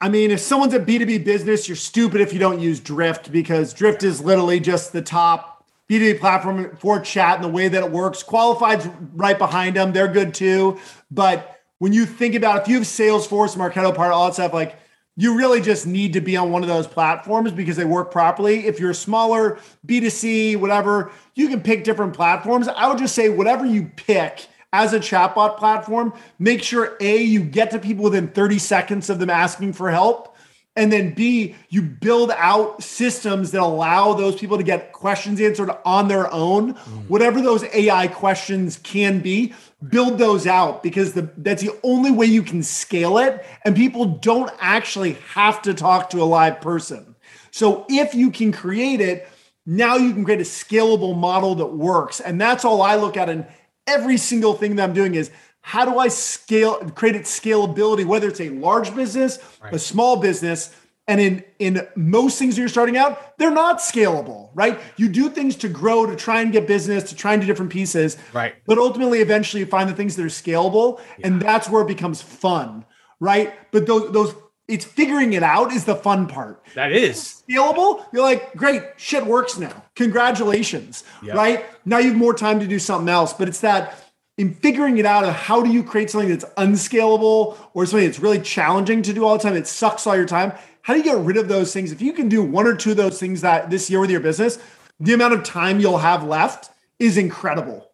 I 0.00 0.08
mean, 0.08 0.30
if 0.30 0.40
someone's 0.40 0.74
a 0.74 0.80
B2B 0.80 1.24
business, 1.24 1.68
you're 1.68 1.76
stupid 1.76 2.20
if 2.20 2.32
you 2.32 2.38
don't 2.38 2.60
use 2.60 2.80
Drift 2.80 3.30
because 3.30 3.72
Drift 3.72 4.02
is 4.02 4.20
literally 4.20 4.60
just 4.60 4.92
the 4.92 5.02
top 5.02 5.66
B2B 5.90 6.20
platform 6.20 6.76
for 6.76 6.98
chat 7.00 7.36
and 7.36 7.44
the 7.44 7.48
way 7.48 7.68
that 7.68 7.82
it 7.82 7.90
works. 7.90 8.22
Qualified's 8.22 8.88
right 9.12 9.38
behind 9.38 9.76
them. 9.76 9.92
They're 9.92 10.08
good 10.08 10.34
too. 10.34 10.78
But 11.10 11.60
when 11.78 11.92
you 11.92 12.06
think 12.06 12.34
about 12.34 12.62
if 12.62 12.68
you 12.68 12.76
have 12.76 12.84
Salesforce, 12.84 13.56
Marketo 13.56 13.94
Pardot, 13.94 14.12
all 14.12 14.26
that 14.26 14.34
stuff, 14.34 14.54
like 14.54 14.76
you 15.16 15.36
really 15.36 15.60
just 15.60 15.86
need 15.86 16.12
to 16.14 16.20
be 16.20 16.36
on 16.36 16.50
one 16.50 16.62
of 16.62 16.68
those 16.68 16.86
platforms 16.86 17.52
because 17.52 17.76
they 17.76 17.84
work 17.84 18.10
properly. 18.10 18.66
If 18.66 18.80
you're 18.80 18.94
smaller, 18.94 19.58
B2C, 19.86 20.56
whatever, 20.56 21.12
you 21.34 21.48
can 21.48 21.60
pick 21.60 21.84
different 21.84 22.14
platforms. 22.14 22.66
I 22.66 22.88
would 22.88 22.98
just 22.98 23.14
say 23.14 23.28
whatever 23.28 23.64
you 23.64 23.90
pick 23.96 24.48
as 24.72 24.92
a 24.92 24.98
chatbot 24.98 25.56
platform, 25.56 26.12
make 26.40 26.60
sure 26.60 26.96
A, 26.98 27.22
you 27.22 27.44
get 27.44 27.70
to 27.70 27.78
people 27.78 28.02
within 28.02 28.26
30 28.26 28.58
seconds 28.58 29.08
of 29.08 29.20
them 29.20 29.30
asking 29.30 29.74
for 29.74 29.88
help. 29.88 30.33
And 30.76 30.92
then 30.92 31.14
B, 31.14 31.54
you 31.68 31.82
build 31.82 32.32
out 32.32 32.82
systems 32.82 33.52
that 33.52 33.60
allow 33.60 34.14
those 34.14 34.34
people 34.34 34.56
to 34.56 34.64
get 34.64 34.92
questions 34.92 35.40
answered 35.40 35.70
on 35.84 36.08
their 36.08 36.32
own, 36.32 36.74
mm. 36.74 37.08
whatever 37.08 37.40
those 37.40 37.62
AI 37.72 38.08
questions 38.08 38.78
can 38.78 39.20
be, 39.20 39.54
build 39.88 40.18
those 40.18 40.48
out 40.48 40.82
because 40.82 41.12
the, 41.12 41.30
that's 41.36 41.62
the 41.62 41.78
only 41.84 42.10
way 42.10 42.26
you 42.26 42.42
can 42.42 42.62
scale 42.62 43.18
it. 43.18 43.46
And 43.64 43.76
people 43.76 44.04
don't 44.04 44.50
actually 44.58 45.12
have 45.34 45.62
to 45.62 45.74
talk 45.74 46.10
to 46.10 46.20
a 46.20 46.24
live 46.24 46.60
person. 46.60 47.14
So 47.52 47.86
if 47.88 48.14
you 48.14 48.32
can 48.32 48.50
create 48.50 49.00
it, 49.00 49.28
now 49.66 49.96
you 49.96 50.12
can 50.12 50.24
create 50.24 50.40
a 50.40 50.44
scalable 50.44 51.16
model 51.16 51.54
that 51.56 51.66
works. 51.66 52.18
And 52.18 52.40
that's 52.40 52.64
all 52.64 52.82
I 52.82 52.96
look 52.96 53.16
at 53.16 53.28
in 53.28 53.46
every 53.86 54.16
single 54.16 54.54
thing 54.54 54.74
that 54.76 54.82
I'm 54.82 54.94
doing 54.94 55.14
is 55.14 55.30
how 55.66 55.86
do 55.86 55.98
I 55.98 56.08
scale, 56.08 56.74
create 56.90 57.16
its 57.16 57.40
scalability, 57.40 58.04
whether 58.04 58.28
it's 58.28 58.40
a 58.42 58.50
large 58.50 58.94
business, 58.94 59.38
right. 59.62 59.72
a 59.72 59.78
small 59.78 60.16
business, 60.18 60.76
and 61.08 61.18
in 61.18 61.44
in 61.58 61.88
most 61.96 62.38
things 62.38 62.58
you're 62.58 62.68
starting 62.68 62.98
out, 62.98 63.38
they're 63.38 63.50
not 63.50 63.78
scalable, 63.78 64.50
right? 64.52 64.78
You 64.98 65.08
do 65.08 65.30
things 65.30 65.56
to 65.56 65.70
grow, 65.70 66.04
to 66.04 66.16
try 66.16 66.42
and 66.42 66.52
get 66.52 66.66
business, 66.66 67.04
to 67.04 67.16
try 67.16 67.32
and 67.32 67.40
do 67.40 67.46
different 67.46 67.72
pieces, 67.72 68.18
right? 68.34 68.54
But 68.66 68.76
ultimately, 68.76 69.20
eventually, 69.20 69.60
you 69.60 69.66
find 69.66 69.88
the 69.88 69.94
things 69.94 70.16
that 70.16 70.22
are 70.22 70.26
scalable, 70.26 71.00
yeah. 71.18 71.28
and 71.28 71.40
that's 71.40 71.70
where 71.70 71.80
it 71.80 71.88
becomes 71.88 72.20
fun, 72.20 72.84
right? 73.18 73.54
But 73.72 73.86
those 73.86 74.12
those 74.12 74.34
it's 74.68 74.84
figuring 74.84 75.32
it 75.32 75.42
out 75.42 75.72
is 75.72 75.86
the 75.86 75.96
fun 75.96 76.26
part. 76.26 76.62
That 76.74 76.92
is 76.92 77.42
scalable. 77.48 78.04
You're 78.12 78.22
like, 78.22 78.54
great, 78.54 78.82
shit 78.96 79.24
works 79.24 79.58
now. 79.58 79.84
Congratulations, 79.94 81.04
right? 81.22 81.64
Now 81.86 81.98
you 81.98 82.10
have 82.10 82.18
more 82.18 82.34
time 82.34 82.60
to 82.60 82.66
do 82.66 82.78
something 82.78 83.08
else. 83.08 83.32
But 83.32 83.48
it's 83.48 83.60
that 83.60 84.03
in 84.36 84.54
figuring 84.54 84.98
it 84.98 85.06
out 85.06 85.24
of 85.24 85.34
how 85.34 85.62
do 85.62 85.70
you 85.70 85.82
create 85.82 86.10
something 86.10 86.28
that's 86.28 86.44
unscalable 86.56 87.56
or 87.72 87.86
something 87.86 88.06
that's 88.06 88.18
really 88.18 88.40
challenging 88.40 89.02
to 89.02 89.12
do 89.12 89.24
all 89.24 89.36
the 89.36 89.42
time. 89.42 89.54
It 89.54 89.66
sucks 89.66 90.06
all 90.06 90.16
your 90.16 90.26
time. 90.26 90.52
How 90.82 90.94
do 90.94 90.98
you 90.98 91.04
get 91.04 91.18
rid 91.18 91.36
of 91.36 91.48
those 91.48 91.72
things? 91.72 91.92
If 91.92 92.02
you 92.02 92.12
can 92.12 92.28
do 92.28 92.42
one 92.42 92.66
or 92.66 92.74
two 92.74 92.90
of 92.90 92.96
those 92.96 93.18
things 93.18 93.40
that 93.42 93.70
this 93.70 93.88
year 93.88 94.00
with 94.00 94.10
your 94.10 94.20
business, 94.20 94.58
the 94.98 95.12
amount 95.12 95.34
of 95.34 95.44
time 95.44 95.80
you'll 95.80 95.98
have 95.98 96.24
left 96.24 96.70
is 96.98 97.16
incredible. 97.16 97.90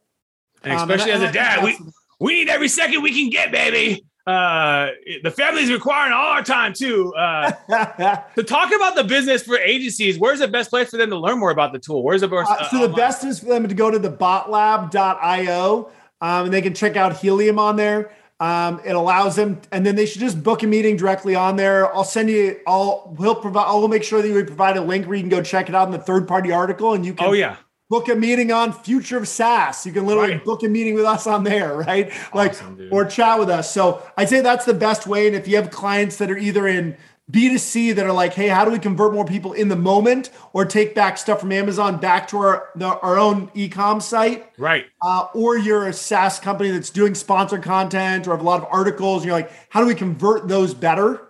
And 0.64 0.74
especially 0.74 1.12
um, 1.12 1.22
and 1.22 1.24
as 1.24 1.30
a 1.30 1.32
dad, 1.32 1.64
we, 1.64 1.78
we 2.18 2.34
need 2.34 2.49
every 2.49 2.68
second 2.68 3.03
we 3.03 3.14
can 3.14 3.30
get, 3.30 3.53
baby 3.53 4.05
uh 4.26 4.91
the 5.22 5.30
family's 5.30 5.72
requiring 5.72 6.12
all 6.12 6.26
our 6.26 6.43
time 6.43 6.74
too 6.74 7.12
uh 7.14 7.51
to 8.36 8.43
talk 8.43 8.70
about 8.74 8.95
the 8.95 9.03
business 9.03 9.43
for 9.43 9.57
agencies 9.57 10.18
where's 10.18 10.41
the 10.41 10.49
best 10.49 10.68
place 10.68 10.91
for 10.91 10.99
them 10.99 11.09
to 11.09 11.18
learn 11.18 11.38
more 11.38 11.51
about 11.51 11.72
the 11.72 11.78
tool 11.78 12.03
where's 12.03 12.20
the 12.20 12.28
best 12.28 12.51
uh, 12.51 12.68
so 12.68 12.86
the 12.86 12.95
best 12.95 13.24
is 13.24 13.41
for 13.41 13.47
them 13.47 13.66
to 13.66 13.74
go 13.74 13.91
to 13.91 13.99
the 13.99 14.11
botlab.io 14.11 15.91
um, 16.21 16.47
and 16.47 16.55
they 16.55 16.62
can 16.62 16.75
check 16.75 16.97
out 16.97 17.16
helium 17.16 17.59
on 17.59 17.77
there 17.77 18.11
um, 18.41 18.81
it 18.85 18.95
allows 18.95 19.37
them 19.37 19.61
and 19.71 19.85
then 19.85 19.97
they 19.97 20.07
should 20.07 20.21
just 20.21 20.43
book 20.43 20.62
a 20.62 20.66
meeting 20.66 20.97
directly 20.97 21.35
on 21.35 21.57
there 21.57 21.95
i'll 21.95 22.05
send 22.05 22.29
you 22.31 22.59
i'll 22.66 23.14
we'll 23.18 23.35
provide 23.35 23.64
i'll 23.66 23.89
make 23.89 24.03
sure 24.03 24.23
that 24.23 24.33
we 24.33 24.43
provide 24.43 24.77
a 24.77 24.81
link 24.83 25.07
where 25.07 25.16
you 25.16 25.23
can 25.23 25.31
go 25.31 25.43
check 25.43 25.68
it 25.68 25.75
out 25.75 25.87
in 25.87 25.93
the 25.93 25.99
third 25.99 26.27
party 26.27 26.53
article 26.53 26.95
and 26.95 27.05
you 27.05 27.14
can 27.14 27.29
oh 27.29 27.33
yeah 27.33 27.57
book 27.91 28.09
a 28.09 28.14
meeting 28.14 28.53
on 28.53 28.73
future 28.73 29.18
of 29.18 29.27
SaaS. 29.27 29.85
You 29.85 29.93
can 29.93 30.07
literally 30.07 30.35
right. 30.35 30.45
book 30.45 30.62
a 30.62 30.68
meeting 30.68 30.95
with 30.95 31.05
us 31.05 31.27
on 31.27 31.43
there, 31.43 31.75
right? 31.77 32.11
Like 32.33 32.55
or 32.91 33.05
chat 33.05 33.39
with 33.39 33.51
us. 33.51 33.71
So 33.71 34.03
I'd 34.16 34.29
say 34.29 34.41
that's 34.41 34.64
the 34.64 34.75
best 34.75 35.07
way. 35.07 35.27
And 35.27 35.37
if 35.37 35.47
you 35.49 35.57
have 35.57 35.71
clients 35.71 36.16
that 36.18 36.31
are 36.31 36.39
either 36.39 36.66
in 36.68 36.97
B2C 37.31 37.95
that 37.95 38.07
are 38.07 38.12
like, 38.12 38.35
hey, 38.35 38.49
how 38.49 38.64
do 38.64 38.70
we 38.70 38.78
convert 38.78 39.12
more 39.12 39.24
people 39.24 39.53
in 39.53 39.68
the 39.68 39.76
moment 39.76 40.31
or 40.53 40.64
take 40.64 40.95
back 40.95 41.18
stuff 41.18 41.41
from 41.41 41.53
Amazon 41.53 41.99
back 41.99 42.28
to 42.28 42.39
our, 42.39 42.68
the, 42.74 42.87
our 42.87 43.18
own 43.18 43.51
e-com 43.55 44.01
site? 44.01 44.51
Right. 44.59 44.87
Uh, 45.03 45.26
or 45.35 45.57
you're 45.59 45.87
a 45.87 45.93
SaaS 45.93 46.41
company 46.41 46.70
that's 46.70 46.91
doing 46.91 47.14
sponsored 47.14 47.62
content 47.62 48.26
or 48.26 48.33
have 48.33 48.41
a 48.41 48.45
lot 48.45 48.62
of 48.62 48.68
articles. 48.70 49.22
And 49.22 49.28
you're 49.28 49.39
like, 49.39 49.53
how 49.68 49.81
do 49.81 49.87
we 49.87 49.95
convert 49.95 50.49
those 50.49 50.74
better? 50.74 51.28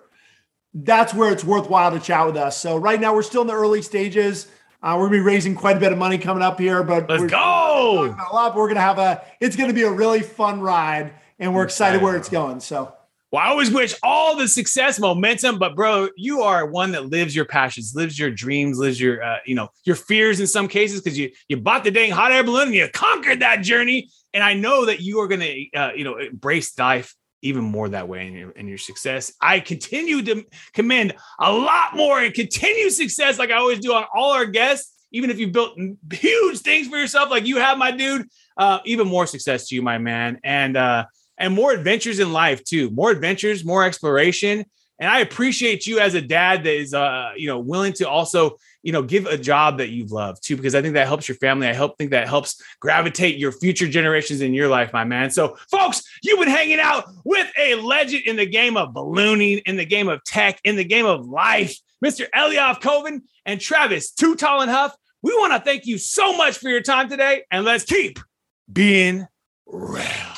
That's 0.72 1.12
where 1.12 1.32
it's 1.32 1.44
worthwhile 1.44 1.90
to 1.90 2.00
chat 2.00 2.26
with 2.26 2.36
us. 2.36 2.56
So 2.56 2.76
right 2.76 3.00
now 3.00 3.14
we're 3.14 3.22
still 3.22 3.42
in 3.42 3.48
the 3.48 3.54
early 3.54 3.82
stages. 3.82 4.46
Uh, 4.82 4.94
we're 4.96 5.06
gonna 5.06 5.18
be 5.18 5.20
raising 5.20 5.54
quite 5.54 5.76
a 5.76 5.80
bit 5.80 5.92
of 5.92 5.98
money 5.98 6.16
coming 6.16 6.42
up 6.42 6.58
here, 6.58 6.82
but 6.82 7.10
let's 7.10 7.20
we're, 7.20 7.28
go. 7.28 8.04
A 8.06 8.34
lot. 8.34 8.54
We're 8.54 8.68
gonna 8.68 8.80
have 8.80 8.98
a. 8.98 9.22
It's 9.38 9.54
gonna 9.54 9.74
be 9.74 9.82
a 9.82 9.90
really 9.90 10.22
fun 10.22 10.62
ride, 10.62 11.12
and 11.38 11.54
we're 11.54 11.64
excited 11.64 12.00
where 12.00 12.16
it's 12.16 12.30
going. 12.30 12.60
So. 12.60 12.94
Well, 13.32 13.42
I 13.42 13.48
always 13.48 13.70
wish 13.70 13.94
all 14.02 14.34
the 14.36 14.48
success, 14.48 14.98
momentum, 14.98 15.58
but 15.60 15.76
bro, 15.76 16.08
you 16.16 16.42
are 16.42 16.66
one 16.66 16.92
that 16.92 17.06
lives 17.06 17.34
your 17.34 17.44
passions, 17.44 17.94
lives 17.94 18.18
your 18.18 18.30
dreams, 18.30 18.76
lives 18.76 19.00
your, 19.00 19.22
uh, 19.22 19.38
you 19.46 19.54
know, 19.54 19.68
your 19.84 19.94
fears 19.94 20.40
in 20.40 20.48
some 20.48 20.66
cases 20.66 21.00
because 21.00 21.16
you 21.16 21.30
you 21.48 21.56
bought 21.56 21.84
the 21.84 21.92
dang 21.92 22.10
hot 22.10 22.32
air 22.32 22.42
balloon 22.42 22.68
and 22.68 22.74
you 22.74 22.88
conquered 22.92 23.40
that 23.40 23.62
journey. 23.62 24.08
And 24.34 24.42
I 24.42 24.54
know 24.54 24.86
that 24.86 25.00
you 25.00 25.20
are 25.20 25.28
going 25.28 25.40
to, 25.40 25.78
uh, 25.78 25.92
you 25.94 26.02
know, 26.02 26.16
embrace 26.16 26.76
life 26.76 27.14
even 27.42 27.62
more 27.62 27.88
that 27.88 28.08
way 28.08 28.26
in 28.26 28.34
your, 28.34 28.50
in 28.50 28.68
your 28.68 28.78
success. 28.78 29.32
I 29.40 29.60
continue 29.60 30.22
to 30.22 30.44
commend 30.74 31.14
a 31.38 31.52
lot 31.52 31.96
more 31.96 32.20
and 32.20 32.34
continue 32.34 32.90
success 32.90 33.38
like 33.38 33.50
I 33.50 33.54
always 33.54 33.78
do 33.78 33.94
on 33.94 34.04
all 34.14 34.32
our 34.32 34.44
guests. 34.44 34.96
Even 35.12 35.30
if 35.30 35.38
you 35.40 35.48
built 35.48 35.76
huge 36.12 36.60
things 36.60 36.86
for 36.86 36.96
yourself, 36.96 37.30
like 37.30 37.44
you 37.44 37.56
have, 37.56 37.78
my 37.78 37.90
dude, 37.90 38.28
uh, 38.56 38.78
even 38.84 39.08
more 39.08 39.26
success 39.26 39.66
to 39.68 39.74
you, 39.74 39.82
my 39.82 39.98
man, 39.98 40.38
and 40.44 40.76
uh, 40.76 41.04
and 41.40 41.52
more 41.52 41.72
adventures 41.72 42.20
in 42.20 42.32
life 42.32 42.62
too. 42.62 42.90
More 42.90 43.10
adventures, 43.10 43.64
more 43.64 43.84
exploration, 43.84 44.64
and 45.00 45.10
I 45.10 45.20
appreciate 45.20 45.86
you 45.86 45.98
as 45.98 46.14
a 46.14 46.20
dad 46.20 46.62
that 46.64 46.74
is, 46.74 46.94
uh, 46.94 47.32
you 47.36 47.48
know, 47.48 47.58
willing 47.58 47.94
to 47.94 48.08
also 48.08 48.56
you 48.82 48.92
know, 48.92 49.02
give 49.02 49.26
a 49.26 49.36
job 49.36 49.78
that 49.78 49.90
you 49.90 50.06
love 50.06 50.40
too, 50.40 50.56
because 50.56 50.74
I 50.74 50.82
think 50.82 50.94
that 50.94 51.06
helps 51.06 51.28
your 51.28 51.36
family. 51.36 51.68
I 51.68 51.72
help 51.72 51.98
think 51.98 52.10
that 52.12 52.28
helps 52.28 52.62
gravitate 52.80 53.36
your 53.36 53.52
future 53.52 53.88
generations 53.88 54.40
in 54.40 54.54
your 54.54 54.68
life, 54.68 54.92
my 54.92 55.04
man. 55.04 55.30
So, 55.30 55.56
folks, 55.70 56.02
you've 56.22 56.38
been 56.38 56.48
hanging 56.48 56.80
out 56.80 57.04
with 57.24 57.50
a 57.58 57.74
legend 57.74 58.24
in 58.24 58.36
the 58.36 58.46
game 58.46 58.76
of 58.76 58.94
ballooning, 58.94 59.58
in 59.66 59.76
the 59.76 59.84
game 59.84 60.08
of 60.08 60.24
tech, 60.24 60.60
in 60.64 60.76
the 60.76 60.84
game 60.84 61.06
of 61.06 61.26
life, 61.26 61.76
Mr. 62.04 62.26
Elioff 62.34 62.80
Koven 62.80 63.22
and 63.44 63.60
Travis 63.60 64.12
Too 64.12 64.34
Tall 64.34 64.62
and 64.62 64.70
Huff. 64.70 64.94
We 65.22 65.32
want 65.34 65.52
to 65.52 65.60
thank 65.60 65.86
you 65.86 65.98
so 65.98 66.34
much 66.36 66.56
for 66.56 66.70
your 66.70 66.80
time 66.80 67.10
today, 67.10 67.44
and 67.50 67.64
let's 67.64 67.84
keep 67.84 68.18
being 68.72 69.26
real. 69.66 70.29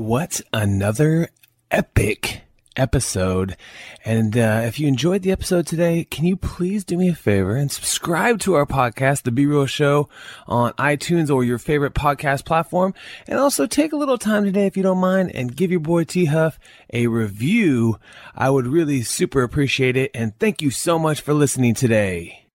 What 0.00 0.40
another 0.50 1.28
epic 1.70 2.40
episode. 2.74 3.54
And 4.02 4.34
uh, 4.34 4.62
if 4.64 4.80
you 4.80 4.88
enjoyed 4.88 5.20
the 5.20 5.30
episode 5.30 5.66
today, 5.66 6.04
can 6.04 6.24
you 6.24 6.38
please 6.38 6.84
do 6.84 6.96
me 6.96 7.10
a 7.10 7.14
favor 7.14 7.54
and 7.54 7.70
subscribe 7.70 8.38
to 8.40 8.54
our 8.54 8.64
podcast, 8.64 9.24
The 9.24 9.30
Be 9.30 9.44
Real 9.44 9.66
Show, 9.66 10.08
on 10.46 10.72
iTunes 10.78 11.28
or 11.28 11.44
your 11.44 11.58
favorite 11.58 11.92
podcast 11.92 12.46
platform? 12.46 12.94
And 13.26 13.38
also 13.38 13.66
take 13.66 13.92
a 13.92 13.96
little 13.96 14.16
time 14.16 14.44
today, 14.44 14.64
if 14.64 14.74
you 14.74 14.82
don't 14.82 14.96
mind, 14.96 15.32
and 15.34 15.54
give 15.54 15.70
your 15.70 15.80
boy 15.80 16.04
T 16.04 16.24
Huff 16.24 16.58
a 16.94 17.06
review. 17.08 17.98
I 18.34 18.48
would 18.48 18.66
really 18.66 19.02
super 19.02 19.42
appreciate 19.42 19.98
it. 19.98 20.10
And 20.14 20.34
thank 20.38 20.62
you 20.62 20.70
so 20.70 20.98
much 20.98 21.20
for 21.20 21.34
listening 21.34 21.74
today. 21.74 22.46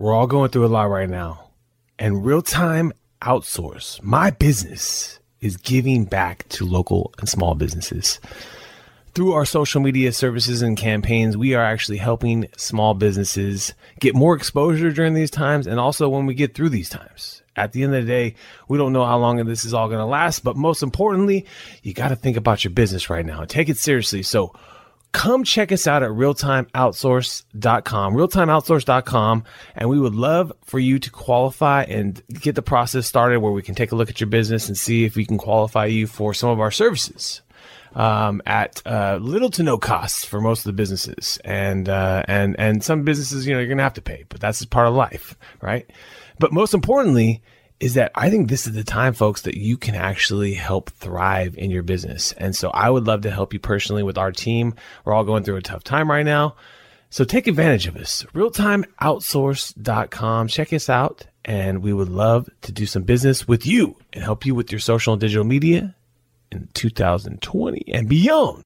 We're 0.00 0.12
all 0.12 0.26
going 0.26 0.50
through 0.50 0.66
a 0.66 0.74
lot 0.74 0.90
right 0.90 1.08
now. 1.08 1.50
And 1.96 2.26
real 2.26 2.42
time 2.42 2.92
outsource, 3.22 4.02
my 4.02 4.30
business, 4.30 5.19
is 5.40 5.56
giving 5.56 6.04
back 6.04 6.48
to 6.50 6.64
local 6.64 7.12
and 7.18 7.28
small 7.28 7.54
businesses 7.54 8.20
through 9.14 9.32
our 9.32 9.44
social 9.44 9.80
media 9.80 10.12
services 10.12 10.62
and 10.62 10.76
campaigns, 10.76 11.36
we 11.36 11.54
are 11.54 11.64
actually 11.64 11.98
helping 11.98 12.48
small 12.56 12.94
businesses 12.94 13.74
get 13.98 14.14
more 14.14 14.36
exposure 14.36 14.90
during 14.92 15.14
these 15.14 15.30
times 15.30 15.66
and 15.66 15.80
also 15.80 16.08
when 16.08 16.26
we 16.26 16.34
get 16.34 16.54
through 16.54 16.68
these 16.68 16.88
times. 16.88 17.42
At 17.56 17.72
the 17.72 17.82
end 17.82 17.94
of 17.94 18.02
the 18.02 18.08
day, 18.08 18.36
we 18.68 18.78
don't 18.78 18.92
know 18.92 19.04
how 19.04 19.18
long 19.18 19.44
this 19.44 19.64
is 19.64 19.74
all 19.74 19.88
going 19.88 19.98
to 19.98 20.06
last, 20.06 20.44
but 20.44 20.56
most 20.56 20.82
importantly, 20.82 21.46
you 21.82 21.92
got 21.92 22.08
to 22.08 22.16
think 22.16 22.36
about 22.36 22.64
your 22.64 22.70
business 22.70 23.10
right 23.10 23.26
now. 23.26 23.44
Take 23.44 23.68
it 23.68 23.76
seriously. 23.76 24.22
So 24.22 24.54
come 25.12 25.44
check 25.44 25.70
us 25.72 25.86
out 25.86 26.02
at 26.02 26.10
realtimeoutsource.com, 26.10 28.14
realtimeoutsource.com. 28.14 29.44
And 29.74 29.88
we 29.88 29.98
would 29.98 30.14
love 30.14 30.52
for 30.64 30.78
you 30.78 30.98
to 30.98 31.10
qualify 31.10 31.84
and 31.84 32.22
get 32.28 32.54
the 32.54 32.60
process 32.62 33.06
started 33.06 33.40
where 33.40 33.52
we 33.52 33.62
can 33.62 33.74
take 33.74 33.92
a 33.92 33.96
look 33.96 34.10
at 34.10 34.20
your 34.20 34.28
business 34.28 34.68
and 34.68 34.76
see 34.76 35.04
if 35.04 35.16
we 35.16 35.24
can 35.24 35.38
qualify 35.38 35.86
you 35.86 36.06
for 36.06 36.34
some 36.34 36.50
of 36.50 36.60
our 36.60 36.70
services. 36.70 37.40
Um, 37.92 38.40
at 38.46 38.80
uh, 38.86 39.18
little 39.20 39.50
to 39.50 39.64
no 39.64 39.76
cost 39.76 40.26
for 40.26 40.40
most 40.40 40.60
of 40.60 40.66
the 40.66 40.74
businesses, 40.74 41.40
and 41.44 41.88
uh, 41.88 42.22
and 42.28 42.54
and 42.56 42.84
some 42.84 43.02
businesses, 43.02 43.48
you 43.48 43.52
know, 43.52 43.58
you're 43.58 43.68
gonna 43.68 43.82
have 43.82 43.94
to 43.94 44.00
pay, 44.00 44.26
but 44.28 44.40
that's 44.40 44.60
just 44.60 44.70
part 44.70 44.86
of 44.86 44.94
life, 44.94 45.36
right? 45.60 45.90
But 46.38 46.52
most 46.52 46.72
importantly, 46.72 47.42
is 47.80 47.94
that 47.94 48.12
I 48.14 48.30
think 48.30 48.48
this 48.48 48.66
is 48.66 48.74
the 48.74 48.84
time, 48.84 49.14
folks, 49.14 49.42
that 49.42 49.56
you 49.56 49.76
can 49.76 49.94
actually 49.94 50.54
help 50.54 50.90
thrive 50.90 51.56
in 51.56 51.70
your 51.70 51.82
business. 51.82 52.32
And 52.32 52.54
so 52.54 52.70
I 52.70 52.90
would 52.90 53.06
love 53.06 53.22
to 53.22 53.30
help 53.30 53.54
you 53.54 53.58
personally 53.58 54.02
with 54.02 54.18
our 54.18 54.30
team. 54.30 54.74
We're 55.04 55.14
all 55.14 55.24
going 55.24 55.44
through 55.44 55.56
a 55.56 55.62
tough 55.62 55.82
time 55.82 56.10
right 56.10 56.24
now. 56.24 56.56
So 57.08 57.24
take 57.24 57.46
advantage 57.46 57.86
of 57.86 57.96
us. 57.96 58.24
Realtimeoutsource.com. 58.34 60.48
Check 60.48 60.72
us 60.72 60.88
out. 60.88 61.26
And 61.44 61.82
we 61.82 61.92
would 61.92 62.10
love 62.10 62.48
to 62.62 62.70
do 62.70 62.86
some 62.86 63.02
business 63.02 63.48
with 63.48 63.66
you 63.66 63.96
and 64.12 64.22
help 64.22 64.44
you 64.44 64.54
with 64.54 64.70
your 64.70 64.78
social 64.78 65.14
and 65.14 65.20
digital 65.20 65.44
media 65.44 65.96
in 66.52 66.68
2020 66.74 67.84
and 67.92 68.08
beyond. 68.08 68.62